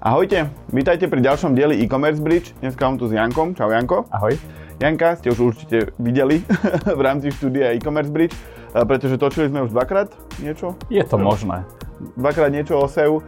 Ahojte, 0.00 0.48
vítajte 0.72 1.12
pri 1.12 1.20
ďalšom 1.20 1.52
dieli 1.52 1.76
e-commerce 1.84 2.24
bridge. 2.24 2.56
Dneska 2.64 2.88
mám 2.88 2.96
tu 2.96 3.04
s 3.04 3.12
Jankom. 3.12 3.52
Čau 3.52 3.68
Janko. 3.68 4.08
Ahoj. 4.08 4.32
Janka 4.80 5.20
ste 5.20 5.28
už 5.28 5.52
určite 5.52 5.92
videli 6.00 6.40
v 6.98 7.00
rámci 7.04 7.28
štúdia 7.28 7.76
e-commerce 7.76 8.08
bridge, 8.08 8.32
pretože 8.72 9.20
točili 9.20 9.52
sme 9.52 9.60
už 9.68 9.76
dvakrát 9.76 10.08
niečo. 10.40 10.72
Je 10.88 11.04
to 11.04 11.20
možné. 11.20 11.68
Dvakrát 12.16 12.48
niečo 12.48 12.80
o 12.80 12.88
SEO, 12.88 13.20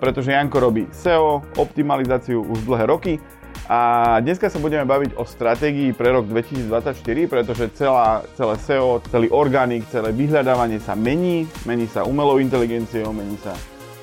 pretože 0.00 0.32
Janko 0.32 0.64
robí 0.64 0.88
SEO, 0.96 1.44
optimalizáciu 1.60 2.40
už 2.40 2.72
dlhé 2.72 2.88
roky. 2.88 3.20
A 3.68 4.16
dneska 4.24 4.48
sa 4.48 4.56
budeme 4.56 4.88
baviť 4.88 5.20
o 5.20 5.28
stratégii 5.28 5.92
pre 5.92 6.08
rok 6.08 6.24
2024, 6.24 7.04
pretože 7.28 7.68
celá, 7.76 8.24
celé 8.32 8.56
SEO, 8.64 9.04
celý 9.12 9.28
organik, 9.28 9.84
celé 9.92 10.08
vyhľadávanie 10.16 10.80
sa 10.80 10.96
mení, 10.96 11.44
mení 11.68 11.84
sa 11.84 12.08
umelou 12.08 12.40
inteligenciou, 12.40 13.12
mení 13.12 13.36
sa 13.44 13.52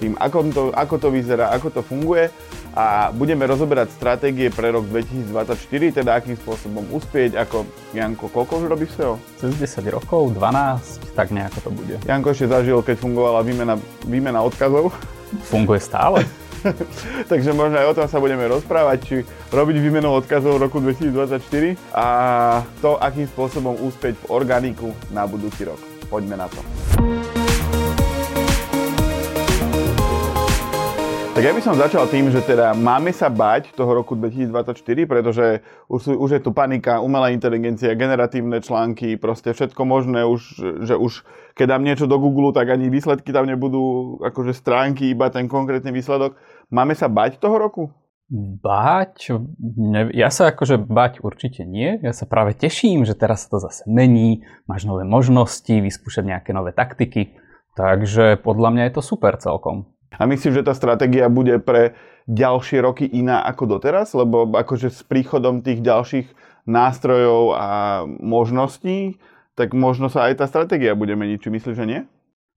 tým, 0.02 0.18
ako 0.18 0.38
to, 0.50 0.64
ako 0.74 0.96
to 0.98 1.08
vyzerá, 1.14 1.54
ako 1.54 1.70
to 1.70 1.82
funguje 1.86 2.34
a 2.74 3.14
budeme 3.14 3.46
rozoberať 3.46 3.94
stratégie 3.94 4.50
pre 4.50 4.74
rok 4.74 4.90
2024, 4.90 6.02
teda 6.02 6.18
akým 6.18 6.34
spôsobom 6.40 6.88
uspieť, 6.90 7.38
ako 7.38 7.70
Janko, 7.94 8.34
koľko 8.34 8.64
už 8.64 8.66
robí 8.66 8.90
SEO? 8.90 9.22
Cez 9.38 9.54
10 9.54 9.86
rokov, 9.94 10.34
12, 10.34 11.14
tak 11.14 11.30
nejako 11.30 11.60
to 11.62 11.70
bude. 11.70 11.96
Janko 12.08 12.34
ešte 12.34 12.50
zažil, 12.50 12.82
keď 12.82 12.98
fungovala 12.98 13.46
výmena, 13.46 13.76
výmena 14.10 14.42
odkazov. 14.42 14.90
Funguje 15.52 15.80
stále. 15.84 16.26
Takže 17.32 17.52
možno 17.54 17.78
aj 17.78 17.88
o 17.92 17.98
tom 17.98 18.08
sa 18.08 18.22
budeme 18.22 18.46
rozprávať, 18.48 18.98
či 19.04 19.16
robiť 19.52 19.76
výmenu 19.82 20.14
odkazov 20.14 20.58
v 20.58 20.64
roku 20.70 20.78
2024 20.80 21.78
a 21.94 22.06
to, 22.80 22.98
akým 23.02 23.28
spôsobom 23.30 23.76
úspieť 23.82 24.16
v 24.16 24.26
organiku 24.30 24.94
na 25.10 25.26
budúci 25.26 25.66
rok. 25.66 25.80
Poďme 26.08 26.38
na 26.38 26.48
to. 26.48 26.60
Tak 31.42 31.50
ja 31.50 31.58
by 31.58 31.66
som 31.66 31.74
začal 31.74 32.06
tým, 32.06 32.30
že 32.30 32.46
teda 32.46 32.78
máme 32.78 33.10
sa 33.10 33.26
bať 33.26 33.74
toho 33.74 33.98
roku 33.98 34.14
2024, 34.14 34.78
pretože 35.10 35.66
už, 35.90 36.14
už 36.14 36.30
je 36.38 36.42
tu 36.46 36.54
panika, 36.54 37.02
umelá 37.02 37.34
inteligencia, 37.34 37.98
generatívne 37.98 38.62
články, 38.62 39.18
proste 39.18 39.50
všetko 39.50 39.82
možné, 39.82 40.22
už, 40.22 40.62
že 40.86 40.94
už 40.94 41.26
keď 41.58 41.66
dám 41.66 41.82
niečo 41.82 42.06
do 42.06 42.22
Google, 42.22 42.54
tak 42.54 42.70
ani 42.70 42.94
výsledky 42.94 43.34
tam 43.34 43.50
nebudú 43.50 44.22
akože 44.22 44.54
stránky, 44.54 45.18
iba 45.18 45.34
ten 45.34 45.50
konkrétny 45.50 45.90
výsledok. 45.90 46.38
Máme 46.70 46.94
sa 46.94 47.10
bať 47.10 47.42
toho 47.42 47.58
roku? 47.58 47.90
Bať? 48.62 49.34
Ne, 49.82 50.14
ja 50.14 50.30
sa 50.30 50.54
akože 50.54 50.78
bať 50.78 51.26
určite 51.26 51.66
nie. 51.66 51.98
Ja 52.06 52.14
sa 52.14 52.30
práve 52.30 52.54
teším, 52.54 53.02
že 53.02 53.18
teraz 53.18 53.50
sa 53.50 53.58
to 53.58 53.66
zase 53.66 53.90
mení, 53.90 54.46
máš 54.70 54.86
nové 54.86 55.10
možnosti, 55.10 55.74
vyskúšať 55.74 56.22
nejaké 56.22 56.54
nové 56.54 56.70
taktiky. 56.70 57.34
Takže 57.74 58.38
podľa 58.46 58.70
mňa 58.78 58.84
je 58.86 58.94
to 58.94 59.02
super 59.02 59.42
celkom. 59.42 59.90
A 60.20 60.28
myslím, 60.28 60.60
že 60.60 60.68
tá 60.68 60.76
stratégia 60.76 61.32
bude 61.32 61.60
pre 61.64 61.96
ďalšie 62.28 62.84
roky 62.84 63.06
iná 63.08 63.42
ako 63.48 63.80
doteraz, 63.80 64.12
lebo 64.12 64.46
akože 64.52 64.92
s 64.92 65.02
príchodom 65.08 65.64
tých 65.64 65.80
ďalších 65.80 66.28
nástrojov 66.68 67.58
a 67.58 67.68
možností, 68.22 69.18
tak 69.58 69.74
možno 69.74 70.12
sa 70.12 70.30
aj 70.30 70.44
tá 70.44 70.46
stratégia 70.46 70.94
bude 70.94 71.18
meniť. 71.18 71.40
Či 71.42 71.50
myslíš, 71.50 71.76
že 71.76 71.90
nie? 71.90 72.02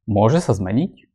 Môže 0.04 0.44
sa 0.44 0.52
zmeniť. 0.52 1.08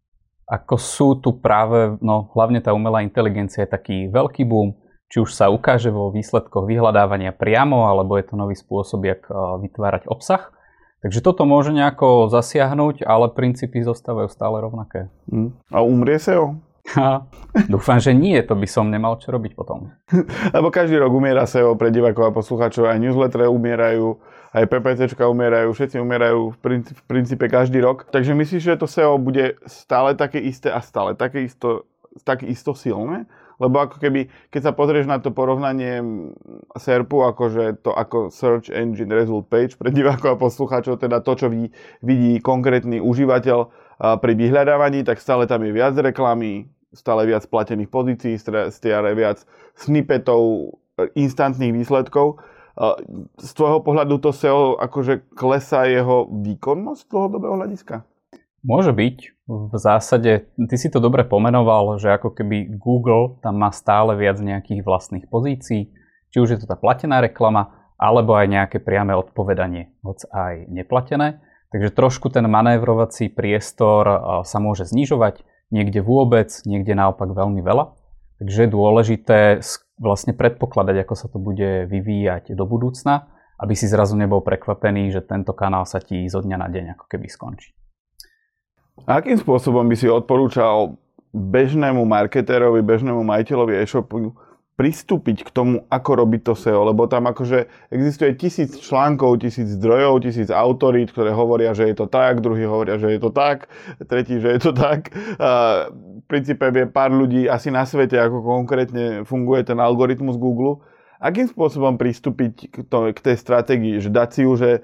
Ako 0.49 0.81
sú 0.81 1.21
tu 1.21 1.37
práve, 1.37 2.01
no 2.01 2.33
hlavne 2.33 2.57
tá 2.57 2.73
umelá 2.73 3.05
inteligencia 3.05 3.69
je 3.69 3.69
taký 3.69 3.97
veľký 4.09 4.49
boom, 4.49 4.73
či 5.05 5.21
už 5.21 5.29
sa 5.29 5.53
ukáže 5.53 5.93
vo 5.93 6.09
výsledkoch 6.09 6.65
vyhľadávania 6.65 7.37
priamo, 7.37 7.85
alebo 7.85 8.17
je 8.17 8.25
to 8.25 8.33
nový 8.33 8.57
spôsob, 8.57 9.05
jak 9.05 9.29
vytvárať 9.61 10.09
obsah. 10.09 10.49
Takže 10.99 11.23
toto 11.23 11.47
môže 11.47 11.71
nejako 11.71 12.27
zasiahnuť, 12.27 13.07
ale 13.07 13.31
princípy 13.31 13.79
zostávajú 13.79 14.27
stále 14.27 14.59
rovnaké. 14.59 15.07
Mm. 15.31 15.55
A 15.71 15.79
umrie 15.79 16.19
SEO? 16.19 16.59
Dúfam, 17.69 18.01
že 18.01 18.11
nie, 18.11 18.35
to 18.41 18.57
by 18.57 18.67
som 18.67 18.89
nemal 18.89 19.15
čo 19.21 19.29
robiť 19.31 19.53
potom. 19.53 19.93
Lebo 20.55 20.73
každý 20.73 20.97
rok 20.97 21.13
umiera 21.13 21.45
SEO 21.45 21.77
pre 21.77 21.93
divákov 21.93 22.33
a 22.33 22.35
poslucháčov, 22.35 22.89
aj 22.89 22.99
newslettere 22.99 23.45
umierajú, 23.45 24.17
aj 24.51 24.65
PPCčka 24.65 25.29
umierajú, 25.29 25.69
všetci 25.71 26.01
umierajú 26.01 26.51
v 26.51 26.57
princípe, 26.57 26.97
v 26.97 27.03
princípe 27.05 27.45
každý 27.45 27.79
rok. 27.79 28.09
Takže 28.09 28.33
myslíš, 28.33 28.63
že 28.63 28.79
to 28.79 28.89
SEO 28.89 29.21
bude 29.21 29.55
stále 29.69 30.17
také 30.17 30.41
isté 30.41 30.73
a 30.73 30.81
stále 30.81 31.13
také 31.13 31.45
isto, 31.45 31.85
také 32.25 32.49
isto 32.49 32.73
silné? 32.73 33.29
Lebo 33.59 33.75
ako 33.83 33.99
keby, 33.99 34.31
keď 34.49 34.71
sa 34.71 34.73
pozrieš 34.73 35.05
na 35.05 35.19
to 35.19 35.35
porovnanie 35.35 35.99
SERPu, 36.79 37.27
akože 37.27 37.83
to 37.83 37.91
ako 37.91 38.31
Search 38.31 38.71
Engine 38.71 39.11
Result 39.11 39.51
Page 39.51 39.75
pre 39.75 39.91
divákov 39.91 40.39
a 40.39 40.41
poslucháčov, 40.41 41.03
teda 41.03 41.19
to, 41.19 41.35
čo 41.35 41.51
vidí, 41.51 41.75
vidí 41.99 42.39
konkrétny 42.39 43.03
užívateľ 43.03 43.59
pri 43.99 44.33
vyhľadávaní, 44.39 45.03
tak 45.03 45.19
stále 45.19 45.43
tam 45.43 45.67
je 45.67 45.75
viac 45.75 45.91
reklamy, 45.99 46.71
stále 46.95 47.27
viac 47.27 47.43
platených 47.51 47.91
pozícií, 47.91 48.39
stále 48.71 49.11
viac 49.11 49.43
snippetov, 49.75 50.73
instantných 51.19 51.75
výsledkov. 51.75 52.39
Z 53.43 53.49
tvojho 53.59 53.83
pohľadu 53.83 54.23
to 54.23 54.31
SEO 54.31 54.79
akože 54.79 55.35
klesá 55.35 55.83
jeho 55.83 56.31
výkonnosť 56.31 57.11
dlhodobého 57.11 57.59
hľadiska? 57.59 58.07
Môže 58.63 58.95
byť. 58.95 59.38
V 59.49 59.73
zásade, 59.81 60.53
ty 60.53 60.75
si 60.77 60.93
to 60.93 61.01
dobre 61.01 61.25
pomenoval, 61.25 61.97
že 61.97 62.13
ako 62.13 62.37
keby 62.37 62.77
Google 62.77 63.41
tam 63.41 63.57
má 63.57 63.73
stále 63.73 64.13
viac 64.13 64.37
nejakých 64.37 64.85
vlastných 64.85 65.25
pozícií, 65.25 65.89
či 66.29 66.37
už 66.37 66.53
je 66.53 66.59
to 66.61 66.69
tá 66.69 66.77
platená 66.77 67.17
reklama, 67.17 67.73
alebo 67.97 68.37
aj 68.37 68.45
nejaké 68.45 68.77
priame 68.77 69.17
odpovedanie, 69.17 69.89
hoď 70.05 70.29
aj 70.29 70.53
neplatené. 70.69 71.41
Takže 71.73 71.97
trošku 71.97 72.29
ten 72.29 72.45
manévrovací 72.45 73.33
priestor 73.33 74.05
sa 74.45 74.57
môže 74.61 74.85
znižovať, 74.85 75.41
niekde 75.73 76.05
vôbec, 76.05 76.53
niekde 76.69 76.93
naopak 76.93 77.33
veľmi 77.33 77.65
veľa. 77.65 77.97
Takže 78.37 78.69
je 78.69 78.69
dôležité 78.69 79.39
vlastne 79.97 80.37
predpokladať, 80.37 81.09
ako 81.09 81.13
sa 81.17 81.25
to 81.25 81.41
bude 81.41 81.89
vyvíjať 81.89 82.53
do 82.53 82.69
budúcna, 82.69 83.33
aby 83.57 83.73
si 83.73 83.89
zrazu 83.89 84.13
nebol 84.13 84.45
prekvapený, 84.45 85.09
že 85.09 85.25
tento 85.25 85.57
kanál 85.57 85.89
sa 85.89 85.97
ti 85.97 86.21
zo 86.29 86.45
dňa 86.45 86.57
na 86.61 86.69
deň 86.69 86.85
ako 86.93 87.05
keby 87.09 87.25
skončí. 87.25 87.73
Akým 89.05 89.37
spôsobom 89.39 89.85
by 89.87 89.95
si 89.95 90.07
odporúčal 90.09 90.97
bežnému 91.35 92.03
marketérovi, 92.03 92.81
bežnému 92.81 93.21
majiteľovi 93.21 93.79
e-shopu 93.79 94.33
pristúpiť 94.79 95.43
k 95.43 95.49
tomu, 95.51 95.83
ako 95.91 96.23
robiť 96.23 96.41
to 96.47 96.53
SEO, 96.55 96.87
lebo 96.87 97.03
tam 97.03 97.27
akože 97.27 97.91
existuje 97.91 98.31
tisíc 98.39 98.79
článkov, 98.79 99.43
tisíc 99.43 99.75
zdrojov, 99.75 100.23
tisíc 100.23 100.47
autorít, 100.47 101.11
ktoré 101.11 101.35
hovoria, 101.35 101.75
že 101.75 101.91
je 101.91 101.99
to 101.99 102.07
tak, 102.07 102.39
druhí 102.39 102.63
hovoria, 102.63 102.95
že 102.95 103.11
je 103.11 103.19
to 103.19 103.27
tak, 103.27 103.67
tretí, 104.07 104.39
že 104.39 104.55
je 104.55 104.59
to 104.63 104.71
tak. 104.71 105.11
A 105.35 105.91
v 105.91 106.23
princípe 106.31 106.63
vie 106.71 106.87
pár 106.87 107.11
ľudí 107.11 107.51
asi 107.51 107.75
na 107.75 107.83
svete, 107.83 108.15
ako 108.15 108.39
konkrétne 108.39 109.27
funguje 109.27 109.67
ten 109.67 109.83
algoritmus 109.83 110.39
Google. 110.39 110.79
Akým 111.19 111.51
spôsobom 111.51 111.99
pristúpiť 111.99 112.71
k, 112.71 112.75
to, 112.87 113.11
k 113.11 113.19
tej 113.19 113.35
stratégii, 113.35 113.99
že 113.99 114.07
dať 114.07 114.29
si 114.31 114.41
ju, 114.47 114.55
že 114.55 114.79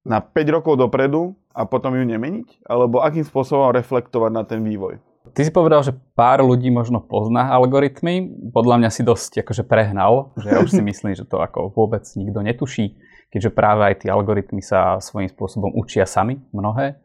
na 0.00 0.24
5 0.24 0.48
rokov 0.48 0.80
dopredu 0.80 1.36
a 1.54 1.66
potom 1.66 1.94
ju 1.98 2.04
nemeniť? 2.06 2.66
Alebo 2.66 3.02
akým 3.02 3.26
spôsobom 3.26 3.74
reflektovať 3.74 4.30
na 4.30 4.42
ten 4.46 4.62
vývoj? 4.62 5.02
Ty 5.30 5.40
si 5.46 5.52
povedal, 5.52 5.84
že 5.84 5.92
pár 6.16 6.40
ľudí 6.40 6.72
možno 6.72 6.98
pozná 7.04 7.52
algoritmy. 7.52 8.24
Podľa 8.50 8.76
mňa 8.80 8.90
si 8.90 9.02
dosť 9.04 9.44
akože 9.44 9.62
prehnal, 9.68 10.32
že 10.40 10.48
ja 10.48 10.58
už 10.64 10.70
si 10.72 10.82
myslím, 10.82 11.12
že 11.12 11.28
to 11.28 11.38
ako 11.38 11.70
vôbec 11.76 12.02
nikto 12.16 12.40
netuší, 12.40 12.96
keďže 13.28 13.52
práve 13.52 13.84
aj 13.84 13.94
tie 14.02 14.10
algoritmy 14.10 14.64
sa 14.64 14.96
svojím 14.98 15.28
spôsobom 15.28 15.70
učia 15.76 16.08
sami 16.08 16.40
mnohé. 16.56 16.98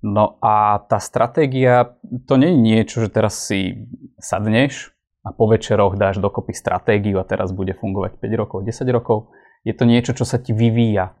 No 0.00 0.38
a 0.40 0.80
tá 0.86 1.02
stratégia, 1.02 1.98
to 2.24 2.38
nie 2.38 2.54
je 2.54 2.58
niečo, 2.58 2.96
že 3.02 3.10
teraz 3.10 3.50
si 3.50 3.90
sadneš 4.16 4.94
a 5.26 5.34
po 5.34 5.50
večeroch 5.50 5.98
dáš 5.98 6.22
dokopy 6.22 6.54
stratégiu 6.54 7.18
a 7.18 7.26
teraz 7.26 7.50
bude 7.50 7.74
fungovať 7.74 8.16
5 8.22 8.40
rokov, 8.40 8.58
10 8.62 8.88
rokov. 8.94 9.34
Je 9.66 9.74
to 9.74 9.84
niečo, 9.84 10.14
čo 10.14 10.22
sa 10.22 10.38
ti 10.38 10.54
vyvíja 10.54 11.17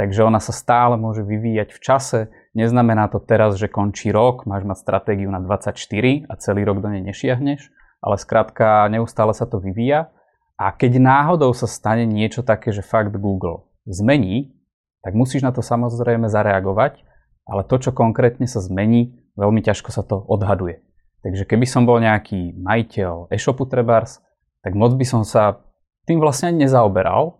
Takže 0.00 0.24
ona 0.24 0.40
sa 0.40 0.56
stále 0.56 0.96
môže 0.96 1.20
vyvíjať 1.20 1.76
v 1.76 1.80
čase. 1.84 2.18
Neznamená 2.56 3.12
to 3.12 3.20
teraz, 3.20 3.60
že 3.60 3.68
končí 3.68 4.08
rok, 4.08 4.48
máš 4.48 4.64
mať 4.64 4.80
stratégiu 4.80 5.28
na 5.28 5.44
24 5.44 5.76
a 6.24 6.32
celý 6.40 6.64
rok 6.64 6.80
do 6.80 6.88
nej 6.88 7.04
nešiahneš, 7.04 7.68
ale 8.00 8.16
skrátka 8.16 8.88
neustále 8.88 9.36
sa 9.36 9.44
to 9.44 9.60
vyvíja. 9.60 10.08
A 10.56 10.72
keď 10.72 11.04
náhodou 11.04 11.52
sa 11.52 11.68
stane 11.68 12.08
niečo 12.08 12.40
také, 12.40 12.72
že 12.72 12.80
fakt 12.80 13.12
Google 13.12 13.68
zmení, 13.84 14.56
tak 15.04 15.12
musíš 15.12 15.44
na 15.44 15.52
to 15.52 15.60
samozrejme 15.60 16.32
zareagovať, 16.32 17.04
ale 17.44 17.68
to, 17.68 17.76
čo 17.76 17.92
konkrétne 17.92 18.48
sa 18.48 18.64
zmení, 18.64 19.20
veľmi 19.36 19.60
ťažko 19.60 19.92
sa 19.92 20.00
to 20.00 20.16
odhaduje. 20.16 20.80
Takže 21.20 21.44
keby 21.44 21.68
som 21.68 21.84
bol 21.84 22.00
nejaký 22.00 22.56
majiteľ 22.56 23.28
e-shopu 23.28 23.68
Trebars, 23.68 24.24
tak 24.64 24.72
moc 24.72 24.96
by 24.96 25.04
som 25.04 25.28
sa 25.28 25.60
tým 26.08 26.24
vlastne 26.24 26.56
nezaoberal, 26.56 27.39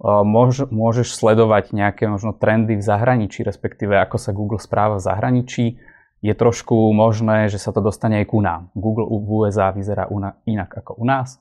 Môž, 0.00 0.64
môžeš 0.72 1.12
sledovať 1.12 1.76
nejaké 1.76 2.08
možno 2.08 2.32
trendy 2.32 2.80
v 2.80 2.84
zahraničí, 2.84 3.44
respektíve 3.44 4.00
ako 4.00 4.16
sa 4.16 4.32
Google 4.32 4.56
správa 4.56 4.96
v 4.96 5.04
zahraničí. 5.04 5.76
Je 6.24 6.32
trošku 6.32 6.72
možné, 6.96 7.52
že 7.52 7.60
sa 7.60 7.68
to 7.72 7.84
dostane 7.84 8.24
aj 8.24 8.32
ku 8.32 8.40
nám. 8.40 8.72
Google 8.72 9.08
v 9.08 9.28
USA 9.44 9.72
vyzerá 9.72 10.08
inak 10.48 10.72
ako 10.72 10.96
u 11.00 11.04
nás. 11.04 11.36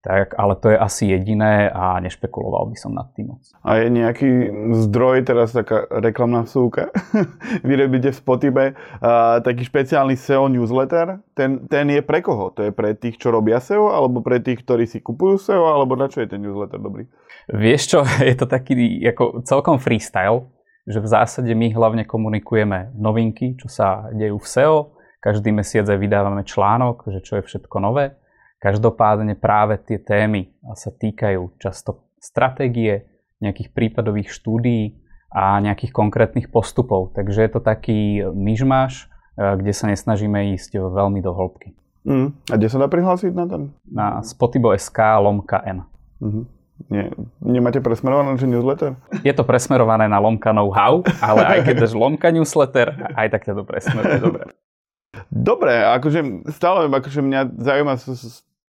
tak, 0.00 0.32
ale 0.40 0.56
to 0.56 0.72
je 0.72 0.78
asi 0.80 1.12
jediné 1.12 1.68
a 1.68 2.00
nešpekuloval 2.00 2.72
by 2.72 2.76
som 2.76 2.96
nad 2.96 3.12
tým 3.12 3.36
moc. 3.36 3.44
A 3.60 3.84
je 3.84 3.92
nejaký 3.92 4.30
zdroj, 4.88 5.28
teraz 5.28 5.52
taká 5.52 5.84
reklamná 5.92 6.48
vsúka, 6.48 6.88
vy 7.68 7.72
robíte 7.76 8.08
v 8.08 8.16
Spotify 8.16 8.66
taký 9.44 9.68
špeciálny 9.68 10.16
SEO 10.16 10.48
newsletter, 10.48 11.20
ten, 11.36 11.68
ten 11.68 11.92
je 11.92 12.00
pre 12.00 12.24
koho? 12.24 12.48
To 12.56 12.64
je 12.64 12.72
pre 12.72 12.96
tých, 12.96 13.20
čo 13.20 13.28
robia 13.28 13.60
SEO, 13.60 13.92
alebo 13.92 14.24
pre 14.24 14.40
tých, 14.40 14.64
ktorí 14.64 14.88
si 14.88 15.04
kupujú 15.04 15.36
SEO, 15.36 15.68
alebo 15.68 16.00
na 16.00 16.08
čo 16.08 16.24
je 16.24 16.32
ten 16.32 16.40
newsletter 16.40 16.80
dobrý? 16.80 17.04
Vieš 17.48 17.82
čo, 17.96 17.98
je 18.28 18.36
to 18.36 18.44
taký 18.44 19.00
ako 19.08 19.46
celkom 19.46 19.80
freestyle, 19.80 20.50
že 20.84 21.00
v 21.00 21.08
zásade 21.08 21.52
my 21.54 21.72
hlavne 21.72 22.04
komunikujeme 22.04 22.92
novinky, 22.98 23.56
čo 23.56 23.70
sa 23.70 24.10
dejú 24.12 24.36
v 24.42 24.46
SEO, 24.48 24.76
každý 25.20 25.52
mesiac 25.52 25.84
aj 25.84 26.00
vydávame 26.00 26.42
článok, 26.48 27.12
že 27.12 27.20
čo 27.20 27.40
je 27.40 27.44
všetko 27.44 27.76
nové 27.80 28.20
Každopádne 28.60 29.40
práve 29.40 29.80
tie 29.80 29.96
témy 29.96 30.52
sa 30.76 30.92
týkajú 30.92 31.56
často 31.56 32.12
stratégie, 32.20 33.08
nejakých 33.40 33.72
prípadových 33.72 34.28
štúdií 34.28 35.00
a 35.32 35.56
nejakých 35.64 35.96
konkrétnych 35.96 36.52
postupov. 36.52 37.16
Takže 37.16 37.40
je 37.40 37.50
to 37.56 37.60
taký 37.64 38.20
myšmaš, 38.20 39.08
e, 39.40 39.56
kde 39.56 39.72
sa 39.72 39.88
nesnažíme 39.88 40.52
ísť 40.52 40.76
veľmi 40.76 41.24
do 41.24 41.32
hĺbky. 41.32 41.72
Mm. 42.04 42.36
A 42.52 42.54
kde 42.60 42.68
sa 42.68 42.84
dá 42.84 42.92
prihlásiť 42.92 43.32
na 43.32 43.48
ten? 43.48 43.62
Na 43.88 44.20
spotibo.sk 44.20 45.00
lomka 45.24 45.64
n. 45.64 45.88
Mm-hmm. 46.20 46.44
Nie, 46.88 47.12
nemáte 47.44 47.84
presmerované 47.84 48.40
že 48.40 48.48
newsletter? 48.48 48.96
Je 49.20 49.34
to 49.36 49.44
presmerované 49.44 50.08
na 50.08 50.16
lomka 50.16 50.54
know-how, 50.54 51.04
ale 51.20 51.44
aj 51.44 51.58
keď 51.68 51.74
dáš 51.84 51.92
lomka 51.92 52.32
newsletter, 52.32 52.96
aj 53.12 53.28
tak 53.28 53.44
ťa 53.44 53.52
to 53.52 53.64
presmeruje. 53.68 54.16
Dobre. 54.16 54.42
Dobre, 55.28 55.74
akože 55.84 56.46
stále 56.54 56.86
akože 56.86 57.20
mňa 57.20 57.40
zaujíma 57.58 57.94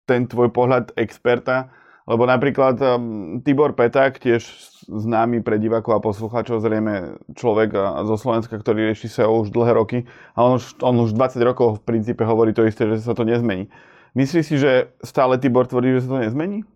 ten 0.04 0.26
tvoj 0.26 0.50
pohľad 0.50 0.92
experta, 0.98 1.70
lebo 2.02 2.26
napríklad 2.26 2.82
um, 2.82 3.38
Tibor 3.46 3.78
Peták, 3.78 4.18
tiež 4.18 4.42
známy 4.90 5.46
pre 5.46 5.62
divákov 5.62 5.92
a 5.94 6.04
poslucháčov, 6.04 6.58
zrejme 6.58 7.22
človek 7.38 7.70
zo 8.02 8.16
Slovenska, 8.18 8.58
ktorý 8.58 8.90
rieši 8.90 9.06
SEO 9.06 9.46
už 9.46 9.54
dlhé 9.54 9.78
roky, 9.78 9.98
a 10.34 10.42
on 10.42 10.58
už, 10.58 10.82
on 10.82 10.98
už 10.98 11.14
20 11.14 11.38
rokov 11.46 11.78
v 11.78 11.84
princípe 11.86 12.26
hovorí 12.26 12.50
to 12.50 12.66
isté, 12.66 12.90
že 12.90 13.06
sa 13.06 13.14
to 13.14 13.22
nezmení. 13.22 13.70
Myslíš 14.18 14.44
si, 14.44 14.56
že 14.58 14.90
stále 15.06 15.38
Tibor 15.38 15.70
tvrdí, 15.70 15.94
že 15.94 16.04
sa 16.04 16.18
to 16.18 16.24
nezmení? 16.26 16.66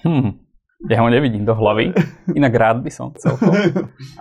Hmm. 0.00 0.47
Ja 0.86 1.02
ho 1.02 1.10
nevidím 1.10 1.42
do 1.42 1.58
hlavy, 1.58 1.90
inak 2.38 2.54
rád 2.54 2.78
by 2.86 2.90
som 2.94 3.10
celkom. 3.18 3.50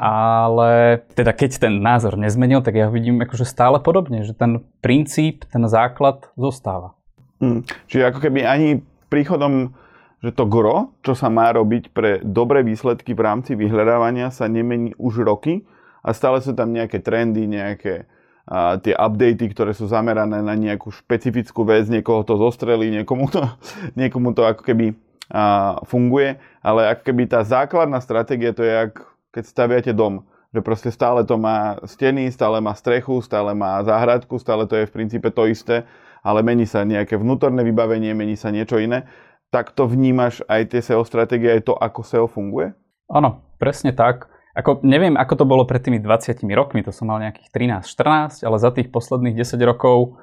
Ale 0.01 1.05
teda 1.13 1.29
keď 1.29 1.61
ten 1.61 1.77
názor 1.85 2.17
nezmenil, 2.17 2.65
tak 2.65 2.73
ja 2.73 2.89
ho 2.89 2.93
vidím 2.93 3.21
akože 3.21 3.45
stále 3.45 3.77
podobne, 3.77 4.25
že 4.25 4.33
ten 4.33 4.65
princíp, 4.81 5.45
ten 5.53 5.61
základ 5.69 6.25
zostáva. 6.33 6.97
Hmm. 7.37 7.61
Čiže 7.85 8.09
ako 8.09 8.19
keby 8.25 8.41
ani 8.41 8.81
príchodom, 9.05 9.77
že 10.25 10.33
to 10.33 10.49
gro, 10.49 10.97
čo 11.05 11.13
sa 11.13 11.29
má 11.29 11.53
robiť 11.53 11.93
pre 11.93 12.25
dobré 12.25 12.65
výsledky 12.65 13.13
v 13.13 13.21
rámci 13.21 13.53
vyhľadávania 13.53 14.33
sa 14.33 14.49
nemení 14.49 14.97
už 14.97 15.21
roky 15.21 15.61
a 16.01 16.09
stále 16.09 16.41
sú 16.41 16.57
tam 16.57 16.73
nejaké 16.73 17.05
trendy, 17.05 17.45
nejaké 17.45 18.09
a 18.47 18.79
tie 18.79 18.95
updaty, 18.95 19.51
ktoré 19.51 19.75
sú 19.75 19.91
zamerané 19.91 20.39
na 20.39 20.55
nejakú 20.55 20.87
špecifickú 20.87 21.67
vec, 21.67 21.91
niekoho 21.91 22.23
to 22.23 22.39
zostrelí, 22.39 22.87
niekomu 22.87 23.27
to, 23.27 23.43
niekomu 23.99 24.31
to 24.31 24.47
ako 24.47 24.63
keby 24.63 24.95
a, 25.31 25.77
funguje, 25.87 26.39
ale 26.63 26.95
ako 26.95 27.01
keby 27.07 27.23
tá 27.27 27.43
základná 27.43 27.99
stratégia 28.03 28.51
to 28.51 28.63
je, 28.63 28.73
jak, 28.73 28.93
keď 29.31 29.43
staviate 29.45 29.93
dom, 29.93 30.27
že 30.51 30.63
proste 30.63 30.89
stále 30.89 31.27
to 31.27 31.35
má 31.35 31.77
steny, 31.83 32.31
stále 32.31 32.63
má 32.63 32.71
strechu, 32.73 33.19
stále 33.19 33.51
má 33.51 33.83
záhradku, 33.83 34.39
stále 34.39 34.63
to 34.65 34.79
je 34.79 34.87
v 34.87 34.95
princípe 34.95 35.27
to 35.31 35.45
isté 35.47 35.83
ale 36.27 36.43
mení 36.43 36.67
sa 36.67 36.83
nejaké 36.83 37.15
vnútorné 37.15 37.63
vybavenie, 37.63 38.11
mení 38.11 38.35
sa 38.35 38.51
niečo 38.51 38.75
iné, 38.83 39.07
tak 39.47 39.71
to 39.71 39.87
vnímaš 39.87 40.43
aj 40.51 40.75
tie 40.75 40.83
SEO 40.83 41.07
stratégie, 41.07 41.47
aj 41.47 41.71
to, 41.71 41.73
ako 41.79 42.03
SEO 42.03 42.27
funguje? 42.27 42.75
Áno, 43.07 43.39
presne 43.55 43.95
tak. 43.95 44.27
Ako, 44.51 44.83
neviem, 44.83 45.15
ako 45.15 45.33
to 45.39 45.45
bolo 45.47 45.63
pred 45.63 45.79
tými 45.79 46.03
20 46.03 46.43
rokmi, 46.51 46.83
to 46.83 46.91
som 46.91 47.07
mal 47.07 47.23
nejakých 47.23 47.47
13-14, 47.87 48.43
ale 48.43 48.57
za 48.59 48.73
tých 48.75 48.91
posledných 48.91 49.39
10 49.39 49.55
rokov 49.63 50.19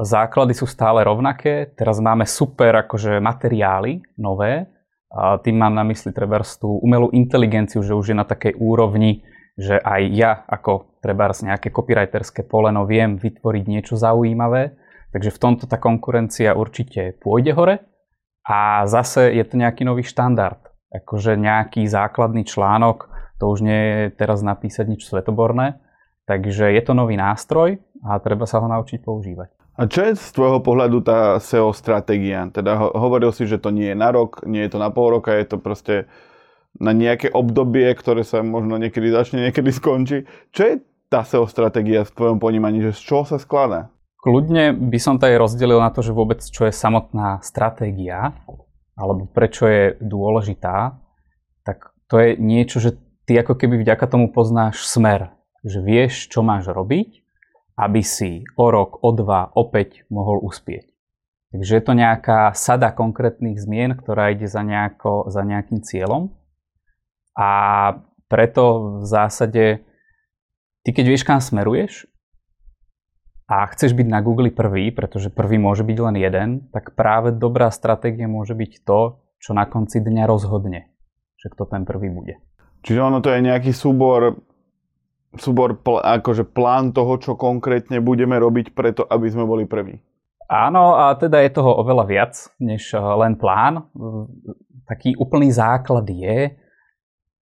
základy 0.00 0.52
sú 0.52 0.68
stále 0.68 1.04
rovnaké. 1.04 1.72
Teraz 1.76 2.00
máme 2.00 2.28
super 2.28 2.84
akože 2.84 3.20
materiály 3.20 4.04
nové. 4.20 4.68
A 5.12 5.40
tým 5.40 5.56
mám 5.56 5.72
na 5.72 5.86
mysli 5.88 6.12
treba 6.12 6.42
tú 6.44 6.76
umelú 6.82 7.08
inteligenciu, 7.14 7.80
že 7.80 7.96
už 7.96 8.12
je 8.12 8.16
na 8.16 8.26
takej 8.28 8.58
úrovni, 8.60 9.24
že 9.56 9.80
aj 9.80 10.02
ja 10.12 10.44
ako 10.44 11.00
treba 11.00 11.32
nejaké 11.32 11.72
copywriterské 11.72 12.44
poleno 12.44 12.84
viem 12.84 13.16
vytvoriť 13.16 13.64
niečo 13.64 13.94
zaujímavé 13.96 14.76
Takže 15.16 15.32
v 15.32 15.40
tomto 15.40 15.64
tá 15.64 15.80
konkurencia 15.80 16.52
určite 16.52 17.16
pôjde 17.24 17.56
hore 17.56 17.80
a 18.44 18.84
zase 18.84 19.32
je 19.32 19.40
to 19.48 19.56
nejaký 19.56 19.88
nový 19.88 20.04
štandard. 20.04 20.60
Akože 20.92 21.40
nejaký 21.40 21.88
základný 21.88 22.44
článok, 22.44 23.08
to 23.40 23.48
už 23.48 23.64
nie 23.64 23.80
je 23.80 24.02
teraz 24.12 24.44
napísať 24.44 24.92
nič 24.92 25.08
svetoborné, 25.08 25.80
takže 26.28 26.68
je 26.68 26.82
to 26.84 26.92
nový 26.92 27.16
nástroj 27.16 27.80
a 28.04 28.20
treba 28.20 28.44
sa 28.44 28.60
ho 28.60 28.68
naučiť 28.68 29.00
používať. 29.00 29.55
A 29.76 29.84
čo 29.84 30.08
je 30.08 30.16
z 30.16 30.28
tvojho 30.32 30.64
pohľadu 30.64 31.04
tá 31.04 31.36
SEO 31.36 31.76
stratégia? 31.76 32.48
Teda 32.48 32.80
hovoril 32.80 33.28
si, 33.36 33.44
že 33.44 33.60
to 33.60 33.68
nie 33.68 33.92
je 33.92 33.96
na 33.96 34.08
rok, 34.08 34.40
nie 34.48 34.64
je 34.64 34.72
to 34.72 34.78
na 34.80 34.88
pol 34.88 35.12
roka, 35.12 35.36
je 35.36 35.44
to 35.52 35.60
proste 35.60 36.08
na 36.80 36.96
nejaké 36.96 37.28
obdobie, 37.28 37.92
ktoré 37.92 38.24
sa 38.24 38.40
možno 38.40 38.80
niekedy 38.80 39.12
začne, 39.12 39.44
niekedy 39.44 39.68
skončí. 39.76 40.24
Čo 40.56 40.62
je 40.64 40.74
tá 41.12 41.28
SEO 41.28 41.44
stratégia 41.44 42.08
v 42.08 42.14
tvojom 42.16 42.40
ponímaní, 42.40 42.80
že 42.88 42.96
z 42.96 43.00
čoho 43.04 43.24
sa 43.28 43.36
skladá? 43.36 43.92
Kľudne 44.24 44.72
by 44.72 44.98
som 44.98 45.20
to 45.20 45.28
aj 45.28 45.36
rozdelil 45.36 45.78
na 45.78 45.92
to, 45.92 46.00
že 46.00 46.16
vôbec 46.16 46.40
čo 46.40 46.64
je 46.64 46.72
samotná 46.72 47.44
stratégia, 47.44 48.32
alebo 48.96 49.28
prečo 49.28 49.68
je 49.68 50.00
dôležitá, 50.00 50.96
tak 51.68 51.92
to 52.08 52.16
je 52.16 52.40
niečo, 52.40 52.80
že 52.80 52.96
ty 53.28 53.36
ako 53.36 53.60
keby 53.60 53.84
vďaka 53.84 54.08
tomu 54.08 54.32
poznáš 54.32 54.88
smer, 54.88 55.36
že 55.62 55.84
vieš, 55.84 56.32
čo 56.32 56.40
máš 56.40 56.72
robiť, 56.72 57.25
aby 57.76 58.00
si 58.00 58.42
o 58.56 58.72
rok, 58.72 59.04
o 59.04 59.12
dva, 59.12 59.52
opäť 59.52 60.08
mohol 60.08 60.40
uspieť. 60.40 60.88
Takže 61.52 61.72
je 61.76 61.84
to 61.84 61.92
nejaká 61.92 62.52
sada 62.56 62.90
konkrétnych 62.92 63.60
zmien, 63.60 63.94
ktorá 63.96 64.32
ide 64.32 64.48
za, 64.48 64.64
nejako, 64.64 65.28
za 65.28 65.44
nejakým 65.44 65.84
cieľom. 65.84 66.32
A 67.36 67.50
preto 68.26 69.00
v 69.00 69.04
zásade, 69.04 69.64
ty 70.82 70.90
keď 70.90 71.04
vieš, 71.06 71.22
kam 71.22 71.38
smeruješ, 71.38 72.08
a 73.46 73.62
chceš 73.70 73.94
byť 73.94 74.08
na 74.10 74.18
Google 74.26 74.50
prvý, 74.50 74.90
pretože 74.90 75.30
prvý 75.30 75.54
môže 75.54 75.86
byť 75.86 75.98
len 76.02 76.16
jeden, 76.18 76.48
tak 76.74 76.98
práve 76.98 77.30
dobrá 77.30 77.70
stratégia 77.70 78.26
môže 78.26 78.58
byť 78.58 78.82
to, 78.82 79.22
čo 79.38 79.54
na 79.54 79.70
konci 79.70 80.02
dňa 80.02 80.26
rozhodne, 80.26 80.90
že 81.38 81.54
kto 81.54 81.70
ten 81.70 81.86
prvý 81.86 82.10
bude. 82.10 82.42
Čiže 82.82 83.06
ono 83.06 83.22
to 83.22 83.30
je 83.30 83.46
nejaký 83.46 83.70
súbor, 83.70 84.42
súbor 85.38 85.80
pl- 85.80 86.02
akože 86.02 86.48
plán 86.50 86.92
toho, 86.92 87.16
čo 87.20 87.38
konkrétne 87.38 88.00
budeme 88.00 88.36
robiť 88.36 88.72
preto, 88.72 89.02
aby 89.06 89.26
sme 89.30 89.44
boli 89.44 89.64
prví. 89.68 90.00
Áno, 90.46 90.94
a 90.94 91.14
teda 91.18 91.42
je 91.42 91.58
toho 91.58 91.82
oveľa 91.82 92.04
viac, 92.06 92.34
než 92.62 92.94
eh, 92.94 93.00
len 93.00 93.34
plán. 93.38 93.86
Taký 94.86 95.18
úplný 95.18 95.50
základ 95.50 96.06
je 96.06 96.54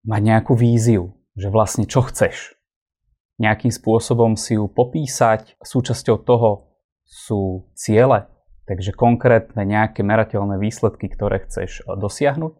mať 0.07 0.21
nejakú 0.23 0.57
víziu, 0.57 1.13
že 1.37 1.53
vlastne 1.53 1.85
čo 1.85 2.01
chceš 2.09 2.57
nejakým 3.37 3.69
spôsobom 3.69 4.33
si 4.35 4.57
ju 4.57 4.65
popísať. 4.65 5.57
Súčasťou 5.61 6.17
toho 6.25 6.73
sú 7.05 7.69
ciele, 7.77 8.27
takže 8.65 8.91
konkrétne 8.97 9.63
nejaké 9.63 10.01
merateľné 10.01 10.57
výsledky, 10.57 11.07
ktoré 11.07 11.45
chceš 11.47 11.81
eh, 11.81 11.95
dosiahnuť. 11.95 12.53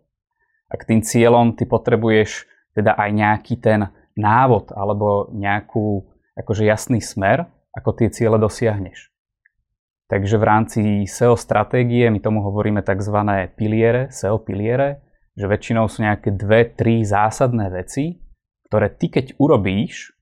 A 0.68 0.74
k 0.76 0.84
tým 0.84 1.02
cieľom 1.02 1.56
ty 1.56 1.64
potrebuješ 1.64 2.44
teda 2.76 2.94
aj 2.94 3.10
nejaký 3.10 3.56
ten 3.58 3.88
návod 4.18 4.74
alebo 4.74 5.30
nejakú 5.32 6.04
akože 6.38 6.66
jasný 6.66 7.00
smer, 7.00 7.48
ako 7.74 7.94
tie 7.94 8.10
ciele 8.10 8.42
dosiahneš. 8.42 9.14
Takže 10.08 10.40
v 10.40 10.48
rámci 10.48 10.82
SEO 11.04 11.36
stratégie 11.36 12.08
my 12.08 12.18
tomu 12.24 12.40
hovoríme 12.42 12.80
tzv. 12.80 13.18
piliere, 13.54 14.08
SEO 14.10 14.40
piliere, 14.40 15.04
že 15.36 15.46
väčšinou 15.46 15.86
sú 15.92 16.02
nejaké 16.02 16.34
dve, 16.34 16.74
tri 16.74 17.04
zásadné 17.04 17.70
veci, 17.70 18.18
ktoré 18.72 18.90
ty 18.90 19.12
keď 19.12 19.38
urobíš, 19.38 20.16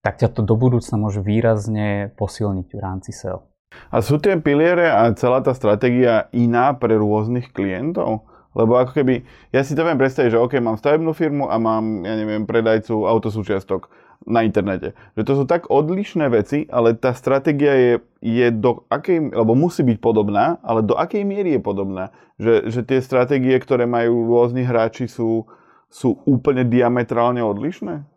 tak 0.00 0.20
ťa 0.20 0.32
to 0.32 0.40
do 0.44 0.56
budúcna 0.56 0.96
môže 0.96 1.20
výrazne 1.20 2.12
posilniť 2.16 2.68
v 2.72 2.80
rámci 2.80 3.10
SEO. 3.12 3.50
A 3.90 4.02
sú 4.02 4.18
tie 4.18 4.36
piliere 4.38 4.90
a 4.90 5.10
celá 5.14 5.40
tá 5.40 5.54
stratégia 5.54 6.28
iná 6.34 6.74
pre 6.74 6.98
rôznych 6.98 7.54
klientov? 7.54 8.29
Lebo 8.50 8.78
ako 8.78 8.98
keby, 8.98 9.22
ja 9.54 9.62
si 9.62 9.78
to 9.78 9.86
viem 9.86 9.98
predstaviť, 9.98 10.34
že 10.34 10.42
OK, 10.42 10.58
mám 10.58 10.74
stavebnú 10.74 11.14
firmu 11.14 11.46
a 11.46 11.56
mám, 11.56 12.02
ja 12.02 12.18
neviem, 12.18 12.48
predajcu 12.48 13.06
autosúčiastok 13.06 13.86
na 14.26 14.42
internete. 14.42 14.92
Že 15.14 15.22
to 15.22 15.32
sú 15.38 15.44
tak 15.46 15.70
odlišné 15.70 16.26
veci, 16.28 16.66
ale 16.66 16.98
tá 16.98 17.14
stratégia 17.14 17.72
je, 17.78 17.94
je 18.20 18.46
do 18.50 18.84
akej, 18.90 19.32
alebo 19.32 19.54
musí 19.54 19.86
byť 19.86 19.98
podobná, 20.02 20.58
ale 20.66 20.82
do 20.82 20.98
akej 20.98 21.22
miery 21.22 21.56
je 21.56 21.62
podobná. 21.62 22.10
Že, 22.36 22.68
že 22.68 22.80
tie 22.82 22.98
stratégie, 23.00 23.54
ktoré 23.56 23.86
majú 23.86 24.26
rôzni 24.28 24.66
hráči, 24.66 25.06
sú, 25.06 25.46
sú 25.86 26.18
úplne 26.26 26.66
diametrálne 26.66 27.40
odlišné? 27.40 28.10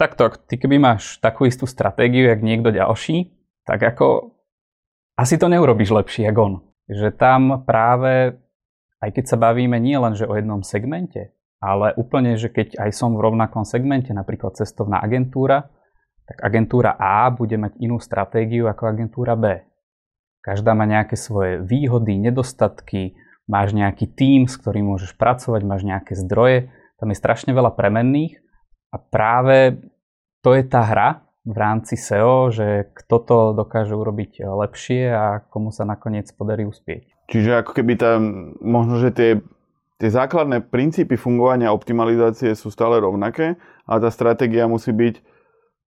takto, 0.00 0.32
ty 0.48 0.56
keby 0.56 0.80
máš 0.80 1.20
takú 1.20 1.44
istú 1.44 1.68
stratégiu, 1.68 2.32
jak 2.32 2.40
niekto 2.40 2.72
ďalší, 2.72 3.28
tak 3.68 3.84
ako 3.84 4.32
asi 5.20 5.36
to 5.36 5.52
neurobiš 5.52 5.92
lepšie, 5.92 6.32
ako 6.32 6.40
on. 6.40 6.54
Že 6.88 7.08
tam 7.20 7.68
práve 7.68 8.40
aj 9.00 9.10
keď 9.16 9.24
sa 9.24 9.36
bavíme 9.40 9.80
nie 9.80 9.96
len 9.96 10.12
že 10.12 10.28
o 10.28 10.36
jednom 10.36 10.60
segmente, 10.60 11.32
ale 11.60 11.92
úplne, 11.96 12.40
že 12.40 12.48
keď 12.48 12.80
aj 12.80 12.90
som 12.96 13.12
v 13.16 13.24
rovnakom 13.24 13.68
segmente, 13.68 14.12
napríklad 14.12 14.56
cestovná 14.56 15.00
agentúra, 15.00 15.68
tak 16.24 16.40
agentúra 16.46 16.94
A 16.96 17.28
bude 17.28 17.58
mať 17.58 17.76
inú 17.82 17.98
stratégiu 17.98 18.70
ako 18.70 18.86
agentúra 18.86 19.34
B. 19.34 19.66
Každá 20.40 20.72
má 20.72 20.88
nejaké 20.88 21.20
svoje 21.20 21.60
výhody, 21.60 22.16
nedostatky, 22.16 23.18
máš 23.44 23.76
nejaký 23.76 24.08
tím, 24.14 24.48
s 24.48 24.56
ktorým 24.56 24.88
môžeš 24.88 25.18
pracovať, 25.18 25.60
máš 25.66 25.82
nejaké 25.84 26.16
zdroje, 26.16 26.72
tam 26.96 27.12
je 27.12 27.18
strašne 27.18 27.52
veľa 27.52 27.76
premenných 27.76 28.40
a 28.94 28.96
práve 28.96 29.80
to 30.40 30.56
je 30.56 30.64
tá 30.64 30.86
hra 30.86 31.08
v 31.44 31.56
rámci 31.56 31.96
SEO, 31.96 32.52
že 32.52 32.88
kto 32.94 33.16
to 33.24 33.38
dokáže 33.56 33.92
urobiť 33.92 34.44
lepšie 34.44 35.02
a 35.12 35.24
komu 35.48 35.72
sa 35.72 35.84
nakoniec 35.84 36.28
podarí 36.32 36.64
uspieť. 36.64 37.19
Čiže 37.30 37.62
ako 37.62 37.72
keby 37.78 37.94
tam, 37.94 38.20
možno, 38.58 38.98
že 38.98 39.14
tie, 39.14 39.30
tie 40.02 40.10
základné 40.10 40.66
princípy 40.66 41.14
fungovania 41.14 41.70
optimalizácie 41.70 42.58
sú 42.58 42.74
stále 42.74 42.98
rovnaké, 42.98 43.54
ale 43.86 43.98
tá 44.02 44.10
stratégia 44.10 44.66
musí 44.66 44.90
byť 44.90 45.22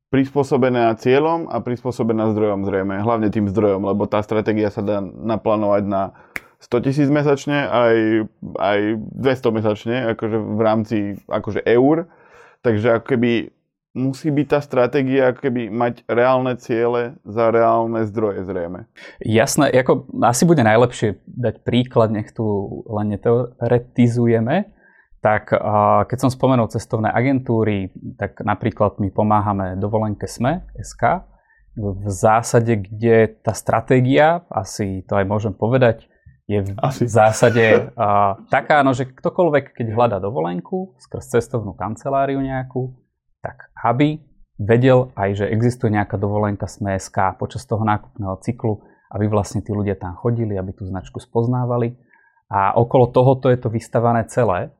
prispôsobená 0.08 0.94
cieľom 0.96 1.52
a 1.52 1.60
prispôsobená 1.60 2.32
zdrojom 2.32 2.64
zrejme, 2.64 3.02
hlavne 3.02 3.28
tým 3.34 3.50
zdrojom, 3.50 3.84
lebo 3.84 4.08
tá 4.08 4.22
stratégia 4.24 4.70
sa 4.70 4.86
dá 4.86 5.02
naplánovať 5.04 5.84
na 5.90 6.04
100 6.64 6.86
tisíc 6.88 7.10
mesačne, 7.12 7.68
aj, 7.68 7.98
aj 8.56 8.80
200 9.20 9.58
mesačne, 9.58 9.96
akože 10.16 10.38
v 10.40 10.62
rámci 10.64 10.98
akože 11.28 11.68
eur. 11.68 12.08
Takže 12.64 13.04
ako 13.04 13.06
keby 13.10 13.32
musí 13.94 14.34
byť 14.34 14.48
tá 14.50 14.60
stratégia 14.60 15.32
keby 15.34 15.70
mať 15.70 16.06
reálne 16.10 16.58
ciele 16.58 17.18
za 17.24 17.54
reálne 17.54 18.06
zdroje 18.10 18.46
zrejme. 18.46 18.90
Jasné, 19.22 19.70
ako 19.74 20.10
asi 20.26 20.44
bude 20.50 20.66
najlepšie 20.66 21.22
dať 21.30 21.62
príklad, 21.62 22.10
nech 22.10 22.34
tu 22.34 22.44
len 22.90 23.14
neteoretizujeme 23.16 24.74
tak 25.24 25.56
keď 26.12 26.18
som 26.20 26.28
spomenul 26.28 26.68
cestovné 26.68 27.08
agentúry, 27.08 27.96
tak 28.20 28.44
napríklad 28.44 29.00
my 29.00 29.08
pomáhame 29.08 29.80
dovolenke 29.80 30.28
SME, 30.28 30.68
SK, 30.76 31.24
v 31.80 32.06
zásade, 32.12 32.76
kde 32.76 33.32
tá 33.42 33.56
stratégia, 33.56 34.46
asi 34.52 35.02
to 35.08 35.16
aj 35.18 35.26
môžem 35.26 35.56
povedať, 35.56 36.06
je 36.46 36.60
v 36.60 36.76
asi. 36.76 37.08
zásade 37.08 37.96
a, 37.96 38.36
taká, 38.52 38.84
no, 38.84 38.92
že 38.92 39.08
ktokoľvek, 39.08 39.80
keď 39.80 39.88
hľadá 39.96 40.18
dovolenku 40.20 40.92
skrz 41.00 41.40
cestovnú 41.40 41.72
kanceláriu 41.72 42.44
nejakú, 42.44 42.92
tak 43.44 43.70
aby 43.84 44.24
vedel 44.56 45.12
aj, 45.20 45.44
že 45.44 45.46
existuje 45.52 45.92
nejaká 45.92 46.16
dovolenka 46.16 46.66
SME 46.72 46.96
SK 46.96 47.36
počas 47.36 47.68
toho 47.68 47.84
nákupného 47.84 48.40
cyklu, 48.40 48.80
aby 49.12 49.28
vlastne 49.28 49.60
tí 49.60 49.76
ľudia 49.76 50.00
tam 50.00 50.16
chodili, 50.16 50.56
aby 50.56 50.72
tú 50.72 50.88
značku 50.88 51.20
spoznávali. 51.20 52.00
A 52.48 52.74
okolo 52.78 53.12
tohoto 53.12 53.52
je 53.52 53.60
to 53.60 53.68
vystavané 53.68 54.26
celé, 54.30 54.72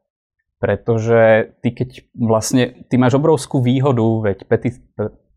pretože 0.64 1.52
ty 1.60 1.76
keď 1.76 2.08
vlastne, 2.16 2.88
ty 2.88 2.96
máš 2.96 3.20
obrovskú 3.20 3.60
výhodu, 3.60 4.32
veď 4.32 4.38
Petit, 4.48 4.80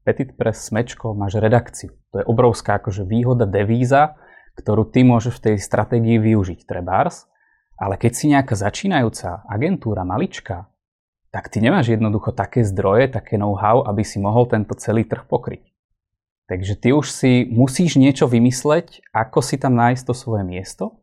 Petit 0.07 0.31
Press 0.39 0.71
Smečko 0.71 1.19
máš 1.19 1.43
redakciu. 1.43 1.91
To 2.15 2.23
je 2.23 2.29
obrovská 2.29 2.79
akože 2.79 3.03
výhoda, 3.03 3.43
devíza, 3.43 4.15
ktorú 4.55 4.87
ty 4.89 5.03
môžeš 5.03 5.35
v 5.37 5.45
tej 5.51 5.57
stratégii 5.59 6.23
využiť, 6.23 6.63
trebárs. 6.63 7.27
Ale 7.77 8.01
keď 8.01 8.13
si 8.15 8.33
nejaká 8.33 8.57
začínajúca 8.57 9.45
agentúra, 9.45 10.07
malička, 10.07 10.71
tak 11.37 11.53
ty 11.53 11.61
nemáš 11.61 11.93
jednoducho 11.93 12.33
také 12.33 12.65
zdroje, 12.65 13.13
také 13.13 13.37
know-how, 13.37 13.85
aby 13.85 14.01
si 14.01 14.17
mohol 14.17 14.49
tento 14.49 14.73
celý 14.73 15.05
trh 15.05 15.29
pokryť. 15.29 15.69
Takže 16.49 16.81
ty 16.81 16.97
už 16.97 17.13
si 17.13 17.45
musíš 17.45 18.01
niečo 18.01 18.25
vymysleť, 18.25 19.05
ako 19.13 19.45
si 19.45 19.61
tam 19.61 19.77
nájsť 19.77 20.03
to 20.09 20.15
svoje 20.17 20.49
miesto 20.49 20.97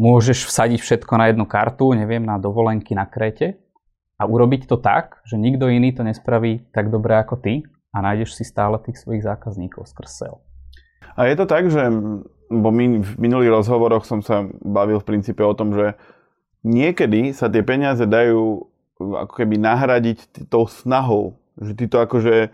môžeš 0.00 0.48
vsadiť 0.48 0.80
všetko 0.80 1.12
na 1.14 1.30
jednu 1.32 1.44
kartu, 1.44 1.92
neviem, 1.92 2.24
na 2.24 2.40
dovolenky 2.40 2.96
na 2.96 3.04
Kréte 3.04 3.60
a 4.16 4.24
urobiť 4.24 4.66
to 4.66 4.80
tak, 4.80 5.20
že 5.22 5.36
nikto 5.36 5.68
iný 5.68 5.92
to 5.92 6.02
nespraví 6.06 6.64
tak 6.72 6.88
dobre 6.88 7.18
ako 7.20 7.38
ty 7.38 7.62
a 7.92 8.00
nájdeš 8.00 8.34
si 8.34 8.44
stále 8.46 8.80
tých 8.80 8.98
svojich 8.98 9.22
zákazníkov 9.22 9.86
skrz 9.86 10.10
SEO. 10.10 10.36
A 11.12 11.28
je 11.28 11.36
to 11.36 11.44
tak, 11.44 11.68
že 11.68 11.92
bo 12.48 12.68
v 12.72 13.16
minulých 13.20 13.52
rozhovoroch 13.52 14.04
som 14.08 14.24
sa 14.24 14.48
bavil 14.64 15.00
v 15.00 15.08
princípe 15.08 15.44
o 15.44 15.52
tom, 15.52 15.76
že 15.76 15.96
niekedy 16.64 17.36
sa 17.36 17.52
tie 17.52 17.60
peniaze 17.60 18.04
dajú 18.04 18.71
ako 19.18 19.32
keby 19.42 19.58
nahradiť 19.58 20.46
tou 20.46 20.64
snahou, 20.70 21.36
že 21.58 21.72
ty 21.76 21.84
to 21.90 21.98
akože, 22.00 22.50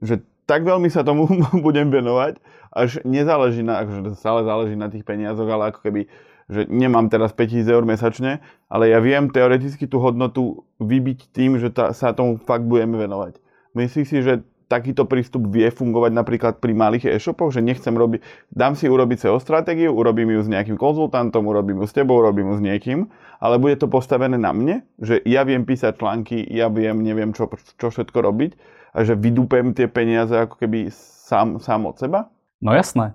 že 0.00 0.14
tak 0.44 0.66
veľmi 0.66 0.90
sa 0.90 1.06
tomu 1.06 1.26
budem 1.66 1.88
venovať, 1.88 2.38
až 2.70 3.02
nezáleží 3.02 3.66
na, 3.66 3.82
akože 3.82 4.14
stále 4.18 4.46
záleží 4.46 4.76
na 4.78 4.92
tých 4.92 5.02
peniazoch, 5.02 5.48
ale 5.48 5.74
ako 5.74 5.80
keby 5.82 6.06
že 6.50 6.66
nemám 6.66 7.06
teraz 7.06 7.30
5000 7.30 7.62
eur 7.70 7.86
mesačne, 7.86 8.42
ale 8.66 8.90
ja 8.90 8.98
viem 8.98 9.30
teoreticky 9.30 9.86
tú 9.86 10.02
hodnotu 10.02 10.66
vybiť 10.82 11.30
tým, 11.30 11.62
že 11.62 11.70
tá, 11.70 11.94
sa 11.94 12.10
tomu 12.10 12.42
fakt 12.42 12.66
budeme 12.66 12.98
venovať. 12.98 13.38
Myslíš 13.78 14.06
si, 14.10 14.18
že 14.18 14.42
takýto 14.70 15.02
prístup 15.10 15.50
vie 15.50 15.66
fungovať 15.66 16.14
napríklad 16.14 16.54
pri 16.62 16.70
malých 16.78 17.10
e-shopoch, 17.10 17.50
že 17.50 17.58
nechcem 17.58 17.90
robiť, 17.90 18.22
dám 18.54 18.78
si 18.78 18.86
urobiť 18.86 19.26
SEO 19.26 19.42
stratégiu, 19.42 19.90
urobím 19.90 20.38
ju 20.38 20.46
s 20.46 20.48
nejakým 20.48 20.78
konzultantom, 20.78 21.42
urobím 21.50 21.82
ju 21.82 21.86
s 21.90 21.92
tebou, 21.92 22.22
urobím 22.22 22.54
ju 22.54 22.56
s 22.56 22.62
niekým, 22.62 22.98
ale 23.42 23.58
bude 23.58 23.74
to 23.74 23.90
postavené 23.90 24.38
na 24.38 24.54
mne, 24.54 24.86
že 25.02 25.18
ja 25.26 25.42
viem 25.42 25.66
písať 25.66 25.98
články, 25.98 26.46
ja 26.46 26.70
viem, 26.70 27.02
neviem 27.02 27.34
čo, 27.34 27.50
čo 27.50 27.90
všetko 27.90 28.18
robiť 28.22 28.54
a 28.94 29.02
že 29.02 29.18
vydúpem 29.18 29.74
tie 29.74 29.90
peniaze 29.90 30.38
ako 30.38 30.54
keby 30.62 30.94
sám, 30.94 31.58
sám 31.58 31.90
od 31.90 31.98
seba? 31.98 32.30
No 32.62 32.70
jasné, 32.70 33.10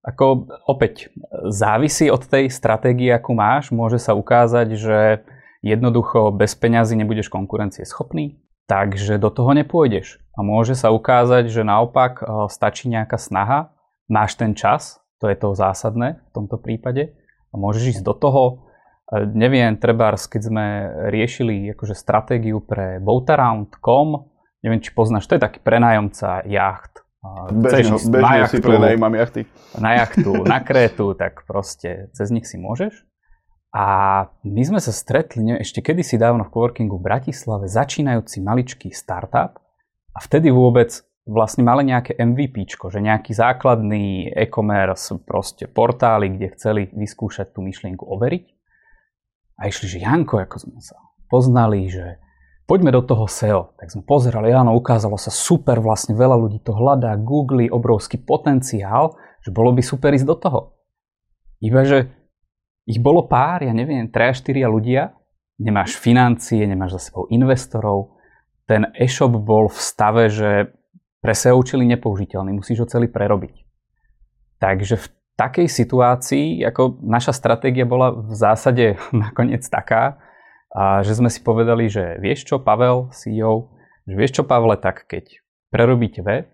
ako 0.00 0.48
opäť 0.64 1.12
závisí 1.52 2.08
od 2.08 2.24
tej 2.24 2.48
stratégie, 2.48 3.12
akú 3.12 3.36
máš. 3.36 3.72
Môže 3.72 3.96
sa 4.00 4.16
ukázať, 4.16 4.68
že 4.76 4.98
jednoducho 5.64 6.28
bez 6.32 6.52
peňazí 6.52 6.92
nebudeš 6.96 7.32
konkurencieschopný, 7.32 8.36
takže 8.66 9.20
do 9.20 9.30
toho 9.30 9.52
nepôjdeš. 9.52 10.20
A 10.34 10.42
môže 10.42 10.74
sa 10.74 10.90
ukázať, 10.90 11.46
že 11.48 11.62
naopak 11.62 12.20
e, 12.20 12.24
stačí 12.50 12.90
nejaká 12.90 13.16
snaha, 13.16 13.70
máš 14.10 14.34
ten 14.34 14.52
čas, 14.52 14.98
to 15.22 15.30
je 15.30 15.36
to 15.38 15.54
zásadné 15.54 16.18
v 16.18 16.30
tomto 16.34 16.58
prípade, 16.58 17.14
a 17.50 17.54
môžeš 17.54 17.98
ísť 17.98 18.02
do 18.02 18.14
toho. 18.18 18.42
E, 19.14 19.24
neviem, 19.30 19.78
trebárs, 19.78 20.26
keď 20.26 20.42
sme 20.42 20.64
riešili 21.14 21.70
akože 21.76 21.94
stratégiu 21.94 22.58
pre 22.58 22.98
boataround.com, 22.98 24.08
neviem, 24.66 24.82
či 24.82 24.90
poznáš, 24.90 25.30
to 25.30 25.38
je 25.38 25.44
taký 25.44 25.62
prenájomca 25.62 26.42
jacht, 26.48 27.04
Bežne, 27.48 27.96
bežne 27.96 28.20
na 28.20 28.32
jachtu, 28.44 28.52
si 28.52 28.60
prenajímam 28.60 29.12
jachty. 29.16 29.42
Na 29.80 29.96
jachtu, 29.96 30.44
na 30.44 30.60
Krétu, 30.60 31.16
tak 31.16 31.48
proste 31.48 32.12
cez 32.12 32.28
nich 32.28 32.44
si 32.44 32.60
môžeš. 32.60 32.92
A 33.74 33.86
my 34.46 34.62
sme 34.62 34.78
sa 34.78 34.94
stretli 34.94 35.42
ne, 35.42 35.58
ešte 35.58 35.82
kedysi 35.82 36.14
dávno 36.14 36.46
v 36.46 36.52
coworkingu 36.54 36.94
v 37.02 37.10
Bratislave, 37.10 37.66
začínajúci 37.66 38.38
maličký 38.38 38.94
startup 38.94 39.58
a 40.14 40.18
vtedy 40.22 40.54
vôbec 40.54 40.94
vlastne 41.26 41.66
mali 41.66 41.90
nejaké 41.90 42.14
MVP, 42.14 42.70
že 42.70 43.02
nejaký 43.02 43.34
základný 43.34 44.30
e-commerce, 44.30 45.18
proste 45.26 45.66
portály, 45.66 46.38
kde 46.38 46.54
chceli 46.54 46.82
vyskúšať 46.94 47.50
tú 47.50 47.66
myšlienku 47.66 48.06
overiť. 48.06 48.46
A 49.58 49.66
išli, 49.66 49.98
že 49.98 49.98
Janko, 50.06 50.38
ako 50.38 50.56
sme 50.70 50.78
sa 50.78 50.94
poznali, 51.26 51.90
že 51.90 52.22
Poďme 52.64 52.96
do 52.96 53.04
toho 53.04 53.28
SEO. 53.28 53.76
Tak 53.76 53.92
sme 53.92 54.08
pozerali, 54.08 54.48
áno, 54.48 54.72
ukázalo 54.72 55.20
sa 55.20 55.28
super, 55.28 55.84
vlastne 55.84 56.16
veľa 56.16 56.32
ľudí 56.40 56.64
to 56.64 56.72
hľadá, 56.72 57.12
Google, 57.20 57.68
obrovský 57.68 58.16
potenciál, 58.16 59.20
že 59.44 59.52
bolo 59.52 59.76
by 59.76 59.84
super 59.84 60.16
ísť 60.16 60.24
do 60.24 60.36
toho. 60.40 60.60
Iba, 61.60 61.84
ich 62.84 63.00
bolo 63.00 63.24
pár, 63.24 63.64
ja 63.64 63.72
neviem, 63.72 64.08
3-4 64.08 64.64
ľudia, 64.68 65.16
nemáš 65.60 65.96
financie, 65.96 66.64
nemáš 66.68 67.00
za 67.00 67.10
sebou 67.10 67.24
investorov, 67.32 68.16
ten 68.64 68.88
e-shop 68.96 69.32
bol 69.44 69.68
v 69.68 69.78
stave, 69.80 70.32
že 70.32 70.72
pre 71.20 71.32
SEO 71.32 71.60
účely 71.60 71.88
nepoužiteľný, 71.88 72.52
musíš 72.52 72.84
ho 72.84 72.86
celý 72.88 73.08
prerobiť. 73.08 73.64
Takže 74.60 74.96
v 75.00 75.06
takej 75.36 75.68
situácii, 75.68 76.64
ako 76.64 77.00
naša 77.04 77.32
stratégia 77.32 77.88
bola 77.88 78.12
v 78.12 78.32
zásade 78.32 79.00
nakoniec 79.24 79.64
taká, 79.68 80.20
že 81.06 81.14
sme 81.14 81.30
si 81.30 81.40
povedali, 81.40 81.86
že 81.86 82.18
vieš 82.18 82.50
čo, 82.50 82.56
Pavel, 82.58 83.08
CEO, 83.14 83.72
že 84.04 84.14
vieš 84.18 84.40
čo, 84.40 84.42
Pavle, 84.42 84.74
tak 84.76 85.06
keď 85.06 85.38
prerobíte 85.70 86.20
web, 86.20 86.50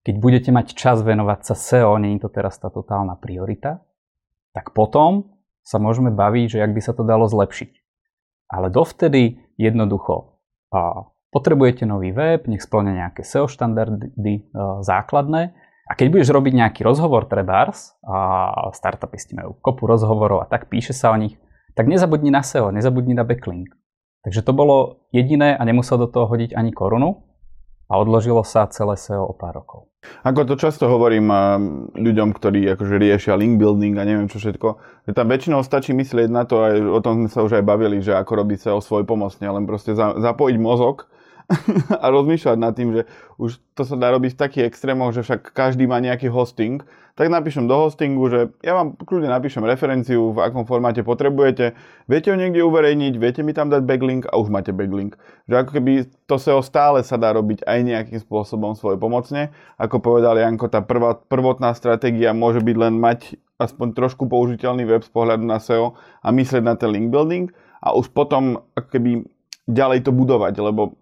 keď 0.00 0.14
budete 0.16 0.50
mať 0.50 0.72
čas 0.72 1.04
venovať 1.04 1.40
sa 1.44 1.54
SEO, 1.54 2.00
nie 2.00 2.16
je 2.16 2.24
to 2.24 2.32
teraz 2.32 2.56
tá 2.56 2.72
totálna 2.72 3.20
priorita, 3.20 3.84
tak 4.56 4.72
potom 4.72 5.39
sa 5.70 5.78
môžeme 5.78 6.10
baviť, 6.10 6.58
že 6.58 6.62
ak 6.66 6.74
by 6.74 6.80
sa 6.82 6.90
to 6.90 7.06
dalo 7.06 7.30
zlepšiť. 7.30 7.70
Ale 8.50 8.74
dovtedy 8.74 9.38
jednoducho 9.54 10.42
a 10.74 11.06
potrebujete 11.30 11.86
nový 11.86 12.10
web, 12.10 12.50
nech 12.50 12.66
splňa 12.66 13.06
nejaké 13.06 13.22
SEO 13.22 13.46
štandardy 13.46 14.50
a, 14.50 14.82
základné 14.82 15.54
a 15.86 15.92
keď 15.94 16.06
budeš 16.10 16.34
robiť 16.34 16.52
nejaký 16.58 16.80
rozhovor 16.82 17.30
trebárs, 17.30 17.94
a 18.02 18.70
startupisti 18.74 19.38
majú 19.38 19.54
kopu 19.62 19.86
rozhovorov 19.86 20.42
a 20.42 20.50
tak 20.50 20.66
píše 20.66 20.90
sa 20.90 21.14
o 21.14 21.16
nich, 21.18 21.38
tak 21.78 21.86
nezabudni 21.86 22.34
na 22.34 22.42
SEO, 22.42 22.74
nezabudni 22.74 23.14
na 23.14 23.22
backlink. 23.22 23.70
Takže 24.26 24.42
to 24.42 24.52
bolo 24.52 25.06
jediné 25.14 25.54
a 25.54 25.62
nemusel 25.62 25.96
do 25.96 26.10
toho 26.10 26.26
hodiť 26.26 26.52
ani 26.58 26.74
korunu. 26.74 27.29
A 27.90 27.98
odložilo 27.98 28.46
sa 28.46 28.70
celé 28.70 28.94
SEO 28.94 29.26
o 29.26 29.34
pár 29.34 29.58
rokov. 29.58 29.90
Ako 30.24 30.48
to 30.48 30.54
často 30.56 30.88
hovorím 30.88 31.28
ľuďom, 31.92 32.32
ktorí 32.32 32.64
akože 32.72 32.96
riešia 32.96 33.36
link 33.36 33.58
building 33.60 33.98
a 33.98 34.06
neviem 34.06 34.30
čo 34.30 34.40
všetko, 34.40 34.68
že 35.04 35.12
tam 35.12 35.28
väčšinou 35.28 35.60
stačí 35.60 35.92
myslieť 35.92 36.30
na 36.30 36.48
to, 36.48 36.62
aj 36.62 36.74
o 36.80 37.00
tom 37.02 37.26
sme 37.26 37.28
sa 37.28 37.44
už 37.44 37.60
aj 37.60 37.64
bavili, 37.66 38.00
že 38.00 38.16
ako 38.16 38.46
robiť 38.46 38.58
SEO 38.64 38.78
svoj 38.80 39.04
pomocne, 39.04 39.44
len 39.44 39.68
proste 39.68 39.92
zapojiť 39.98 40.56
mozog 40.56 41.10
a 42.02 42.06
rozmýšľať 42.10 42.56
nad 42.58 42.72
tým, 42.72 42.94
že 42.94 43.02
už 43.36 43.58
to 43.74 43.82
sa 43.82 43.98
dá 43.98 44.14
robiť 44.14 44.38
v 44.38 44.40
takých 44.40 44.64
extrémoch, 44.70 45.10
že 45.10 45.26
však 45.26 45.50
každý 45.50 45.90
má 45.90 45.98
nejaký 45.98 46.30
hosting, 46.30 46.82
tak 47.18 47.26
napíšem 47.28 47.66
do 47.66 47.74
hostingu, 47.74 48.30
že 48.30 48.54
ja 48.62 48.72
vám 48.72 48.96
kľudne 48.96 49.28
napíšem 49.28 49.60
referenciu, 49.66 50.32
v 50.32 50.40
akom 50.40 50.64
formáte 50.64 51.02
potrebujete, 51.02 51.74
viete 52.06 52.32
ho 52.32 52.36
niekde 52.38 52.62
uverejniť, 52.64 53.14
viete 53.18 53.42
mi 53.42 53.50
tam 53.50 53.68
dať 53.68 53.82
backlink 53.82 54.24
a 54.30 54.38
už 54.38 54.48
máte 54.48 54.70
backlink. 54.70 55.18
Že 55.50 55.54
ako 55.60 55.70
keby 55.74 55.92
to 56.30 56.34
SEO 56.38 56.62
stále 56.62 57.02
sa 57.02 57.18
dá 57.18 57.34
robiť 57.34 57.66
aj 57.66 57.78
nejakým 57.82 58.20
spôsobom 58.22 58.78
svoje 58.78 58.96
pomocne. 58.96 59.50
Ako 59.76 59.98
povedal 60.00 60.38
Janko, 60.38 60.70
tá 60.70 60.80
prvá, 60.80 61.18
prvotná 61.18 61.74
stratégia 61.74 62.30
môže 62.32 62.62
byť 62.62 62.76
len 62.78 62.94
mať 62.96 63.36
aspoň 63.60 63.92
trošku 63.92 64.24
použiteľný 64.24 64.88
web 64.88 65.04
z 65.04 65.12
pohľadu 65.12 65.44
na 65.44 65.60
SEO 65.60 65.98
a 66.24 66.32
myslieť 66.32 66.64
na 66.64 66.78
ten 66.78 66.88
link 66.88 67.12
building 67.12 67.52
a 67.84 67.92
už 67.92 68.08
potom 68.16 68.64
keby 68.76 69.28
ďalej 69.70 70.06
to 70.06 70.12
budovať, 70.12 70.54
lebo 70.60 70.98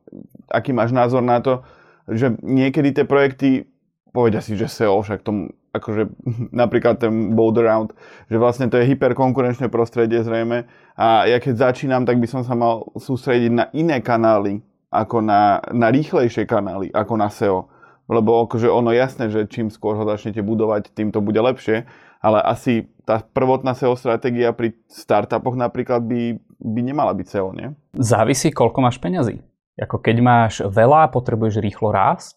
aký 0.48 0.72
máš 0.72 0.92
názor 0.92 1.25
na 1.25 1.40
to, 1.40 1.64
že 2.08 2.37
niekedy 2.40 2.96
tie 2.96 3.04
projekty, 3.04 3.68
povedia 4.12 4.40
si, 4.40 4.56
že 4.56 4.68
SEO, 4.68 5.04
však 5.04 5.20
tomu, 5.20 5.52
akože 5.76 6.08
napríklad 6.64 7.00
ten 7.00 7.37
Bold 7.37 7.60
Round, 7.60 7.92
že 8.32 8.40
vlastne 8.40 8.72
to 8.72 8.80
je 8.80 8.88
hyperkonkurenčné 8.88 9.68
prostredie 9.68 10.25
zrejme 10.25 10.64
a 10.96 11.28
ja 11.28 11.38
keď 11.40 11.72
začínam, 11.72 12.08
tak 12.08 12.16
by 12.16 12.28
som 12.28 12.42
sa 12.42 12.56
mal 12.56 12.88
sústrediť 12.96 13.52
na 13.52 13.64
iné 13.76 14.00
kanály, 14.00 14.64
ako 14.88 15.20
na, 15.20 15.60
na 15.68 15.92
rýchlejšie 15.92 16.48
kanály, 16.48 16.88
ako 16.96 17.14
na 17.20 17.28
SEO. 17.28 17.68
Lebo 18.08 18.48
akože 18.48 18.72
ono 18.72 18.88
jasné, 18.96 19.28
že 19.28 19.44
čím 19.44 19.68
skôr 19.68 19.92
ho 20.00 20.04
začnete 20.08 20.40
budovať, 20.40 20.96
tým 20.96 21.12
to 21.12 21.20
bude 21.20 21.37
lepšie, 21.37 21.84
ale 22.25 22.40
asi 22.40 22.88
tá 23.04 23.20
prvotná 23.20 23.76
SEO 23.76 23.94
stratégia 24.00 24.56
pri 24.56 24.72
startupoch 24.88 25.54
napríklad 25.54 26.00
by, 26.08 26.40
by 26.58 26.80
nemala 26.82 27.14
byť 27.14 27.26
SEO, 27.26 27.54
nie? 27.54 27.74
Závisí, 27.94 28.50
koľko 28.50 28.82
máš 28.82 28.98
peňazí. 28.98 29.42
Ako 29.78 30.02
keď 30.02 30.16
máš 30.18 30.54
veľa 30.66 31.06
a 31.06 31.12
potrebuješ 31.12 31.62
rýchlo 31.62 31.94
rásť, 31.94 32.34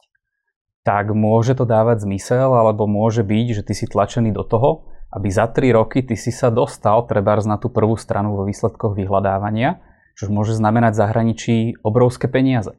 tak 0.85 1.13
môže 1.13 1.57
to 1.57 1.65
dávať 1.65 2.05
zmysel, 2.05 2.53
alebo 2.53 2.89
môže 2.89 3.21
byť, 3.25 3.47
že 3.61 3.65
ty 3.65 3.73
si 3.77 3.85
tlačený 3.89 4.33
do 4.33 4.45
toho, 4.45 4.89
aby 5.13 5.27
za 5.29 5.49
3 5.49 5.73
roky 5.75 6.01
ty 6.05 6.15
si 6.15 6.31
sa 6.31 6.49
dostal 6.49 7.03
trebárs 7.05 7.45
na 7.45 7.59
tú 7.59 7.67
prvú 7.67 7.99
stranu 7.99 8.37
vo 8.37 8.47
výsledkoch 8.47 8.95
vyhľadávania, 8.95 9.81
čo 10.15 10.31
môže 10.31 10.55
znamenať 10.55 10.97
zahraničí 10.97 11.81
obrovské 11.83 12.31
peniaze. 12.31 12.73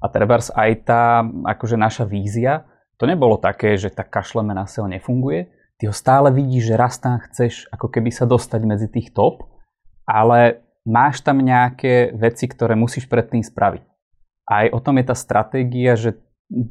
A 0.00 0.08
trebárs 0.12 0.52
aj 0.52 0.70
tá 0.84 1.24
akože 1.24 1.76
naša 1.78 2.04
vízia, 2.04 2.68
to 2.96 3.04
nebolo 3.04 3.36
také, 3.36 3.76
že 3.76 3.92
tak 3.92 4.08
kašleme 4.08 4.56
na 4.56 4.64
SEO 4.64 4.88
nefunguje, 4.88 5.52
ty 5.76 5.88
ho 5.88 5.94
stále 5.94 6.32
vidíš, 6.32 6.72
že 6.72 6.80
raz 6.80 6.96
tam 6.96 7.20
chceš 7.20 7.68
ako 7.68 7.92
keby 7.92 8.10
sa 8.12 8.24
dostať 8.24 8.60
medzi 8.64 8.88
tých 8.88 9.12
top, 9.12 9.44
ale 10.08 10.65
máš 10.86 11.20
tam 11.20 11.42
nejaké 11.42 12.14
veci, 12.14 12.46
ktoré 12.46 12.78
musíš 12.78 13.10
predtým 13.10 13.42
spraviť. 13.42 13.82
Aj 14.46 14.70
o 14.70 14.78
tom 14.78 15.02
je 15.02 15.04
tá 15.10 15.16
stratégia, 15.18 15.98
že 15.98 16.14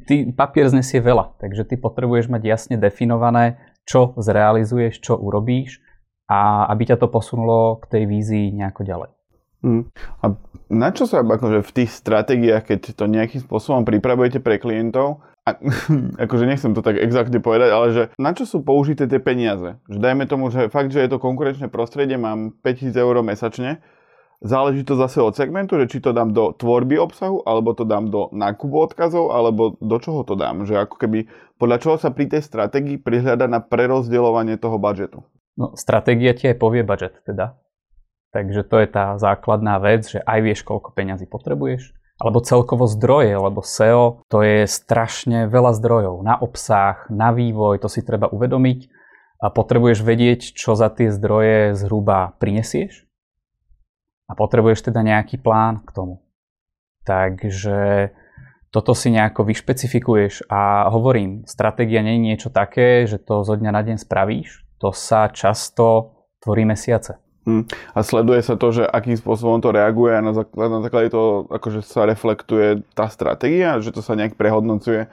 ty, 0.08 0.32
papier 0.32 0.72
znesie 0.72 1.04
veľa, 1.04 1.36
takže 1.36 1.68
ty 1.68 1.76
potrebuješ 1.76 2.32
mať 2.32 2.42
jasne 2.48 2.76
definované, 2.80 3.60
čo 3.84 4.16
zrealizuješ, 4.16 5.04
čo 5.04 5.14
urobíš 5.20 5.84
a 6.26 6.66
aby 6.72 6.90
ťa 6.90 6.96
to 6.98 7.06
posunulo 7.12 7.78
k 7.84 7.92
tej 7.92 8.02
vízii 8.08 8.50
nejako 8.56 8.82
ďalej. 8.82 9.10
Hmm. 9.62 9.84
A 10.24 10.34
na 10.72 10.90
čo 10.90 11.06
sa 11.06 11.22
akože 11.22 11.62
v 11.62 11.74
tých 11.74 11.90
stratégiách, 11.94 12.64
keď 12.66 12.80
to 12.98 13.04
nejakým 13.06 13.44
spôsobom 13.44 13.86
pripravujete 13.86 14.42
pre 14.42 14.58
klientov, 14.58 15.22
a, 15.46 15.54
akože 16.26 16.44
nechcem 16.48 16.74
to 16.74 16.82
tak 16.82 16.98
exaktne 16.98 17.38
povedať, 17.38 17.70
ale 17.70 17.86
že 17.94 18.02
na 18.18 18.34
čo 18.34 18.48
sú 18.48 18.66
použité 18.66 19.06
tie 19.06 19.22
peniaze? 19.22 19.78
Že 19.86 19.98
dajme 20.02 20.24
tomu, 20.26 20.50
že 20.50 20.66
fakt, 20.72 20.90
že 20.90 21.06
je 21.06 21.10
to 21.12 21.22
konkurenčné 21.22 21.70
prostredie, 21.70 22.18
mám 22.18 22.58
5000 22.66 22.96
eur 22.98 23.14
mesačne, 23.22 23.78
záleží 24.42 24.84
to 24.84 24.96
zase 24.96 25.22
od 25.22 25.32
segmentu, 25.32 25.80
že 25.80 25.88
či 25.88 25.98
to 26.04 26.12
dám 26.12 26.32
do 26.32 26.52
tvorby 26.52 27.00
obsahu, 27.00 27.44
alebo 27.44 27.72
to 27.72 27.88
dám 27.88 28.12
do 28.12 28.28
nákupu 28.32 28.76
odkazov, 28.76 29.32
alebo 29.32 29.76
do 29.80 29.96
čoho 29.96 30.24
to 30.26 30.36
dám. 30.36 30.64
Že 30.68 30.88
ako 30.88 30.96
keby, 31.00 31.18
podľa 31.56 31.78
čoho 31.80 31.96
sa 31.96 32.12
pri 32.12 32.28
tej 32.28 32.44
stratégii 32.44 33.00
prihľada 33.00 33.48
na 33.48 33.64
prerozdeľovanie 33.64 34.60
toho 34.60 34.76
budžetu. 34.76 35.24
No, 35.56 35.72
stratégia 35.72 36.36
ti 36.36 36.52
aj 36.52 36.60
povie 36.60 36.84
budget 36.84 37.16
teda. 37.24 37.56
Takže 38.36 38.68
to 38.68 38.76
je 38.84 38.88
tá 38.92 39.16
základná 39.16 39.80
vec, 39.80 40.04
že 40.04 40.20
aj 40.20 40.38
vieš, 40.44 40.60
koľko 40.68 40.92
peňazí 40.92 41.24
potrebuješ, 41.24 41.96
alebo 42.20 42.44
celkovo 42.44 42.84
zdroje, 42.84 43.32
lebo 43.32 43.64
SEO 43.64 44.20
to 44.28 44.44
je 44.44 44.68
strašne 44.68 45.48
veľa 45.48 45.72
zdrojov 45.80 46.20
na 46.20 46.36
obsah, 46.36 47.08
na 47.08 47.32
vývoj, 47.32 47.80
to 47.80 47.88
si 47.88 48.04
treba 48.04 48.28
uvedomiť 48.28 48.92
a 49.40 49.48
potrebuješ 49.48 50.04
vedieť, 50.04 50.40
čo 50.52 50.76
za 50.76 50.92
tie 50.92 51.08
zdroje 51.08 51.76
zhruba 51.80 52.36
prinesieš 52.36 53.05
a 54.26 54.32
potrebuješ 54.34 54.90
teda 54.90 55.02
nejaký 55.06 55.38
plán 55.38 55.82
k 55.86 55.90
tomu. 55.94 56.22
Takže 57.06 58.10
toto 58.74 58.92
si 58.92 59.14
nejako 59.14 59.46
vyšpecifikuješ 59.46 60.50
a 60.50 60.90
hovorím, 60.90 61.46
stratégia 61.46 62.02
nie 62.02 62.18
je 62.18 62.26
niečo 62.28 62.48
také, 62.50 63.06
že 63.06 63.22
to 63.22 63.46
zo 63.46 63.54
dňa 63.54 63.70
na 63.72 63.82
deň 63.86 63.96
spravíš, 64.02 64.66
to 64.82 64.90
sa 64.90 65.30
často 65.30 66.12
tvorí 66.42 66.66
mesiace. 66.66 67.16
Hm. 67.46 67.62
A 67.94 67.98
sleduje 68.02 68.42
sa 68.42 68.58
to, 68.58 68.74
že 68.74 68.82
akým 68.82 69.14
spôsobom 69.14 69.62
to 69.62 69.70
reaguje 69.70 70.18
a 70.18 70.20
na 70.20 70.34
základe, 70.34 70.66
na 70.66 70.80
základe 70.82 71.08
toho 71.14 71.46
akože 71.46 71.80
sa 71.86 72.02
reflektuje 72.02 72.82
tá 72.98 73.06
stratégia, 73.06 73.78
že 73.78 73.94
to 73.94 74.02
sa 74.02 74.18
nejak 74.18 74.34
prehodnocuje. 74.34 75.06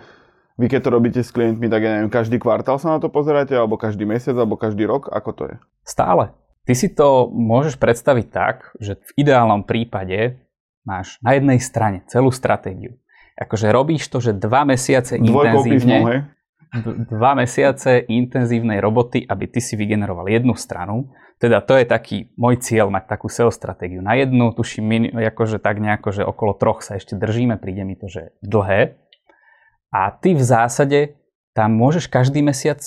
Vy 0.57 0.65
keď 0.69 0.81
to 0.85 0.93
robíte 0.93 1.21
s 1.21 1.29
klientmi, 1.29 1.69
tak 1.69 1.85
ja 1.85 1.97
neviem, 1.97 2.09
každý 2.09 2.41
kvartál 2.41 2.81
sa 2.81 2.97
na 2.97 2.99
to 3.01 3.13
pozeráte, 3.13 3.53
alebo 3.53 3.77
každý 3.77 4.05
mesiac, 4.05 4.33
alebo 4.33 4.57
každý 4.57 4.85
rok, 4.85 5.13
ako 5.13 5.29
to 5.33 5.43
je? 5.49 5.55
Stále. 5.85 6.33
Ty 6.63 6.73
si 6.73 6.87
to 6.91 7.27
môžeš 7.31 7.75
predstaviť 7.75 8.27
tak, 8.31 8.71
že 8.79 8.95
v 8.95 9.11
ideálnom 9.19 9.67
prípade 9.67 10.39
máš 10.87 11.19
na 11.19 11.35
jednej 11.35 11.59
strane 11.59 12.07
celú 12.07 12.31
stratégiu. 12.31 12.95
Akože 13.35 13.67
robíš 13.73 14.07
to, 14.07 14.23
že 14.23 14.31
dva 14.31 14.63
mesiace 14.63 15.19
intenzívne, 15.19 16.31
dva 17.11 17.31
mesiace 17.35 18.07
intenzívnej 18.07 18.79
roboty, 18.79 19.25
aby 19.27 19.45
ty 19.49 19.59
si 19.59 19.75
vygeneroval 19.75 20.31
jednu 20.31 20.55
stranu 20.55 21.11
teda 21.43 21.59
to 21.59 21.75
je 21.75 21.83
taký 21.83 22.17
môj 22.39 22.55
cieľ 22.63 22.87
mať 22.87 23.03
takú 23.03 23.27
SEO 23.27 23.51
stratégiu. 23.51 23.99
Na 23.99 24.15
jednu, 24.15 24.55
tuším, 24.55 24.85
min, 24.87 25.03
akože 25.11 25.59
tak 25.59 25.83
nejako, 25.83 26.15
že 26.15 26.23
okolo 26.23 26.55
troch 26.55 26.79
sa 26.79 26.95
ešte 26.95 27.19
držíme, 27.19 27.59
príde 27.59 27.83
mi 27.83 27.99
to, 27.99 28.07
že 28.07 28.31
dlhé. 28.39 28.95
A 29.91 30.15
ty 30.23 30.39
v 30.39 30.39
zásade 30.39 31.19
tam 31.51 31.75
môžeš 31.75 32.07
každý 32.07 32.39
mesiac 32.39 32.79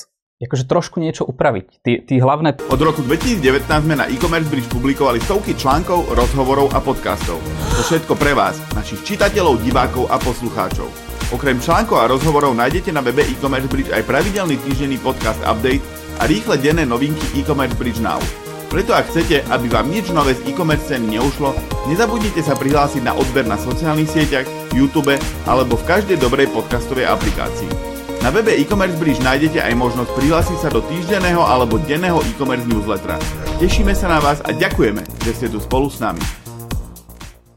akože 0.45 0.69
trošku 0.69 1.01
niečo 1.01 1.25
upraviť. 1.25 1.81
Ty, 1.81 1.93
ty 2.05 2.15
hlavné... 2.21 2.61
Od 2.69 2.81
roku 2.85 3.01
2019 3.01 3.65
sme 3.65 3.97
na 3.97 4.05
e-commerce 4.05 4.53
bridge 4.53 4.69
publikovali 4.69 5.17
stovky 5.25 5.57
článkov, 5.57 6.13
rozhovorov 6.13 6.77
a 6.77 6.79
podcastov. 6.85 7.41
To 7.73 7.81
všetko 7.81 8.13
pre 8.21 8.37
vás, 8.37 8.61
našich 8.77 9.01
čitateľov, 9.01 9.65
divákov 9.65 10.13
a 10.13 10.21
poslucháčov. 10.21 10.93
Okrem 11.33 11.57
článkov 11.57 12.05
a 12.05 12.11
rozhovorov 12.13 12.53
nájdete 12.53 12.93
na 12.93 13.01
webe 13.01 13.25
e-commerce 13.25 13.67
bridge 13.73 13.91
aj 13.97 14.05
pravidelný 14.05 14.61
týždenný 14.61 15.01
podcast 15.01 15.41
update 15.41 15.81
a 16.21 16.29
rýchle 16.29 16.61
denné 16.61 16.85
novinky 16.85 17.41
e-commerce 17.41 17.75
bridge 17.81 18.05
now. 18.05 18.21
Preto 18.69 18.93
ak 18.93 19.09
chcete, 19.09 19.41
aby 19.49 19.73
vám 19.73 19.89
nič 19.89 20.13
nové 20.13 20.37
z 20.37 20.53
e-commerce 20.53 20.93
ceny 20.93 21.17
neušlo, 21.17 21.57
nezabudnite 21.89 22.45
sa 22.45 22.53
prihlásiť 22.53 23.01
na 23.09 23.17
odber 23.17 23.49
na 23.49 23.57
sociálnych 23.57 24.11
sieťach, 24.13 24.45
YouTube 24.77 25.17
alebo 25.49 25.81
v 25.81 25.87
každej 25.89 26.21
dobrej 26.21 26.53
podcastovej 26.53 27.09
aplikácii. 27.09 27.96
Na 28.27 28.35
webe 28.35 28.51
e-commerce 28.59 28.99
bridge 28.99 29.23
nájdete 29.23 29.63
aj 29.63 29.71
možnosť 29.79 30.11
prihlásiť 30.19 30.59
sa 30.59 30.67
do 30.67 30.83
týždenného 30.83 31.39
alebo 31.47 31.79
denného 31.79 32.19
e-commerce 32.27 32.67
newslettera. 32.67 33.23
Tešíme 33.63 33.95
sa 33.95 34.11
na 34.11 34.19
vás 34.19 34.43
a 34.43 34.51
ďakujeme, 34.51 34.99
že 35.23 35.31
ste 35.31 35.47
tu 35.47 35.63
spolu 35.63 35.87
s 35.87 36.03
nami. 36.03 36.19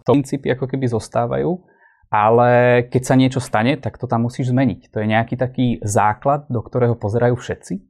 Princípy 0.05 0.53
ako 0.53 0.69
keby 0.69 0.85
zostávajú, 0.93 1.57
ale 2.13 2.85
keď 2.85 3.01
sa 3.01 3.17
niečo 3.17 3.41
stane, 3.41 3.81
tak 3.81 3.97
to 3.97 4.05
tam 4.05 4.29
musíš 4.29 4.53
zmeniť. 4.53 4.93
To 4.93 5.01
je 5.01 5.09
nejaký 5.09 5.41
taký 5.41 5.81
základ, 5.81 6.45
do 6.53 6.61
ktorého 6.61 6.93
pozerajú 6.93 7.33
všetci 7.33 7.89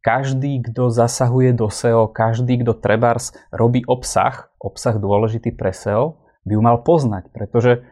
každý, 0.00 0.64
kto 0.64 0.88
zasahuje 0.88 1.52
do 1.52 1.68
SEO, 1.68 2.08
každý, 2.08 2.64
kto 2.64 2.72
trebárs 2.72 3.36
robí 3.52 3.84
obsah, 3.84 4.48
obsah 4.56 4.96
dôležitý 4.96 5.52
pre 5.52 5.76
SEO, 5.76 6.24
by 6.48 6.56
ju 6.56 6.60
mal 6.64 6.80
poznať, 6.80 7.28
pretože 7.36 7.84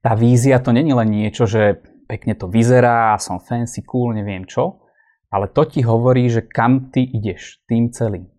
tá 0.00 0.16
vízia 0.16 0.64
to 0.64 0.72
není 0.72 0.96
len 0.96 1.12
niečo, 1.12 1.44
že 1.44 1.84
pekne 2.06 2.38
to 2.38 2.46
vyzerá, 2.46 3.18
som 3.18 3.42
fancy, 3.42 3.82
cool, 3.82 4.14
neviem 4.14 4.46
čo, 4.46 4.80
ale 5.30 5.50
to 5.50 5.66
ti 5.66 5.82
hovorí, 5.82 6.30
že 6.30 6.46
kam 6.46 6.88
ty 6.94 7.04
ideš 7.04 7.60
tým 7.66 7.90
celým. 7.90 8.30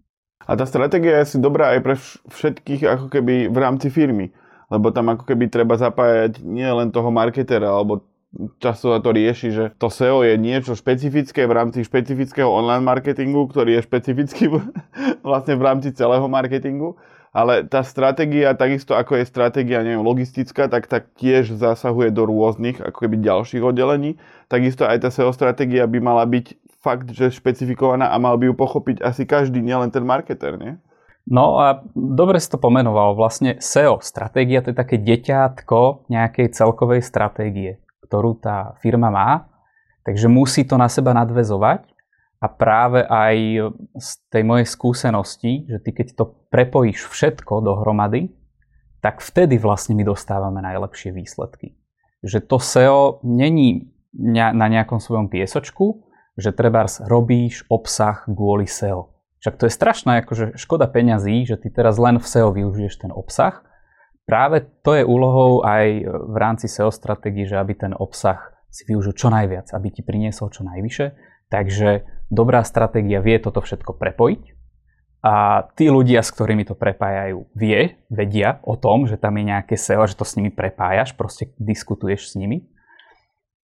A 0.48 0.56
tá 0.56 0.64
stratégia 0.64 1.20
je 1.20 1.24
asi 1.28 1.38
dobrá 1.44 1.76
aj 1.76 1.80
pre 1.84 1.96
všetkých 2.32 2.82
ako 2.88 3.06
keby 3.12 3.52
v 3.52 3.58
rámci 3.60 3.92
firmy, 3.92 4.32
lebo 4.72 4.96
tam 4.96 5.12
ako 5.12 5.28
keby 5.28 5.52
treba 5.52 5.76
zapájať 5.76 6.40
nie 6.40 6.68
len 6.68 6.96
toho 6.96 7.12
marketera 7.12 7.68
alebo 7.68 8.08
často 8.60 8.96
sa 8.96 9.00
to 9.04 9.12
rieši, 9.12 9.50
že 9.52 9.66
to 9.76 9.88
SEO 9.92 10.24
je 10.24 10.36
niečo 10.40 10.76
špecifické 10.76 11.48
v 11.48 11.56
rámci 11.56 11.84
špecifického 11.84 12.48
online 12.48 12.84
marketingu, 12.84 13.48
ktorý 13.48 13.80
je 13.80 13.86
špecifický 13.88 14.46
vlastne 15.28 15.56
v 15.60 15.64
rámci 15.64 15.92
celého 15.92 16.28
marketingu. 16.28 16.96
Ale 17.38 17.70
tá 17.70 17.86
stratégia, 17.86 18.58
takisto 18.58 18.98
ako 18.98 19.22
je 19.22 19.30
stratégia 19.30 19.86
neviem, 19.86 20.02
logistická, 20.02 20.66
tak, 20.66 20.90
tak 20.90 21.14
tiež 21.22 21.54
zasahuje 21.54 22.10
do 22.10 22.26
rôznych 22.26 22.82
ako 22.82 22.98
keby 23.06 23.22
ďalších 23.22 23.62
oddelení. 23.62 24.18
Takisto 24.50 24.90
aj 24.90 25.06
tá 25.06 25.14
SEO 25.14 25.30
stratégia 25.38 25.86
by 25.86 26.02
mala 26.02 26.26
byť 26.26 26.58
fakt, 26.82 27.14
že 27.14 27.30
špecifikovaná 27.30 28.10
a 28.10 28.18
mal 28.18 28.42
by 28.42 28.50
ju 28.50 28.56
pochopiť 28.58 29.06
asi 29.06 29.30
každý, 29.30 29.62
nielen 29.62 29.94
ten 29.94 30.02
marketer, 30.02 30.58
nie? 30.58 30.82
No 31.30 31.62
a 31.62 31.86
dobre 31.94 32.42
si 32.42 32.50
to 32.50 32.58
pomenoval. 32.58 33.14
Vlastne 33.14 33.62
SEO, 33.62 34.02
stratégia, 34.02 34.66
to 34.66 34.74
je 34.74 34.82
také 34.82 34.98
deťátko 34.98 36.10
nejakej 36.10 36.58
celkovej 36.58 37.06
stratégie, 37.06 37.78
ktorú 38.10 38.42
tá 38.42 38.74
firma 38.82 39.14
má. 39.14 39.46
Takže 40.08 40.26
musí 40.26 40.66
to 40.66 40.80
na 40.80 40.90
seba 40.90 41.14
nadvezovať. 41.14 41.86
A 42.38 42.48
práve 42.48 43.02
aj 43.02 43.38
z 43.98 44.10
tej 44.30 44.44
mojej 44.46 44.68
skúsenosti, 44.70 45.66
že 45.66 45.82
ty 45.82 45.90
keď 45.94 46.08
to 46.14 46.26
prepojíš 46.54 47.10
všetko 47.10 47.66
dohromady, 47.66 48.30
tak 49.02 49.26
vtedy 49.26 49.58
vlastne 49.58 49.98
my 49.98 50.06
dostávame 50.06 50.62
najlepšie 50.62 51.14
výsledky. 51.14 51.78
Že 52.22 52.40
to 52.46 52.58
SEO 52.62 53.02
není 53.26 53.90
na 54.14 54.68
nejakom 54.70 55.02
svojom 55.02 55.30
piesočku, 55.30 56.06
že 56.38 56.54
trebárs 56.54 57.02
robíš 57.06 57.66
obsah 57.70 58.26
kvôli 58.30 58.70
SEO 58.70 59.18
však 59.48 59.64
to 59.64 59.66
je 59.70 59.78
strašná 59.80 60.12
akože 60.26 60.46
škoda 60.58 60.90
peňazí, 60.90 61.46
že 61.46 61.56
ty 61.62 61.70
teraz 61.70 62.02
len 62.02 62.18
v 62.18 62.26
SEO 62.26 62.50
využiješ 62.52 63.06
ten 63.06 63.12
obsah. 63.14 63.62
Práve 64.28 64.66
to 64.84 64.98
je 64.98 65.08
úlohou 65.08 65.64
aj 65.64 66.04
v 66.04 66.36
rámci 66.36 66.68
SEO 66.68 66.92
stratégie, 66.92 67.48
že 67.48 67.56
aby 67.56 67.78
ten 67.78 67.94
obsah 67.96 68.52
si 68.68 68.84
využil 68.84 69.16
čo 69.16 69.32
najviac, 69.32 69.72
aby 69.72 69.88
ti 69.94 70.04
priniesol 70.04 70.52
čo 70.52 70.68
najvyššie. 70.68 71.08
Takže 71.48 72.04
dobrá 72.28 72.64
stratégia 72.68 73.24
vie 73.24 73.40
toto 73.40 73.64
všetko 73.64 73.96
prepojiť 73.96 74.44
a 75.24 75.66
tí 75.74 75.90
ľudia, 75.90 76.22
s 76.22 76.30
ktorými 76.32 76.68
to 76.68 76.76
prepájajú, 76.78 77.50
vie, 77.58 77.98
vedia 78.12 78.62
o 78.64 78.78
tom, 78.78 79.08
že 79.10 79.18
tam 79.18 79.36
je 79.40 79.44
nejaké 79.50 79.76
SEO, 79.80 80.06
že 80.06 80.16
to 80.16 80.24
s 80.28 80.36
nimi 80.38 80.54
prepájaš, 80.54 81.16
proste 81.18 81.52
diskutuješ 81.58 82.32
s 82.32 82.40
nimi 82.40 82.68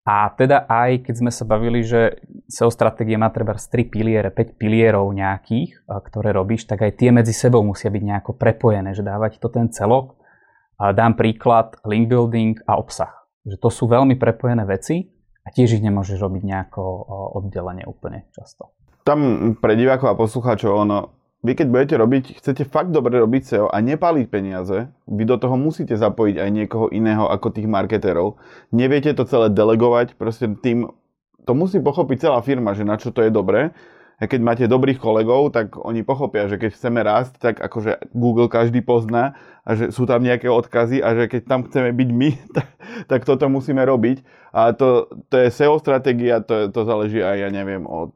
a 0.02 0.34
teda 0.34 0.66
aj 0.66 1.06
keď 1.06 1.14
sme 1.14 1.30
sa 1.30 1.46
bavili, 1.46 1.86
že 1.86 2.18
SEO 2.50 2.74
stratégie 2.74 3.14
má 3.14 3.30
treba 3.30 3.54
3 3.54 3.70
piliere, 3.86 4.34
5 4.34 4.58
pilierov 4.58 5.06
nejakých, 5.14 5.86
ktoré 5.86 6.34
robíš, 6.34 6.66
tak 6.66 6.82
aj 6.82 6.98
tie 6.98 7.14
medzi 7.14 7.30
sebou 7.30 7.62
musia 7.62 7.86
byť 7.86 8.02
nejako 8.02 8.34
prepojené, 8.34 8.98
že 8.98 9.06
dávať 9.06 9.38
to 9.38 9.46
ten 9.46 9.70
celok. 9.70 10.18
Dám 10.74 11.14
príklad 11.14 11.78
link 11.86 12.10
building 12.10 12.58
a 12.66 12.82
obsah. 12.82 13.14
Že 13.46 13.62
to 13.62 13.70
sú 13.70 13.84
veľmi 13.86 14.18
prepojené 14.18 14.66
veci 14.66 15.06
a 15.42 15.48
tiež 15.50 15.78
ich 15.78 15.82
nemôžeš 15.82 16.22
robiť 16.22 16.42
nejako 16.46 16.82
oddelenie 17.38 17.82
úplne 17.86 18.26
často. 18.30 18.70
Tam 19.02 19.52
pre 19.58 19.74
divákov 19.74 20.14
a 20.14 20.18
poslucháčov 20.18 20.72
ono 20.72 20.98
vy 21.42 21.58
keď 21.58 21.66
budete 21.74 21.94
robiť, 21.98 22.24
chcete 22.38 22.62
fakt 22.70 22.94
dobre 22.94 23.18
robiť 23.18 23.42
SEO 23.42 23.66
a 23.66 23.82
nepaliť 23.82 24.26
peniaze, 24.30 24.86
vy 25.10 25.22
do 25.26 25.34
toho 25.42 25.58
musíte 25.58 25.98
zapojiť 25.98 26.38
aj 26.38 26.50
niekoho 26.54 26.86
iného 26.94 27.26
ako 27.26 27.50
tých 27.50 27.66
marketerov. 27.66 28.38
Neviete 28.70 29.10
to 29.10 29.26
celé 29.26 29.50
delegovať, 29.50 30.14
proste 30.14 30.46
tým, 30.62 30.94
to 31.42 31.52
musí 31.58 31.82
pochopiť 31.82 32.30
celá 32.30 32.38
firma, 32.46 32.78
že 32.78 32.86
na 32.86 32.94
čo 32.94 33.10
to 33.10 33.26
je 33.26 33.34
dobré. 33.34 33.74
Keď 34.22 34.40
máte 34.42 34.64
dobrých 34.70 35.02
kolegov, 35.02 35.50
tak 35.50 35.74
oni 35.74 36.06
pochopia, 36.06 36.46
že 36.46 36.54
keď 36.54 36.70
chceme 36.78 37.02
rásť, 37.02 37.42
tak 37.42 37.54
akože 37.58 38.14
Google 38.14 38.46
každý 38.46 38.78
pozná 38.78 39.34
a 39.66 39.74
že 39.74 39.90
sú 39.90 40.06
tam 40.06 40.22
nejaké 40.22 40.46
odkazy 40.46 41.02
a 41.02 41.14
že 41.18 41.24
keď 41.26 41.42
tam 41.46 41.60
chceme 41.66 41.90
byť 41.90 42.08
my, 42.14 42.30
tak, 42.56 42.68
tak 43.10 43.20
toto 43.26 43.50
musíme 43.50 43.82
robiť. 43.82 44.22
A 44.54 44.70
to, 44.76 45.10
to 45.26 45.34
je 45.42 45.48
SEO 45.50 45.82
stratégia, 45.82 46.38
to, 46.38 46.70
to 46.70 46.80
záleží 46.86 47.18
aj, 47.18 47.36
ja 47.46 47.50
neviem, 47.50 47.82
od 47.88 48.14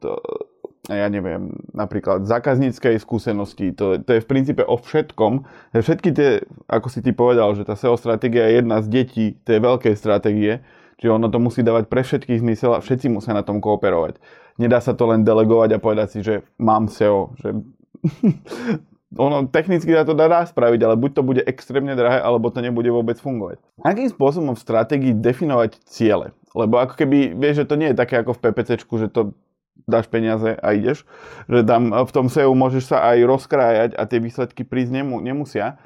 ja 0.87 1.11
neviem, 1.11 1.51
napríklad 1.75 2.23
zákazníckej 2.23 2.95
skúsenosti, 3.03 3.75
to, 3.75 3.99
to 3.99 4.11
je 4.15 4.23
v 4.23 4.29
princípe 4.29 4.63
o 4.63 4.79
všetkom. 4.79 5.43
Všetky 5.75 6.15
tie, 6.15 6.47
ako 6.71 6.87
si 6.87 7.03
ty 7.03 7.11
povedal, 7.11 7.51
že 7.59 7.67
tá 7.67 7.75
SEO 7.75 7.99
stratégia 7.99 8.47
je 8.47 8.63
jedna 8.63 8.79
z 8.79 8.87
detí 8.87 9.25
tej 9.43 9.59
veľkej 9.59 9.99
stratégie, 9.99 10.63
čiže 10.95 11.11
ono 11.11 11.27
to 11.27 11.43
musí 11.43 11.59
dávať 11.59 11.91
pre 11.91 12.07
všetkých 12.07 12.39
zmysel 12.39 12.71
a 12.71 12.79
všetci 12.79 13.11
musia 13.11 13.35
na 13.35 13.43
tom 13.43 13.59
kooperovať. 13.59 14.23
Nedá 14.57 14.81
sa 14.81 14.97
to 14.97 15.05
len 15.09 15.21
delegovať 15.21 15.77
a 15.77 15.81
povedať 15.81 16.07
si, 16.17 16.19
že 16.25 16.41
mám 16.57 16.89
SEO, 16.89 17.37
že 17.37 17.53
ono 19.15 19.47
technicky 19.47 19.93
sa 19.93 20.03
to 20.03 20.17
dá, 20.17 20.27
dá 20.27 20.43
spraviť, 20.43 20.79
ale 20.83 20.95
buď 20.99 21.11
to 21.13 21.21
bude 21.23 21.41
extrémne 21.45 21.93
drahé, 21.95 22.19
alebo 22.19 22.49
to 22.49 22.59
nebude 22.59 22.89
vôbec 22.89 23.15
fungovať. 23.21 23.61
Akým 23.85 24.09
spôsobom 24.09 24.57
v 24.57 24.63
stratégii 24.63 25.13
definovať 25.15 25.79
ciele? 25.87 26.35
Lebo 26.57 26.81
ako 26.81 26.97
keby, 26.97 27.37
vieš, 27.37 27.63
že 27.63 27.69
to 27.69 27.75
nie 27.77 27.93
je 27.93 27.99
také 28.01 28.19
ako 28.19 28.33
v 28.33 28.41
PPCčku, 28.49 28.93
že 28.97 29.07
to 29.13 29.37
dáš 29.85 30.09
peniaze 30.09 30.57
a 30.57 30.67
ideš. 30.73 31.05
Že 31.47 31.63
tam 31.63 31.93
v 31.93 32.11
tom 32.11 32.27
SEO 32.27 32.51
môžeš 32.51 32.91
sa 32.91 33.07
aj 33.13 33.17
rozkrájať 33.23 33.91
a 33.95 34.03
tie 34.09 34.19
výsledky 34.19 34.65
prísť 34.67 35.01
nemu, 35.01 35.21
nemusia. 35.21 35.79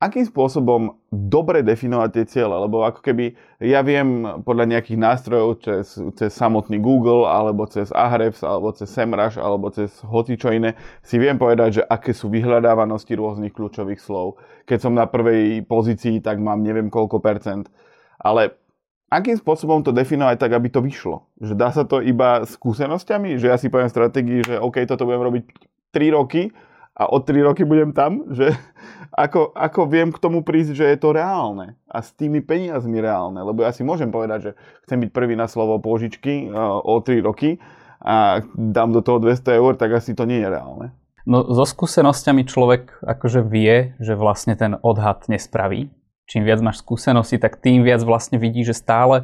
Akým 0.00 0.24
spôsobom 0.24 0.96
dobre 1.12 1.60
definovať 1.60 2.08
tie 2.16 2.24
ciele? 2.24 2.56
Lebo 2.56 2.88
ako 2.88 3.04
keby 3.04 3.36
ja 3.60 3.84
viem 3.84 4.24
podľa 4.48 4.72
nejakých 4.72 4.96
nástrojov 4.96 5.60
cez, 5.60 6.00
cez 6.16 6.32
samotný 6.32 6.80
Google, 6.80 7.28
alebo 7.28 7.68
cez 7.68 7.92
Ahrefs, 7.92 8.40
alebo 8.40 8.72
cez 8.72 8.88
SEMrush, 8.88 9.36
alebo 9.36 9.68
cez 9.68 9.92
hoci 10.00 10.40
čo 10.40 10.56
iné, 10.56 10.72
si 11.04 11.20
viem 11.20 11.36
povedať, 11.36 11.68
že 11.80 11.82
aké 11.84 12.16
sú 12.16 12.32
vyhľadávanosti 12.32 13.12
rôznych 13.12 13.52
kľúčových 13.52 14.00
slov. 14.00 14.40
Keď 14.64 14.88
som 14.88 14.96
na 14.96 15.04
prvej 15.04 15.68
pozícii, 15.68 16.24
tak 16.24 16.40
mám 16.40 16.64
neviem 16.64 16.88
koľko 16.88 17.20
percent. 17.20 17.68
Ale 18.16 18.56
akým 19.12 19.36
spôsobom 19.36 19.84
to 19.84 19.92
definovať 19.92 20.40
tak, 20.40 20.56
aby 20.56 20.72
to 20.72 20.80
vyšlo? 20.80 21.28
Že 21.44 21.54
dá 21.60 21.76
sa 21.76 21.84
to 21.84 22.00
iba 22.00 22.48
skúsenosťami? 22.48 23.36
Že 23.36 23.46
ja 23.52 23.60
si 23.60 23.68
poviem 23.68 23.92
stratégii, 23.92 24.48
že 24.48 24.54
OK, 24.64 24.80
toto 24.88 25.04
budem 25.04 25.28
robiť 25.28 25.44
3 25.92 26.16
roky 26.16 26.48
a 27.00 27.08
od 27.08 27.24
3 27.24 27.48
roky 27.48 27.64
budem 27.64 27.96
tam? 27.96 28.28
Že 28.28 28.52
ako, 29.24 29.56
ako 29.56 29.80
viem 29.88 30.12
k 30.12 30.20
tomu 30.20 30.44
prísť, 30.44 30.76
že 30.76 30.84
je 30.92 30.98
to 31.00 31.16
reálne 31.16 31.80
a 31.88 31.98
s 32.04 32.12
tými 32.12 32.44
peniazmi 32.44 33.00
reálne? 33.00 33.40
Lebo 33.40 33.64
ja 33.64 33.72
si 33.72 33.80
môžem 33.80 34.12
povedať, 34.12 34.38
že 34.44 34.50
chcem 34.84 35.00
byť 35.00 35.10
prvý 35.16 35.32
na 35.32 35.48
slovo 35.48 35.80
pôžičky 35.80 36.52
uh, 36.52 36.84
o 36.84 37.00
3 37.00 37.24
roky 37.24 37.56
a 38.04 38.44
dám 38.52 38.92
do 38.92 39.00
toho 39.00 39.16
200 39.16 39.56
eur, 39.56 39.72
tak 39.80 39.96
asi 39.96 40.12
to 40.12 40.28
nie 40.28 40.44
je 40.44 40.48
reálne. 40.52 40.92
No 41.28 41.44
so 41.52 41.68
skúsenosťami 41.68 42.48
človek 42.48 43.00
akože 43.04 43.44
vie, 43.44 43.96
že 44.00 44.16
vlastne 44.16 44.56
ten 44.56 44.76
odhad 44.80 45.28
nespraví, 45.28 45.92
čím 46.24 46.48
viac 46.48 46.64
máš 46.64 46.80
skúsenosti, 46.80 47.36
tak 47.36 47.60
tým 47.60 47.84
viac 47.84 48.00
vlastne 48.00 48.40
vidíš, 48.40 48.72
že 48.72 48.80
stále 48.80 49.16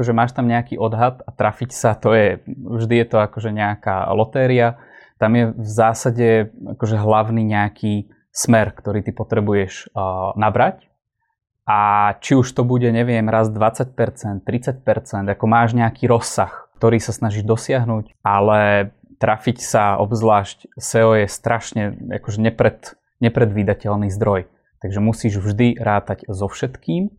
akože 0.00 0.16
máš 0.16 0.32
tam 0.32 0.48
nejaký 0.48 0.80
odhad 0.80 1.20
a 1.26 1.30
trafiť 1.34 1.70
sa, 1.76 1.92
to 1.92 2.16
je, 2.16 2.40
vždy 2.48 3.04
je 3.04 3.06
to 3.10 3.18
akože 3.20 3.50
nejaká 3.52 4.08
lotéria. 4.16 4.80
Tam 5.20 5.36
je 5.36 5.52
v 5.52 5.68
zásade 5.68 6.28
akože 6.56 6.96
hlavný 6.96 7.44
nejaký 7.44 8.08
smer, 8.32 8.72
ktorý 8.72 9.04
ty 9.04 9.12
potrebuješ 9.12 9.92
uh, 9.92 10.32
nabrať. 10.34 10.88
A 11.68 12.12
či 12.18 12.34
už 12.34 12.50
to 12.50 12.64
bude, 12.66 12.88
neviem, 12.88 13.28
raz 13.28 13.52
20%, 13.52 13.94
30%, 13.94 14.42
ako 15.28 15.44
máš 15.46 15.76
nejaký 15.76 16.08
rozsah, 16.10 16.50
ktorý 16.80 16.98
sa 16.98 17.12
snažíš 17.14 17.46
dosiahnuť, 17.46 18.16
ale 18.24 18.90
trafiť 19.20 19.58
sa, 19.60 20.00
obzvlášť 20.00 20.72
SEO 20.80 21.14
je 21.20 21.26
strašne 21.28 21.82
akože 22.08 22.40
nepred, 22.40 22.96
nepredvídateľný 23.20 24.08
zdroj. 24.10 24.48
Takže 24.80 24.98
musíš 24.98 25.36
vždy 25.36 25.76
rátať 25.76 26.24
so 26.26 26.48
všetkým. 26.48 27.12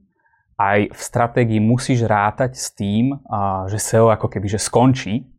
Aj 0.58 0.90
v 0.90 1.00
stratégii 1.00 1.62
musíš 1.62 2.10
rátať 2.10 2.58
s 2.58 2.74
tým, 2.74 3.22
že 3.70 3.78
SEO 3.78 4.10
ako 4.10 4.28
keby 4.34 4.50
že 4.50 4.60
skončí. 4.60 5.30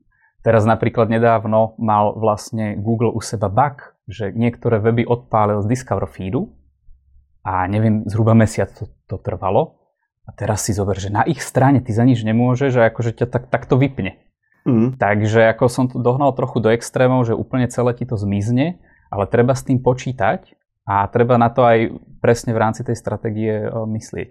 Teraz 0.43 0.67
napríklad 0.67 1.07
nedávno 1.07 1.79
mal 1.79 2.19
vlastne 2.19 2.75
Google 2.75 3.15
u 3.15 3.23
seba 3.23 3.47
bug, 3.47 3.95
že 4.11 4.35
niektoré 4.35 4.83
weby 4.83 5.07
odpálil 5.07 5.63
z 5.63 5.71
Discover 5.71 6.11
feedu 6.11 6.51
a 7.47 7.67
neviem, 7.71 8.03
zhruba 8.11 8.35
mesiac 8.35 8.75
to, 8.75 8.91
to 9.07 9.17
trvalo. 9.23 9.79
A 10.27 10.31
teraz 10.35 10.67
si 10.67 10.75
zober, 10.75 10.99
že 10.99 11.11
na 11.11 11.27
ich 11.27 11.43
strane 11.43 11.83
ty 11.83 11.91
za 11.91 12.07
nič 12.07 12.23
nemôžeš 12.23 12.79
a 12.79 12.91
akože 12.91 13.23
ťa 13.23 13.27
tak, 13.27 13.51
tak 13.51 13.67
to 13.67 13.75
vypne. 13.75 14.19
Mm. 14.63 14.95
Takže 14.95 15.51
ako 15.51 15.67
som 15.67 15.91
to 15.91 15.99
dohnal 15.99 16.31
trochu 16.35 16.63
do 16.63 16.71
extrémov, 16.71 17.27
že 17.27 17.35
úplne 17.35 17.67
celé 17.67 17.95
ti 17.99 18.07
to 18.07 18.15
zmizne, 18.15 18.79
ale 19.11 19.25
treba 19.27 19.59
s 19.59 19.67
tým 19.67 19.83
počítať 19.83 20.55
a 20.87 21.07
treba 21.11 21.39
na 21.39 21.51
to 21.51 21.67
aj 21.67 21.99
presne 22.23 22.55
v 22.55 22.63
rámci 22.63 22.87
tej 22.87 22.95
stratégie 22.95 23.67
e, 23.67 23.69
myslieť. 23.71 24.31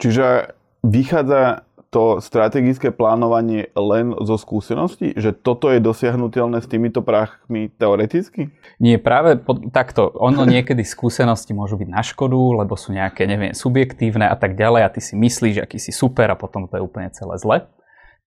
Čiže 0.00 0.56
vychádza 0.84 1.64
to 1.92 2.24
strategické 2.24 2.88
plánovanie 2.88 3.68
len 3.76 4.16
zo 4.24 4.40
skúsenosti? 4.40 5.12
Že 5.12 5.36
toto 5.44 5.68
je 5.68 5.76
dosiahnutelné 5.76 6.64
s 6.64 6.66
týmito 6.66 7.04
práchmi 7.04 7.68
teoreticky? 7.68 8.48
Nie, 8.80 8.96
práve 8.96 9.36
po, 9.36 9.60
takto. 9.68 10.08
Ono 10.16 10.48
niekedy 10.48 10.80
skúsenosti 10.88 11.52
môžu 11.52 11.76
byť 11.76 11.88
na 11.92 12.00
škodu, 12.00 12.64
lebo 12.64 12.80
sú 12.80 12.96
nejaké, 12.96 13.28
neviem, 13.28 13.52
subjektívne 13.52 14.24
a 14.24 14.36
tak 14.40 14.56
ďalej 14.56 14.88
a 14.88 14.92
ty 14.92 15.04
si 15.04 15.12
myslíš, 15.20 15.60
aký 15.60 15.76
si 15.76 15.92
super 15.92 16.32
a 16.32 16.40
potom 16.40 16.64
to 16.64 16.80
je 16.80 16.82
úplne 16.82 17.12
celé 17.12 17.36
zle. 17.36 17.68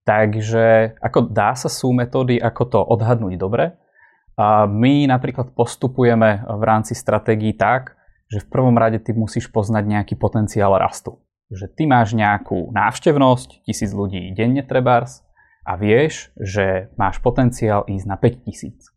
Takže 0.06 1.02
ako 1.02 1.34
dá 1.34 1.58
sa 1.58 1.66
sú 1.66 1.90
metódy, 1.90 2.38
ako 2.38 2.64
to 2.70 2.78
odhadnúť 2.78 3.34
dobre, 3.42 3.74
a 4.36 4.68
my 4.68 5.08
napríklad 5.08 5.56
postupujeme 5.56 6.44
v 6.44 6.64
rámci 6.68 6.92
stratégií 6.92 7.56
tak, 7.56 7.96
že 8.28 8.44
v 8.44 8.52
prvom 8.52 8.76
rade 8.76 9.00
ty 9.00 9.16
musíš 9.16 9.48
poznať 9.48 9.88
nejaký 9.88 10.20
potenciál 10.20 10.76
rastu. 10.76 11.24
Že 11.54 11.66
ty 11.78 11.84
máš 11.86 12.18
nejakú 12.18 12.74
návštevnosť, 12.74 13.66
tisíc 13.70 13.94
ľudí 13.94 14.34
denne 14.34 14.66
trebárs 14.66 15.22
a 15.66 15.78
vieš, 15.78 16.34
že 16.38 16.90
máš 16.98 17.22
potenciál 17.22 17.86
ísť 17.86 18.06
na 18.06 18.18
5000. 18.18 18.94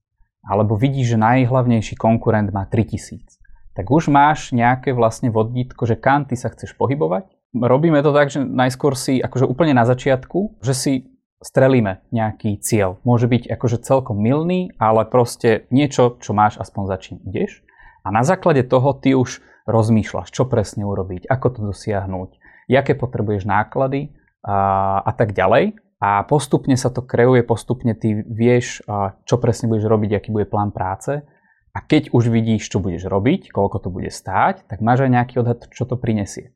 Alebo 0.49 0.81
vidíš, 0.81 1.17
že 1.17 1.19
najhlavnejší 1.21 1.97
konkurent 2.01 2.49
má 2.53 2.65
3000. 2.65 3.37
tak 3.77 3.95
už 3.95 4.11
máš 4.11 4.51
nejaké 4.51 4.91
vlastne 4.91 5.31
vodítko, 5.31 5.87
že 5.87 5.95
kam 5.95 6.27
ty 6.27 6.35
sa 6.35 6.51
chceš 6.51 6.75
pohybovať. 6.75 7.31
Robíme 7.55 8.03
to 8.03 8.11
tak, 8.11 8.33
že 8.33 8.43
najskôr 8.43 8.99
si 8.99 9.23
akože 9.23 9.47
úplne 9.47 9.73
na 9.77 9.87
začiatku, 9.87 10.59
že 10.65 10.75
si 10.75 10.93
strelíme 11.39 12.03
nejaký 12.11 12.59
cieľ. 12.59 12.99
Môže 13.07 13.31
byť 13.31 13.47
akože 13.55 13.79
celkom 13.87 14.19
milný, 14.19 14.75
ale 14.83 15.07
proste 15.07 15.71
niečo, 15.71 16.19
čo 16.19 16.35
máš 16.35 16.59
aspoň 16.59 16.83
za 16.91 16.97
ideš. 17.23 17.63
A 18.03 18.11
na 18.11 18.27
základe 18.27 18.67
toho 18.67 18.91
ty 18.99 19.15
už 19.15 19.39
rozmýšľaš, 19.69 20.33
čo 20.33 20.49
presne 20.49 20.89
urobiť, 20.89 21.29
ako 21.29 21.47
to 21.53 21.61
dosiahnuť, 21.71 22.38
aké 22.77 22.93
potrebuješ 22.99 23.49
náklady 23.49 24.13
a, 24.45 25.01
a 25.05 25.13
tak 25.17 25.33
ďalej. 25.33 25.79
A 25.99 26.23
postupne 26.29 26.79
sa 26.79 26.95
to 26.95 27.03
kreuje, 27.03 27.43
postupne 27.43 27.91
ty 27.91 28.15
vieš, 28.23 28.87
čo 29.27 29.35
presne 29.43 29.67
budeš 29.67 29.91
robiť, 29.91 30.11
aký 30.15 30.31
bude 30.31 30.47
plán 30.47 30.71
práce 30.71 31.27
a 31.75 31.79
keď 31.79 32.11
už 32.11 32.35
vidíš, 32.35 32.71
čo 32.71 32.83
budeš 32.83 33.07
robiť, 33.07 33.55
koľko 33.55 33.87
to 33.87 33.89
bude 33.95 34.11
stáť, 34.11 34.67
tak 34.67 34.83
máš 34.83 35.07
aj 35.07 35.15
nejaký 35.15 35.35
odhad, 35.43 35.71
čo 35.71 35.87
to 35.87 35.95
prinesie. 35.95 36.51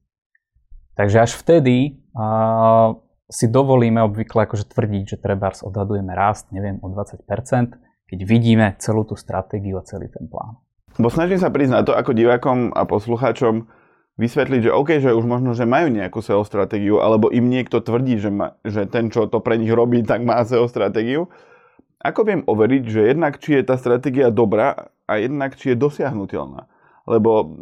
Takže 0.98 1.25
až 1.25 1.33
vtedy 1.38 2.03
uh, 2.12 2.98
si 3.31 3.46
dovolíme 3.48 4.03
obvykle 4.03 4.44
akože 4.44 4.68
tvrdiť, 4.68 5.16
že 5.16 5.22
treba 5.22 5.55
odhadujeme 5.55 6.12
rast, 6.12 6.51
neviem, 6.51 6.83
o 6.83 6.90
20%, 6.90 7.22
keď 8.11 8.18
vidíme 8.29 8.66
celú 8.83 9.07
tú 9.09 9.16
stratégiu 9.16 9.81
a 9.81 9.87
celý 9.87 10.11
ten 10.12 10.29
plán. 10.29 10.61
Bo 11.01 11.09
snažím 11.09 11.40
sa 11.40 11.48
priznať 11.48 11.88
to 11.88 11.92
ako 11.96 12.12
divákom 12.12 12.77
a 12.77 12.85
poslucháčom 12.85 13.64
vysvetliť, 14.20 14.68
že 14.68 14.75
OK, 14.75 15.01
že 15.01 15.16
už 15.16 15.25
možno, 15.25 15.57
že 15.57 15.64
majú 15.64 15.88
nejakú 15.88 16.20
SEO 16.20 16.44
stratégiu, 16.44 17.01
alebo 17.01 17.33
im 17.33 17.48
niekto 17.48 17.81
tvrdí, 17.81 18.20
že, 18.20 18.29
ma, 18.29 18.61
že 18.62 18.85
ten, 18.85 19.09
čo 19.09 19.25
to 19.29 19.40
pre 19.40 19.57
nich 19.57 19.72
robí, 19.72 20.05
tak 20.05 20.20
má 20.22 20.40
SEO 20.44 20.68
stratégiu. 20.68 21.33
Ako 22.03 22.27
viem 22.27 22.42
overiť, 22.44 22.83
že 22.85 23.01
jednak 23.14 23.38
či 23.38 23.61
je 23.61 23.62
tá 23.62 23.79
stratégia 23.79 24.29
dobrá 24.29 24.92
a 25.07 25.22
jednak 25.22 25.57
či 25.57 25.72
je 25.72 25.77
dosiahnutelná. 25.79 26.66
Lebo 27.09 27.57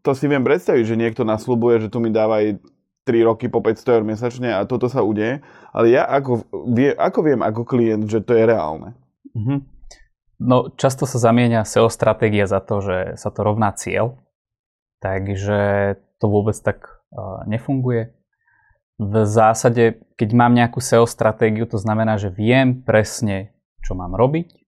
to 0.00 0.16
si 0.16 0.30
viem 0.30 0.42
predstaviť, 0.42 0.84
že 0.86 1.00
niekto 1.00 1.22
nasľubuje, 1.26 1.86
že 1.86 1.90
tu 1.92 2.00
mi 2.00 2.08
dáva 2.08 2.40
aj 2.40 2.62
3 3.04 3.28
roky 3.28 3.50
po 3.50 3.60
500 3.60 3.96
eur 4.00 4.02
mesačne 4.06 4.50
a 4.54 4.64
toto 4.64 4.86
sa 4.86 5.02
udeje. 5.02 5.42
Ale 5.74 5.90
ja 5.90 6.06
ako, 6.06 6.46
vie, 6.70 6.94
ako 6.94 7.18
viem 7.26 7.40
ako 7.42 7.62
klient, 7.66 8.06
že 8.06 8.22
to 8.22 8.38
je 8.38 8.44
reálne? 8.46 8.94
Mm-hmm. 9.34 9.58
No, 10.40 10.72
často 10.72 11.04
sa 11.04 11.20
zamieňa 11.20 11.68
SEO 11.68 11.92
stratégia 11.92 12.48
za 12.48 12.64
to, 12.64 12.80
že 12.80 13.20
sa 13.20 13.28
to 13.28 13.44
rovná 13.44 13.76
cieľ. 13.76 14.16
Takže 15.00 15.96
to 16.20 16.26
vôbec 16.28 16.56
tak 16.60 17.00
uh, 17.12 17.42
nefunguje. 17.48 18.12
V 19.00 19.24
zásade, 19.24 20.04
keď 20.20 20.28
mám 20.36 20.52
nejakú 20.52 20.84
SEO 20.84 21.08
stratégiu, 21.08 21.64
to 21.64 21.80
znamená, 21.80 22.20
že 22.20 22.28
viem 22.28 22.84
presne, 22.84 23.56
čo 23.80 23.96
mám 23.96 24.12
robiť, 24.12 24.60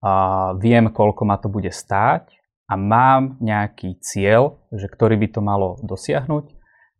a 0.00 0.12
viem, 0.56 0.92
koľko 0.92 1.22
ma 1.24 1.36
to 1.40 1.48
bude 1.48 1.72
stáť 1.72 2.30
a 2.68 2.74
mám 2.78 3.40
nejaký 3.42 3.98
cieľ, 3.98 4.60
že 4.70 4.86
ktorý 4.86 5.16
by 5.18 5.28
to 5.34 5.40
malo 5.40 5.80
dosiahnuť 5.82 6.46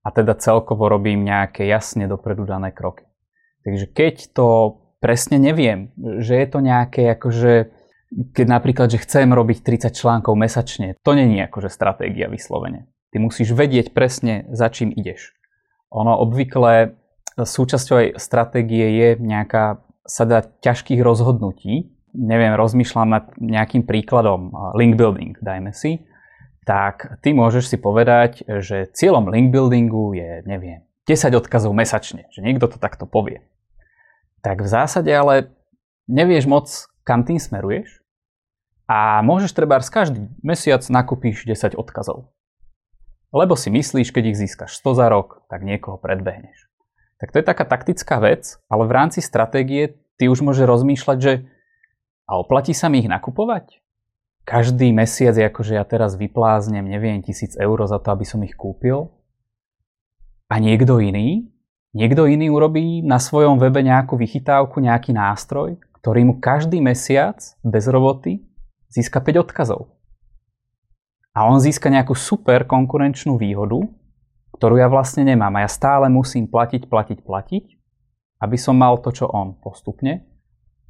a 0.03 0.09
teda 0.11 0.35
celkovo 0.39 0.87
robím 0.91 1.27
nejaké 1.27 1.67
jasne 1.67 2.07
dopredu 2.11 2.47
dané 2.47 2.71
kroky. 2.71 3.07
Takže 3.67 3.87
keď 3.91 4.15
to 4.31 4.47
presne 5.03 5.43
neviem, 5.43 5.91
že 5.99 6.39
je 6.39 6.47
to 6.47 6.59
nejaké 6.63 7.15
akože 7.19 7.75
keď 8.11 8.47
napríklad, 8.47 8.89
že 8.93 9.03
chcem 9.03 9.29
robiť 9.35 9.67
30 9.67 9.91
článkov 9.91 10.39
mesačne, 10.39 10.95
to 11.03 11.13
není 11.13 11.43
akože 11.43 11.69
stratégia 11.69 12.31
vyslovene. 12.31 12.87
Ty 13.11 13.23
musíš 13.23 13.55
vedieť 13.57 13.91
presne, 13.91 14.47
za 14.53 14.71
čím 14.71 14.95
ideš. 14.95 15.35
Ono 15.91 16.15
obvykle 16.23 16.95
súčasťou 17.39 17.97
aj 17.97 18.09
stratégie 18.19 18.87
je 18.97 19.09
nejaká 19.19 19.83
sada 20.07 20.43
ťažkých 20.43 21.03
rozhodnutí, 21.03 21.93
neviem, 22.15 22.55
rozmýšľam 22.57 23.09
nad 23.11 23.25
nejakým 23.37 23.85
príkladom 23.85 24.55
link 24.79 24.97
building, 24.97 25.37
dajme 25.43 25.75
si, 25.75 26.07
tak 26.65 27.21
ty 27.23 27.37
môžeš 27.37 27.75
si 27.75 27.77
povedať, 27.77 28.43
že 28.47 28.91
cieľom 28.91 29.31
link 29.31 29.53
buildingu 29.53 30.17
je, 30.17 30.31
neviem, 30.49 30.83
10 31.07 31.31
odkazov 31.39 31.71
mesačne, 31.77 32.27
že 32.35 32.43
niekto 32.43 32.67
to 32.67 32.79
takto 32.83 33.07
povie. 33.07 33.45
Tak 34.43 34.63
v 34.63 34.69
zásade 34.71 35.11
ale 35.11 35.55
nevieš 36.11 36.51
moc, 36.51 36.67
kam 37.07 37.23
tým 37.23 37.39
smeruješ 37.39 38.03
a 38.91 39.23
môžeš 39.23 39.55
treba 39.55 39.79
každý 39.79 40.27
mesiac 40.43 40.83
nakúpiš 40.91 41.47
10 41.47 41.79
odkazov. 41.79 42.35
Lebo 43.31 43.55
si 43.55 43.71
myslíš, 43.71 44.11
keď 44.11 44.35
ich 44.35 44.39
získaš 44.43 44.83
100 44.83 44.99
za 44.99 45.07
rok, 45.07 45.47
tak 45.47 45.63
niekoho 45.63 45.99
predbehneš. 46.03 46.67
Tak 47.23 47.31
to 47.33 47.39
je 47.41 47.47
taká 47.47 47.65
taktická 47.65 48.19
vec, 48.19 48.59
ale 48.67 48.85
v 48.85 48.93
rámci 48.93 49.23
stratégie 49.23 50.03
ty 50.19 50.27
už 50.27 50.43
môžeš 50.43 50.67
rozmýšľať, 50.67 51.19
že 51.23 51.33
a 52.27 52.43
oplatí 52.43 52.75
sa 52.75 52.91
mi 52.91 53.01
ich 53.01 53.09
nakupovať? 53.09 53.79
Každý 54.47 54.91
mesiac, 54.91 55.35
akože 55.35 55.79
ja 55.79 55.85
teraz 55.87 56.19
vypláznem, 56.19 56.87
neviem, 56.87 57.23
tisíc 57.23 57.55
eur 57.59 57.79
za 57.87 57.99
to, 58.03 58.15
aby 58.15 58.27
som 58.27 58.43
ich 58.43 58.55
kúpil. 58.55 59.11
A 60.47 60.63
niekto 60.63 61.03
iný, 61.03 61.51
niekto 61.91 62.31
iný 62.31 62.51
urobí 62.51 63.03
na 63.03 63.19
svojom 63.19 63.59
webe 63.59 63.83
nejakú 63.83 64.15
vychytávku, 64.15 64.79
nejaký 64.79 65.11
nástroj, 65.11 65.83
ktorý 66.07 66.23
mu 66.31 66.35
každý 66.39 66.79
mesiac 66.79 67.43
bez 67.67 67.91
roboty 67.91 68.47
získa 68.87 69.19
5 69.19 69.43
odkazov. 69.43 69.91
A 71.35 71.51
on 71.51 71.59
získa 71.59 71.91
nejakú 71.91 72.15
super 72.15 72.63
konkurenčnú 72.63 73.35
výhodu, 73.35 73.83
ktorú 74.55 74.79
ja 74.79 74.87
vlastne 74.87 75.27
nemám. 75.27 75.59
A 75.59 75.67
ja 75.67 75.71
stále 75.75 76.07
musím 76.07 76.47
platiť, 76.47 76.87
platiť, 76.87 77.19
platiť, 77.27 77.65
aby 78.39 78.55
som 78.55 78.79
mal 78.79 79.03
to, 79.03 79.11
čo 79.11 79.27
on 79.27 79.59
postupne 79.59 80.23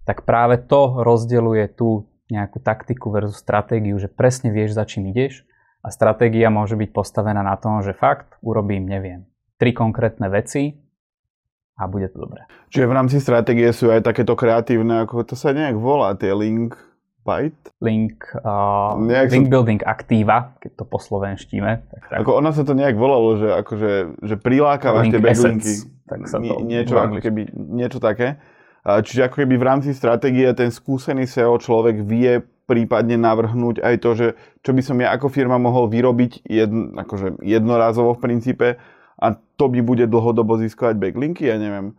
tak 0.07 0.23
práve 0.23 0.63
to 0.63 1.03
rozdeľuje 1.03 1.75
tú 1.75 2.07
nejakú 2.31 2.63
taktiku 2.63 3.11
versus 3.11 3.43
stratégiu, 3.43 3.99
že 3.99 4.07
presne 4.07 4.55
vieš, 4.55 4.79
za 4.79 4.87
čím 4.87 5.11
ideš 5.11 5.43
a 5.83 5.91
stratégia 5.91 6.47
môže 6.47 6.79
byť 6.79 6.91
postavená 6.95 7.43
na 7.43 7.59
tom, 7.59 7.83
že 7.83 7.91
fakt 7.91 8.39
urobím, 8.39 8.87
neviem, 8.87 9.27
tri 9.59 9.75
konkrétne 9.75 10.31
veci 10.31 10.79
a 11.77 11.85
bude 11.85 12.09
to 12.09 12.25
dobré. 12.25 12.49
Čiže 12.73 12.89
v 12.89 12.97
rámci 12.97 13.17
stratégie 13.21 13.69
sú 13.71 13.93
aj 13.93 14.03
takéto 14.03 14.33
kreatívne, 14.33 15.05
ako 15.05 15.29
to 15.29 15.35
sa 15.37 15.53
nejak 15.53 15.77
volá, 15.77 16.17
tie 16.17 16.33
link 16.33 16.75
Byte? 17.27 17.75
Link, 17.83 18.23
uh, 18.39 18.95
link 19.03 19.51
building 19.51 19.83
aktíva, 19.83 20.55
keď 20.63 20.79
to 20.79 20.85
poslovenštíme. 20.87 21.71
Tak, 21.91 22.03
tak. 22.07 22.19
Ako 22.23 22.39
ono 22.39 22.55
sa 22.55 22.63
to 22.63 22.79
nejak 22.79 22.95
volalo, 22.95 23.35
že, 23.35 23.51
akože, 23.51 23.93
že 24.23 24.35
prilákavaš 24.39 25.11
tie 25.11 25.19
backlinky. 25.19 25.75
Tak 26.07 26.31
sa 26.31 26.39
to 26.39 26.63
niečo, 26.63 26.95
ako 26.95 27.19
keby, 27.19 27.51
niečo 27.51 27.99
také. 27.99 28.39
Čiže 28.87 29.27
ako 29.27 29.43
keby 29.43 29.55
v 29.59 29.67
rámci 29.67 29.91
stratégie 29.91 30.47
ten 30.55 30.71
skúsený 30.71 31.27
SEO 31.27 31.59
človek 31.59 32.07
vie 32.07 32.47
prípadne 32.71 33.19
navrhnúť 33.19 33.83
aj 33.83 33.95
to, 33.99 34.11
že 34.15 34.27
čo 34.63 34.71
by 34.71 34.83
som 34.87 35.03
ja 35.03 35.11
ako 35.11 35.27
firma 35.27 35.59
mohol 35.59 35.91
vyrobiť 35.91 36.47
jedn, 36.47 36.95
akože 36.95 37.43
jednorázovo 37.43 38.15
v 38.15 38.23
princípe 38.23 38.79
a 39.17 39.37
to 39.57 39.65
by 39.73 39.81
bude 39.81 40.05
dlhodobo 40.09 40.61
získať 40.61 41.01
backlinky, 41.01 41.49
ja 41.49 41.57
neviem, 41.57 41.97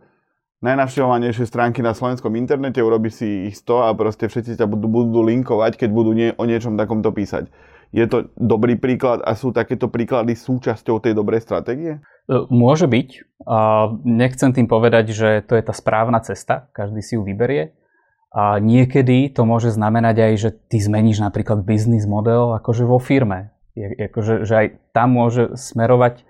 najnavštevovanejšie 0.62 1.46
stránky 1.46 1.82
na 1.82 1.94
slovenskom 1.94 2.34
internete, 2.34 2.82
urobi 2.82 3.10
si 3.14 3.50
ich 3.50 3.56
100 3.62 3.86
a 3.86 3.90
proste 3.94 4.26
všetci 4.26 4.58
ťa 4.58 4.66
budú, 4.66 4.90
budú 4.90 5.22
linkovať, 5.22 5.78
keď 5.78 5.90
budú 5.90 6.10
nie, 6.14 6.34
o 6.34 6.44
niečom 6.46 6.74
takomto 6.74 7.14
písať. 7.14 7.50
Je 7.88 8.04
to 8.04 8.28
dobrý 8.36 8.76
príklad 8.76 9.24
a 9.24 9.32
sú 9.32 9.48
takéto 9.48 9.88
príklady 9.88 10.36
súčasťou 10.36 11.00
tej 11.00 11.16
dobrej 11.16 11.40
stratégie? 11.40 12.04
E, 12.28 12.34
môže 12.52 12.84
byť. 12.84 13.08
Nechcem 14.04 14.52
tým 14.52 14.68
povedať, 14.68 15.16
že 15.16 15.40
to 15.40 15.56
je 15.56 15.64
tá 15.64 15.72
správna 15.72 16.20
cesta, 16.20 16.68
každý 16.76 17.00
si 17.00 17.16
ju 17.16 17.24
vyberie. 17.24 17.72
A 18.28 18.60
niekedy 18.60 19.32
to 19.32 19.48
môže 19.48 19.72
znamenať 19.72 20.16
aj, 20.20 20.32
že 20.36 20.50
ty 20.68 20.84
zmeníš 20.84 21.24
napríklad 21.24 21.64
biznis 21.64 22.04
model 22.04 22.60
akože 22.60 22.84
vo 22.84 23.00
firme. 23.00 23.56
Akože, 23.78 24.44
že 24.44 24.52
aj 24.52 24.66
tam 24.92 25.16
môže 25.16 25.56
smerovať 25.56 26.28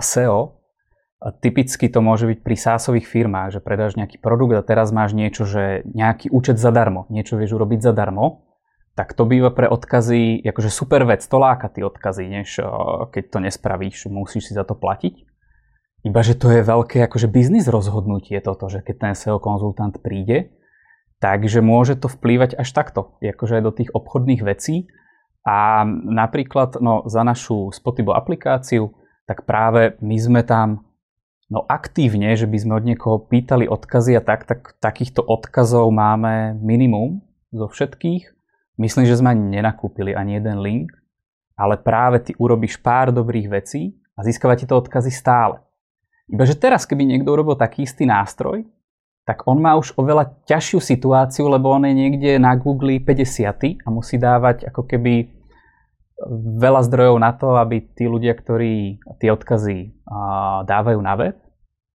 SEO. 0.00 0.60
Typicky 1.44 1.92
to 1.92 2.00
môže 2.00 2.24
byť 2.24 2.38
pri 2.40 2.56
sásových 2.56 3.04
firmách, 3.04 3.58
že 3.58 3.60
predáš 3.60 3.98
nejaký 3.98 4.16
produkt 4.16 4.56
a 4.56 4.64
teraz 4.64 4.88
máš 4.88 5.12
niečo, 5.12 5.44
že 5.44 5.84
nejaký 5.84 6.32
účet 6.32 6.56
zadarmo, 6.56 7.04
niečo 7.12 7.36
vieš 7.36 7.60
urobiť 7.60 7.84
zadarmo 7.84 8.50
tak 9.00 9.16
to 9.16 9.24
býva 9.24 9.48
pre 9.48 9.64
odkazy 9.70 10.44
akože 10.44 10.68
super 10.68 11.08
vec, 11.08 11.24
to 11.24 11.40
láka 11.40 11.72
tie 11.72 11.80
odkazy, 11.86 12.28
než 12.28 12.60
keď 13.14 13.24
to 13.32 13.38
nespravíš, 13.40 14.10
musíš 14.12 14.50
si 14.50 14.52
za 14.52 14.66
to 14.66 14.76
platiť. 14.76 15.24
Iba, 16.04 16.20
že 16.20 16.36
to 16.36 16.52
je 16.52 16.60
veľké 16.60 17.08
akože 17.08 17.28
biznis 17.28 17.64
rozhodnutie 17.68 18.36
toto, 18.44 18.68
že 18.68 18.84
keď 18.84 18.96
ten 19.00 19.12
SEO 19.16 19.40
konzultant 19.40 19.96
príde, 20.04 20.52
takže 21.20 21.64
môže 21.64 21.96
to 21.96 22.12
vplývať 22.12 22.60
až 22.60 22.68
takto, 22.76 23.16
akože 23.24 23.60
aj 23.60 23.64
do 23.64 23.72
tých 23.72 23.90
obchodných 23.92 24.44
vecí. 24.44 24.88
A 25.48 25.88
napríklad 25.88 26.76
no, 26.84 27.08
za 27.08 27.24
našu 27.24 27.72
Spotibo 27.72 28.12
aplikáciu, 28.12 28.92
tak 29.30 29.46
práve 29.46 29.94
my 30.02 30.16
sme 30.18 30.42
tam 30.42 30.82
no 31.46 31.62
aktívne, 31.70 32.34
že 32.34 32.50
by 32.50 32.58
sme 32.58 32.72
od 32.74 32.84
niekoho 32.90 33.22
pýtali 33.22 33.70
odkazy 33.70 34.18
a 34.18 34.22
tak, 34.26 34.50
tak 34.50 34.74
takýchto 34.82 35.22
odkazov 35.22 35.94
máme 35.94 36.58
minimum 36.58 37.22
zo 37.54 37.70
všetkých 37.70 38.40
Myslím, 38.80 39.04
že 39.04 39.20
sme 39.20 39.36
ani 39.36 39.60
nenakúpili 39.60 40.16
ani 40.16 40.40
jeden 40.40 40.64
link, 40.64 40.88
ale 41.52 41.76
práve 41.76 42.24
ty 42.24 42.32
urobíš 42.40 42.80
pár 42.80 43.12
dobrých 43.12 43.52
vecí 43.52 43.92
a 44.16 44.24
získava 44.24 44.56
ti 44.56 44.64
to 44.64 44.72
odkazy 44.80 45.12
stále. 45.12 45.60
Iba 46.32 46.48
že 46.48 46.56
teraz, 46.56 46.88
keby 46.88 47.04
niekto 47.04 47.28
urobil 47.28 47.60
taký 47.60 47.84
istý 47.84 48.08
nástroj, 48.08 48.64
tak 49.28 49.44
on 49.44 49.60
má 49.60 49.76
už 49.76 49.92
oveľa 50.00 50.32
ťažšiu 50.48 50.80
situáciu, 50.80 51.52
lebo 51.52 51.68
on 51.68 51.84
je 51.84 51.92
niekde 51.92 52.40
na 52.40 52.56
Google 52.56 52.96
50 53.04 53.84
a 53.84 53.88
musí 53.92 54.16
dávať 54.16 54.72
ako 54.72 54.88
keby 54.88 55.28
veľa 56.60 56.84
zdrojov 56.84 57.16
na 57.16 57.32
to, 57.32 57.56
aby 57.56 57.80
tí 57.80 58.04
ľudia, 58.04 58.36
ktorí 58.36 59.00
tie 59.20 59.32
odkazy 59.32 59.96
dávajú 60.68 61.00
na 61.00 61.14
web, 61.16 61.36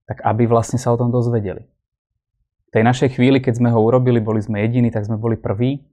tak 0.09 0.25
aby 0.25 0.49
vlastne 0.49 0.81
sa 0.81 0.93
o 0.93 0.97
tom 0.97 1.13
dozvedeli. 1.13 1.65
V 2.67 2.69
tej 2.73 2.83
našej 2.83 3.09
chvíli, 3.15 3.39
keď 3.39 3.61
sme 3.61 3.69
ho 3.71 3.79
urobili, 3.79 4.17
boli 4.19 4.41
sme 4.41 4.65
jediní, 4.65 4.89
tak 4.91 5.07
sme 5.07 5.15
boli 5.15 5.37
prví 5.37 5.85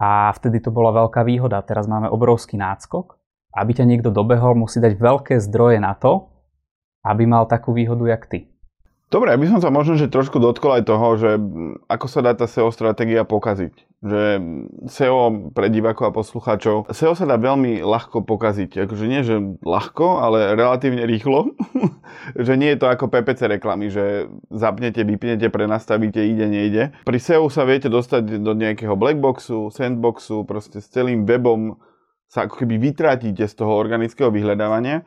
a 0.00 0.32
vtedy 0.34 0.60
to 0.64 0.72
bola 0.72 0.92
veľká 1.04 1.22
výhoda. 1.22 1.62
Teraz 1.62 1.86
máme 1.86 2.08
obrovský 2.08 2.58
náskok. 2.58 3.20
Aby 3.56 3.72
ťa 3.72 3.88
niekto 3.88 4.12
dobehol, 4.12 4.52
musí 4.52 4.84
dať 4.84 5.00
veľké 5.00 5.40
zdroje 5.40 5.80
na 5.80 5.96
to, 5.96 6.28
aby 7.00 7.24
mal 7.24 7.48
takú 7.48 7.72
výhodu, 7.72 8.04
jak 8.04 8.28
ty. 8.28 8.52
Dobre, 9.06 9.30
aby 9.30 9.46
som 9.46 9.62
sa 9.62 9.70
možno 9.70 9.94
že 9.94 10.10
trošku 10.10 10.42
dotkol 10.42 10.82
aj 10.82 10.84
toho, 10.90 11.08
že 11.14 11.30
ako 11.86 12.06
sa 12.10 12.26
dá 12.26 12.34
tá 12.34 12.50
SEO 12.50 12.74
stratégia 12.74 13.22
pokaziť. 13.22 14.02
Že 14.02 14.22
SEO 14.90 15.50
pre 15.54 15.70
divákov 15.70 16.10
a 16.10 16.16
poslucháčov, 16.16 16.90
SEO 16.90 17.14
sa 17.14 17.22
dá 17.22 17.38
veľmi 17.38 17.86
ľahko 17.86 18.26
pokaziť. 18.26 18.82
Akože 18.82 19.06
nie, 19.06 19.22
že 19.22 19.38
ľahko, 19.62 20.26
ale 20.26 20.58
relatívne 20.58 21.06
rýchlo. 21.06 21.54
že 22.46 22.58
nie 22.58 22.74
je 22.74 22.82
to 22.82 22.90
ako 22.90 23.06
PPC 23.06 23.46
reklamy, 23.46 23.94
že 23.94 24.26
zapnete, 24.50 25.06
vypnete, 25.06 25.54
prenastavíte, 25.54 26.26
ide, 26.26 26.50
nejde. 26.50 26.82
Pri 27.06 27.18
SEO 27.22 27.46
sa 27.46 27.62
viete 27.62 27.86
dostať 27.86 28.42
do 28.42 28.52
nejakého 28.58 28.98
blackboxu, 28.98 29.70
sandboxu, 29.70 30.42
proste 30.42 30.82
s 30.82 30.90
celým 30.90 31.22
webom 31.22 31.78
sa 32.26 32.50
ako 32.50 32.66
keby 32.66 32.90
vytratíte 32.90 33.46
z 33.46 33.54
toho 33.54 33.78
organického 33.78 34.34
vyhľadávania 34.34 35.06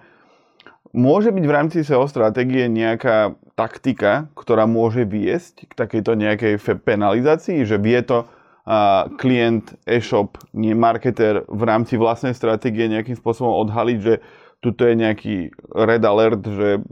Môže 0.89 1.30
byť 1.30 1.45
v 1.45 1.54
rámci 1.54 1.78
SEO 1.86 2.10
stratégie 2.10 2.65
nejaká 2.65 3.38
taktika, 3.54 4.25
ktorá 4.34 4.65
môže 4.65 5.06
viesť 5.06 5.69
k 5.69 5.73
takejto 5.78 6.17
nejakej 6.17 6.58
penalizácii, 6.82 7.62
že 7.62 7.78
vie 7.78 8.02
to 8.02 8.25
a 8.69 9.10
klient, 9.17 9.73
e-shop, 9.89 10.38
nie 10.54 10.78
marketer 10.78 11.41
v 11.49 11.62
rámci 11.65 11.97
vlastnej 11.97 12.38
stratégie 12.38 12.86
nejakým 12.86 13.17
spôsobom 13.17 13.65
odhaliť, 13.65 13.97
že 13.97 14.21
tuto 14.62 14.86
je 14.86 14.93
nejaký 14.93 15.36
red 15.73 16.06
alert, 16.06 16.45
že 16.45 16.86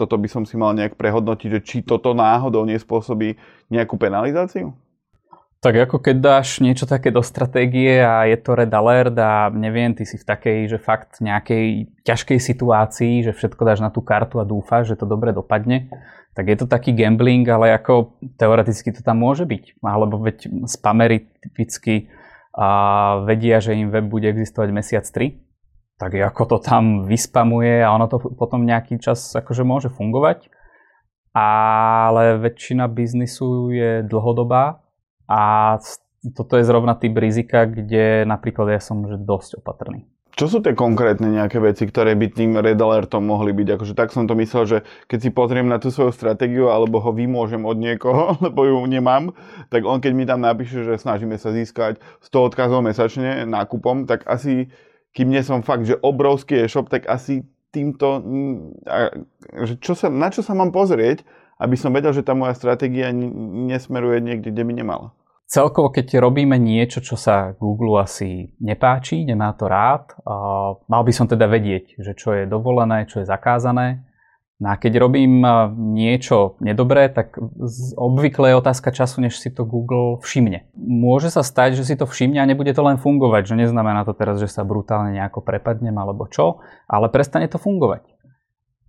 toto 0.00 0.16
by 0.16 0.24
som 0.24 0.48
si 0.48 0.56
mal 0.56 0.72
nejak 0.72 0.96
prehodnotiť, 0.96 1.48
že 1.52 1.60
či 1.60 1.76
toto 1.84 2.16
náhodou 2.16 2.64
nespôsobí 2.64 3.36
nejakú 3.68 4.00
penalizáciu? 4.00 4.72
Tak 5.58 5.74
ako 5.74 5.98
keď 5.98 6.16
dáš 6.22 6.62
niečo 6.62 6.86
také 6.86 7.10
do 7.10 7.18
stratégie 7.18 7.98
a 7.98 8.30
je 8.30 8.38
to 8.38 8.54
red 8.54 8.70
alert 8.70 9.18
a 9.18 9.50
neviem, 9.50 9.90
ty 9.90 10.06
si 10.06 10.14
v 10.14 10.22
takej, 10.22 10.70
že 10.70 10.78
fakt 10.78 11.18
nejakej 11.18 11.98
ťažkej 12.06 12.38
situácii, 12.38 13.26
že 13.26 13.34
všetko 13.34 13.66
dáš 13.66 13.82
na 13.82 13.90
tú 13.90 13.98
kartu 13.98 14.38
a 14.38 14.46
dúfaš, 14.46 14.94
že 14.94 15.02
to 15.02 15.10
dobre 15.10 15.34
dopadne, 15.34 15.90
tak 16.38 16.46
je 16.46 16.62
to 16.62 16.70
taký 16.70 16.94
gambling, 16.94 17.42
ale 17.50 17.74
ako 17.74 18.14
teoreticky 18.38 18.94
to 18.94 19.02
tam 19.02 19.18
môže 19.18 19.50
byť. 19.50 19.82
Alebo 19.82 20.22
veď 20.22 20.46
spamery 20.70 21.26
typicky 21.42 22.06
a 22.54 23.26
vedia, 23.26 23.58
že 23.58 23.74
im 23.74 23.90
web 23.90 24.06
bude 24.06 24.30
existovať 24.30 24.70
mesiac 24.70 25.02
3, 25.02 25.42
tak 25.98 26.14
ako 26.14 26.54
to 26.54 26.56
tam 26.62 27.10
vyspamuje 27.10 27.82
a 27.82 27.90
ono 27.90 28.06
to 28.06 28.22
potom 28.38 28.62
nejaký 28.62 29.02
čas 29.02 29.34
akože 29.34 29.66
môže 29.66 29.90
fungovať. 29.90 30.54
Ale 31.34 32.38
väčšina 32.38 32.86
biznisu 32.86 33.74
je 33.74 33.90
dlhodobá 34.06 34.86
a 35.28 35.76
toto 36.34 36.56
je 36.58 36.64
zrovna 36.66 36.98
typ 36.98 37.14
rizika, 37.14 37.68
kde 37.68 38.26
napríklad 38.26 38.74
ja 38.74 38.80
som 38.82 39.04
dosť 39.06 39.62
opatrný. 39.62 40.08
Čo 40.38 40.46
sú 40.46 40.58
tie 40.62 40.70
konkrétne 40.70 41.34
nejaké 41.34 41.58
veci, 41.58 41.82
ktoré 41.82 42.14
by 42.14 42.30
tým 42.30 42.62
red 42.62 42.78
alertom 42.78 43.26
mohli 43.26 43.50
byť? 43.50 43.74
Akože 43.74 43.98
tak 43.98 44.14
som 44.14 44.30
to 44.30 44.38
myslel, 44.38 44.70
že 44.70 44.78
keď 45.10 45.18
si 45.18 45.30
pozriem 45.34 45.66
na 45.66 45.82
tú 45.82 45.90
svoju 45.90 46.14
stratégiu 46.14 46.70
alebo 46.70 47.02
ho 47.02 47.10
vymôžem 47.10 47.58
od 47.66 47.74
niekoho, 47.74 48.34
lebo 48.46 48.62
ju 48.62 48.78
nemám, 48.86 49.34
tak 49.66 49.82
on 49.82 49.98
keď 49.98 50.12
mi 50.14 50.30
tam 50.30 50.46
napíše, 50.46 50.86
že 50.86 50.94
snažíme 50.94 51.34
sa 51.42 51.50
získať 51.50 51.98
100 52.22 52.54
odkazov 52.54 52.86
mesačne 52.86 53.50
nákupom, 53.50 54.06
tak 54.06 54.30
asi, 54.30 54.70
kým 55.10 55.26
nie 55.26 55.42
som 55.42 55.66
fakt, 55.66 55.90
že 55.90 55.98
obrovský 55.98 56.70
e-shop, 56.70 56.86
tak 56.86 57.10
asi 57.10 57.42
týmto, 57.74 58.22
že 59.66 59.74
čo 59.82 59.98
sa, 59.98 60.06
na 60.06 60.30
čo 60.30 60.46
sa 60.46 60.54
mám 60.54 60.70
pozrieť, 60.70 61.26
aby 61.58 61.74
som 61.74 61.90
vedel, 61.90 62.14
že 62.14 62.22
tá 62.22 62.38
moja 62.38 62.54
stratégia 62.54 63.10
nesmeruje 63.10 64.22
niekde, 64.22 64.54
kde 64.54 64.62
by 64.62 64.72
nemala. 64.86 65.17
Celkovo, 65.48 65.88
keď 65.88 66.20
robíme 66.20 66.60
niečo, 66.60 67.00
čo 67.00 67.16
sa 67.16 67.56
Google 67.56 68.04
asi 68.04 68.52
nepáči, 68.60 69.24
nemá 69.24 69.56
to 69.56 69.64
rád, 69.64 70.12
mal 70.84 71.00
by 71.00 71.12
som 71.16 71.24
teda 71.24 71.48
vedieť, 71.48 71.96
že 71.96 72.12
čo 72.12 72.36
je 72.36 72.44
dovolené, 72.44 73.08
čo 73.08 73.24
je 73.24 73.26
zakázané. 73.26 74.04
No 74.58 74.74
a 74.74 74.76
keď 74.76 74.98
robím 74.98 75.40
niečo 75.94 76.58
nedobré, 76.58 77.08
tak 77.08 77.38
obvykle 77.94 78.50
je 78.50 78.60
otázka 78.60 78.90
času, 78.90 79.22
než 79.22 79.38
si 79.38 79.54
to 79.54 79.62
Google 79.62 80.18
všimne. 80.18 80.66
Môže 80.74 81.30
sa 81.30 81.46
stať, 81.46 81.78
že 81.78 81.86
si 81.86 81.94
to 81.94 82.10
všimne 82.10 82.42
a 82.42 82.48
nebude 82.50 82.74
to 82.74 82.82
len 82.82 82.98
fungovať, 82.98 83.48
že 83.48 83.54
neznamená 83.54 84.02
to 84.02 84.18
teraz, 84.18 84.42
že 84.42 84.50
sa 84.50 84.66
brutálne 84.66 85.14
nejako 85.14 85.46
prepadnem 85.46 85.94
alebo 85.94 86.26
čo, 86.26 86.58
ale 86.90 87.06
prestane 87.06 87.46
to 87.46 87.56
fungovať. 87.56 88.17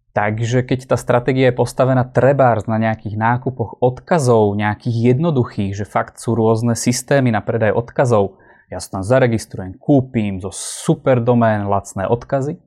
Takže 0.10 0.66
keď 0.66 0.90
tá 0.90 0.98
stratégia 0.98 1.54
je 1.54 1.60
postavená 1.62 2.02
trebárs 2.02 2.66
na 2.66 2.82
nejakých 2.82 3.14
nákupoch 3.14 3.78
odkazov, 3.78 4.58
nejakých 4.58 5.14
jednoduchých, 5.14 5.78
že 5.78 5.86
fakt 5.86 6.18
sú 6.18 6.34
rôzne 6.34 6.74
systémy 6.74 7.30
na 7.30 7.46
predaj 7.46 7.78
odkazov, 7.78 8.42
ja 8.74 8.82
sa 8.82 9.00
tam 9.00 9.04
zaregistrujem, 9.06 9.78
kúpim 9.78 10.42
zo 10.42 10.50
super 10.54 11.22
domén 11.22 11.70
lacné 11.70 12.10
odkazy, 12.10 12.58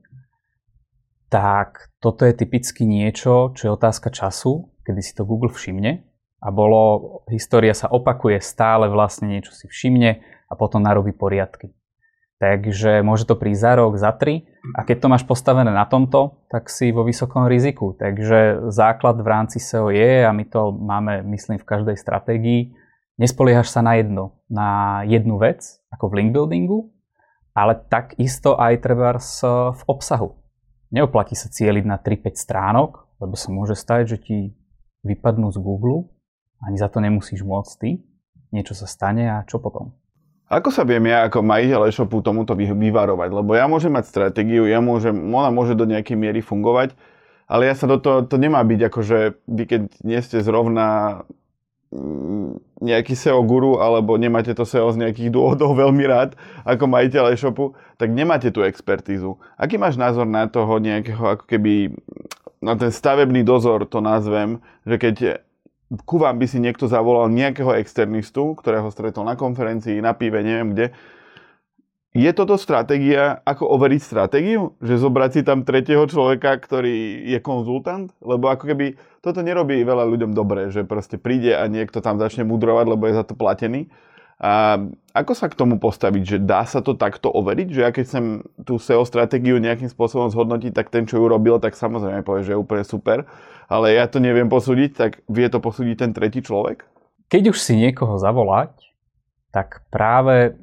tak 1.27 1.91
toto 1.99 2.23
je 2.23 2.35
typicky 2.35 2.87
niečo, 2.87 3.51
čo 3.55 3.61
je 3.67 3.75
otázka 3.75 4.11
času, 4.13 4.71
kedy 4.87 5.01
si 5.03 5.11
to 5.11 5.27
Google 5.27 5.51
všimne 5.51 6.03
a 6.43 6.47
bolo, 6.51 7.23
história 7.31 7.71
sa 7.71 7.87
opakuje 7.87 8.43
stále, 8.43 8.91
vlastne 8.91 9.31
niečo 9.31 9.55
si 9.55 9.71
všimne 9.71 10.19
a 10.47 10.53
potom 10.59 10.83
narobí 10.83 11.15
poriadky. 11.15 11.71
Takže 12.43 13.07
môže 13.07 13.23
to 13.23 13.39
prísť 13.39 13.61
za 13.63 13.71
rok, 13.79 13.95
za 13.95 14.11
tri. 14.11 14.43
A 14.75 14.83
keď 14.83 15.07
to 15.07 15.07
máš 15.07 15.23
postavené 15.23 15.71
na 15.71 15.87
tomto, 15.87 16.43
tak 16.51 16.67
si 16.67 16.91
vo 16.91 17.07
vysokom 17.07 17.47
riziku. 17.47 17.95
Takže 17.95 18.67
základ 18.67 19.15
v 19.23 19.31
rámci 19.31 19.63
SEO 19.63 19.87
je, 19.95 20.27
a 20.27 20.31
my 20.35 20.43
to 20.51 20.75
máme, 20.75 21.23
myslím, 21.31 21.55
v 21.55 21.63
každej 21.63 21.95
stratégii, 21.95 22.75
nespoliehaš 23.15 23.71
sa 23.71 23.79
na 23.79 23.95
jedno, 23.95 24.43
na 24.51 24.99
jednu 25.07 25.39
vec, 25.39 25.63
ako 25.87 26.11
v 26.11 26.15
link 26.19 26.29
buildingu, 26.35 26.91
ale 27.55 27.79
takisto 27.87 28.59
aj 28.59 28.75
treba 28.83 29.15
v 29.71 29.81
obsahu. 29.87 30.35
Neoplatí 30.91 31.39
sa 31.39 31.47
cieliť 31.47 31.87
na 31.87 31.95
3-5 31.95 32.43
stránok, 32.43 33.07
lebo 33.23 33.39
sa 33.39 33.55
môže 33.55 33.79
stať, 33.79 34.01
že 34.03 34.17
ti 34.19 34.37
vypadnú 35.07 35.47
z 35.47 35.63
Google, 35.63 36.11
ani 36.59 36.75
za 36.75 36.91
to 36.91 36.99
nemusíš 36.99 37.39
môcť 37.39 37.71
ty, 37.79 38.03
niečo 38.51 38.75
sa 38.75 38.83
stane 38.83 39.31
a 39.31 39.47
čo 39.47 39.63
potom? 39.63 39.95
Ako 40.53 40.69
sa 40.69 40.85
viem 40.85 41.09
ja 41.09 41.25
ako 41.25 41.41
majiteľ 41.41 41.89
e-shopu 41.89 42.21
tomuto 42.21 42.53
vyvarovať? 42.53 43.29
Lebo 43.33 43.57
ja 43.57 43.65
môžem 43.65 43.89
mať 43.89 44.05
stratégiu, 44.05 44.69
ja 44.69 44.77
môžem, 44.77 45.17
ona 45.33 45.49
môže 45.49 45.73
do 45.73 45.89
nejakej 45.89 46.13
miery 46.13 46.45
fungovať, 46.45 46.93
ale 47.49 47.65
ja 47.65 47.73
sa 47.73 47.89
do 47.89 47.97
toho, 47.97 48.21
to 48.21 48.37
nemá 48.37 48.61
byť 48.61 48.79
ako, 48.85 48.99
že 49.01 49.19
vy 49.49 49.63
keď 49.65 49.81
nie 50.05 50.21
ste 50.21 50.45
zrovna 50.45 51.21
mm, 51.89 52.61
nejaký 52.85 53.17
SEO 53.17 53.41
guru, 53.41 53.81
alebo 53.81 54.13
nemáte 54.13 54.53
to 54.53 54.61
SEO 54.61 54.93
z 54.93 55.01
nejakých 55.01 55.33
dôvodov 55.33 55.73
veľmi 55.81 56.05
rád 56.05 56.37
ako 56.69 56.85
majiteľ 56.85 57.33
e-shopu, 57.33 57.73
tak 57.97 58.13
nemáte 58.13 58.53
tú 58.53 58.61
expertízu. 58.61 59.41
Aký 59.57 59.81
máš 59.81 59.97
názor 59.97 60.29
na 60.29 60.45
toho 60.45 60.77
nejakého 60.77 61.33
ako 61.33 61.49
keby 61.49 61.97
na 62.61 62.77
ten 62.77 62.93
stavebný 62.93 63.41
dozor 63.41 63.89
to 63.89 64.05
nazvem, 64.05 64.61
že 64.85 64.95
keď 65.01 65.15
ku 66.01 66.17
vám 66.17 66.41
by 66.41 66.49
si 66.49 66.57
niekto 66.57 66.89
zavolal 66.89 67.29
nejakého 67.29 67.77
externistu, 67.77 68.57
ktorého 68.57 68.89
stretol 68.89 69.29
na 69.29 69.37
konferencii, 69.37 70.01
na 70.01 70.17
pive, 70.17 70.41
neviem 70.41 70.73
kde. 70.73 70.87
Je 72.13 72.29
toto 72.29 72.61
stratégia, 72.61 73.41
ako 73.41 73.73
overiť 73.73 74.01
stratégiu? 74.05 74.77
Že 74.85 75.01
zobrať 75.01 75.29
si 75.33 75.41
tam 75.41 75.65
tretieho 75.65 76.05
človeka, 76.05 76.61
ktorý 76.61 77.25
je 77.25 77.39
konzultant? 77.41 78.13
Lebo 78.21 78.53
ako 78.53 78.69
keby 78.69 79.01
toto 79.25 79.41
nerobí 79.41 79.81
veľa 79.81 80.05
ľuďom 80.05 80.37
dobre, 80.37 80.69
že 80.69 80.85
proste 80.85 81.17
príde 81.17 81.57
a 81.57 81.65
niekto 81.65 82.05
tam 82.05 82.21
začne 82.21 82.45
mudrovať, 82.45 82.85
lebo 82.85 83.09
je 83.09 83.17
za 83.17 83.25
to 83.25 83.33
platený. 83.33 83.89
A 84.37 84.77
ako 85.13 85.33
sa 85.33 85.49
k 85.49 85.57
tomu 85.57 85.81
postaviť, 85.81 86.23
že 86.25 86.37
dá 86.37 86.67
sa 86.69 86.85
to 86.85 86.93
takto 86.93 87.33
overiť, 87.33 87.67
že 87.69 87.81
ja 87.81 87.89
keď 87.89 88.03
chcem 88.05 88.25
tú 88.61 88.77
SEO 88.77 89.07
stratégiu 89.09 89.57
nejakým 89.57 89.89
spôsobom 89.89 90.29
zhodnotiť, 90.29 90.73
tak 90.73 90.93
ten, 90.93 91.09
čo 91.09 91.17
ju 91.17 91.25
robil, 91.25 91.57
tak 91.57 91.73
samozrejme 91.73 92.21
povie, 92.21 92.45
že 92.45 92.53
je 92.53 92.61
úplne 92.61 92.83
super 92.85 93.25
ale 93.67 93.95
ja 93.95 94.05
to 94.07 94.23
neviem 94.23 94.47
posúdiť, 94.47 94.91
tak 94.93 95.11
vie 95.27 95.47
to 95.47 95.59
posúdiť 95.59 95.95
ten 95.99 96.11
tretí 96.11 96.39
človek? 96.39 96.87
Keď 97.27 97.53
už 97.53 97.57
si 97.57 97.79
niekoho 97.79 98.19
zavolať, 98.19 98.75
tak 99.53 99.85
práve 99.93 100.57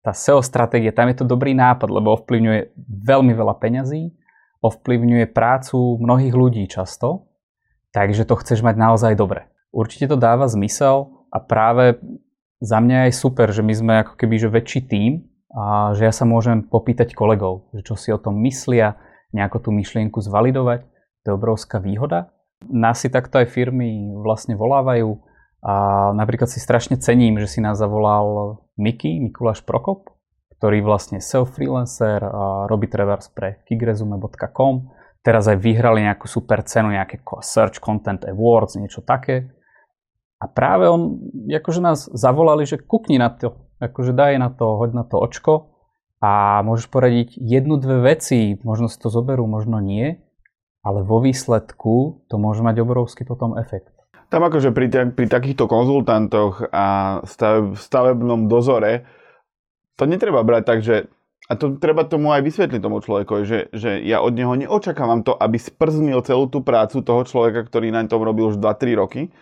tá 0.00 0.16
SEO 0.16 0.40
stratégia, 0.40 0.96
tam 0.96 1.12
je 1.12 1.20
to 1.20 1.28
dobrý 1.28 1.52
nápad, 1.52 1.88
lebo 1.92 2.16
ovplyvňuje 2.16 2.72
veľmi 3.04 3.32
veľa 3.36 3.54
peňazí, 3.60 4.16
ovplyvňuje 4.64 5.28
prácu 5.28 5.76
mnohých 6.00 6.32
ľudí 6.32 6.64
často, 6.68 7.28
takže 7.92 8.24
to 8.24 8.34
chceš 8.40 8.64
mať 8.64 8.76
naozaj 8.80 9.12
dobre. 9.16 9.48
Určite 9.70 10.10
to 10.10 10.16
dáva 10.16 10.48
zmysel 10.48 11.28
a 11.28 11.38
práve 11.38 12.00
za 12.60 12.80
mňa 12.80 13.08
je 13.08 13.12
super, 13.16 13.48
že 13.52 13.64
my 13.64 13.74
sme 13.76 13.92
ako 14.04 14.16
keby 14.16 14.36
že 14.36 14.48
väčší 14.52 14.80
tím 14.88 15.28
a 15.52 15.96
že 15.96 16.08
ja 16.08 16.12
sa 16.12 16.28
môžem 16.28 16.64
popýtať 16.64 17.16
kolegov, 17.16 17.72
že 17.76 17.84
čo 17.84 17.94
si 17.96 18.08
o 18.12 18.20
tom 18.20 18.40
myslia, 18.44 19.00
nejako 19.32 19.68
tú 19.68 19.70
myšlienku 19.72 20.18
zvalidovať. 20.20 20.84
To 21.24 21.26
je 21.30 21.34
obrovská 21.36 21.78
výhoda. 21.78 22.32
Nás 22.68 23.00
si 23.00 23.08
takto 23.08 23.40
aj 23.40 23.48
firmy 23.48 24.12
vlastne 24.20 24.52
volávajú 24.52 25.16
a 25.64 25.74
napríklad 26.12 26.48
si 26.48 26.60
strašne 26.60 27.00
cením, 27.00 27.40
že 27.40 27.48
si 27.48 27.60
nás 27.64 27.80
zavolal 27.80 28.60
Miky, 28.76 29.20
Mikuláš 29.20 29.64
Prokop, 29.64 30.12
ktorý 30.60 30.84
vlastne 30.84 31.24
self-freelancer, 31.24 32.20
robí 32.68 32.84
trebárs 32.88 33.32
pre 33.32 33.64
kigresume.com. 33.64 34.92
Teraz 35.20 35.48
aj 35.48 35.60
vyhrali 35.60 36.04
nejakú 36.04 36.24
super 36.28 36.64
cenu, 36.64 36.96
nejaké 36.96 37.20
Search 37.44 37.80
Content 37.80 38.24
Awards, 38.24 38.76
niečo 38.80 39.04
také. 39.04 39.52
A 40.40 40.48
práve 40.48 40.88
on, 40.88 41.20
akože 41.48 41.80
nás 41.84 42.08
zavolali, 42.08 42.64
že 42.64 42.80
kukni 42.80 43.20
na 43.20 43.28
to, 43.28 43.68
akože 43.80 44.16
daj 44.16 44.40
na 44.40 44.48
to, 44.48 44.80
hoď 44.80 44.96
na 44.96 45.04
to 45.04 45.20
očko 45.20 45.76
a 46.24 46.64
môžeš 46.64 46.88
poradiť 46.88 47.36
jednu, 47.36 47.76
dve 47.76 48.16
veci, 48.16 48.56
možno 48.64 48.88
si 48.88 48.96
to 48.96 49.12
zoberú, 49.12 49.44
možno 49.44 49.76
nie, 49.80 50.24
ale 50.80 51.04
vo 51.04 51.20
výsledku 51.20 52.24
to 52.28 52.34
môže 52.40 52.64
mať 52.64 52.80
obrovský 52.80 53.28
potom 53.28 53.56
efekt. 53.56 53.92
Tam 54.30 54.46
akože 54.46 54.70
pri, 54.70 55.12
pri 55.12 55.26
takýchto 55.26 55.66
konzultantoch 55.66 56.70
a 56.70 57.18
stave, 57.26 57.74
stavebnom 57.74 58.46
dozore 58.46 59.04
to 59.98 60.06
netreba 60.08 60.40
brať 60.40 60.62
tak, 60.64 60.78
že 60.80 60.96
a 61.50 61.58
to 61.58 61.82
treba 61.82 62.06
tomu 62.06 62.30
aj 62.30 62.46
vysvetliť 62.46 62.78
tomu 62.78 63.02
človeku, 63.02 63.42
že, 63.42 63.74
že 63.74 63.98
ja 64.06 64.22
od 64.22 64.38
neho 64.38 64.54
neočakávam 64.54 65.26
to, 65.26 65.34
aby 65.34 65.58
sprznil 65.58 66.22
celú 66.22 66.46
tú 66.46 66.62
prácu 66.62 67.02
toho 67.02 67.26
človeka, 67.26 67.66
ktorý 67.66 67.90
na 67.90 68.06
tom 68.06 68.22
robil 68.22 68.54
už 68.54 68.62
2-3 68.62 68.94
roky. 68.94 69.34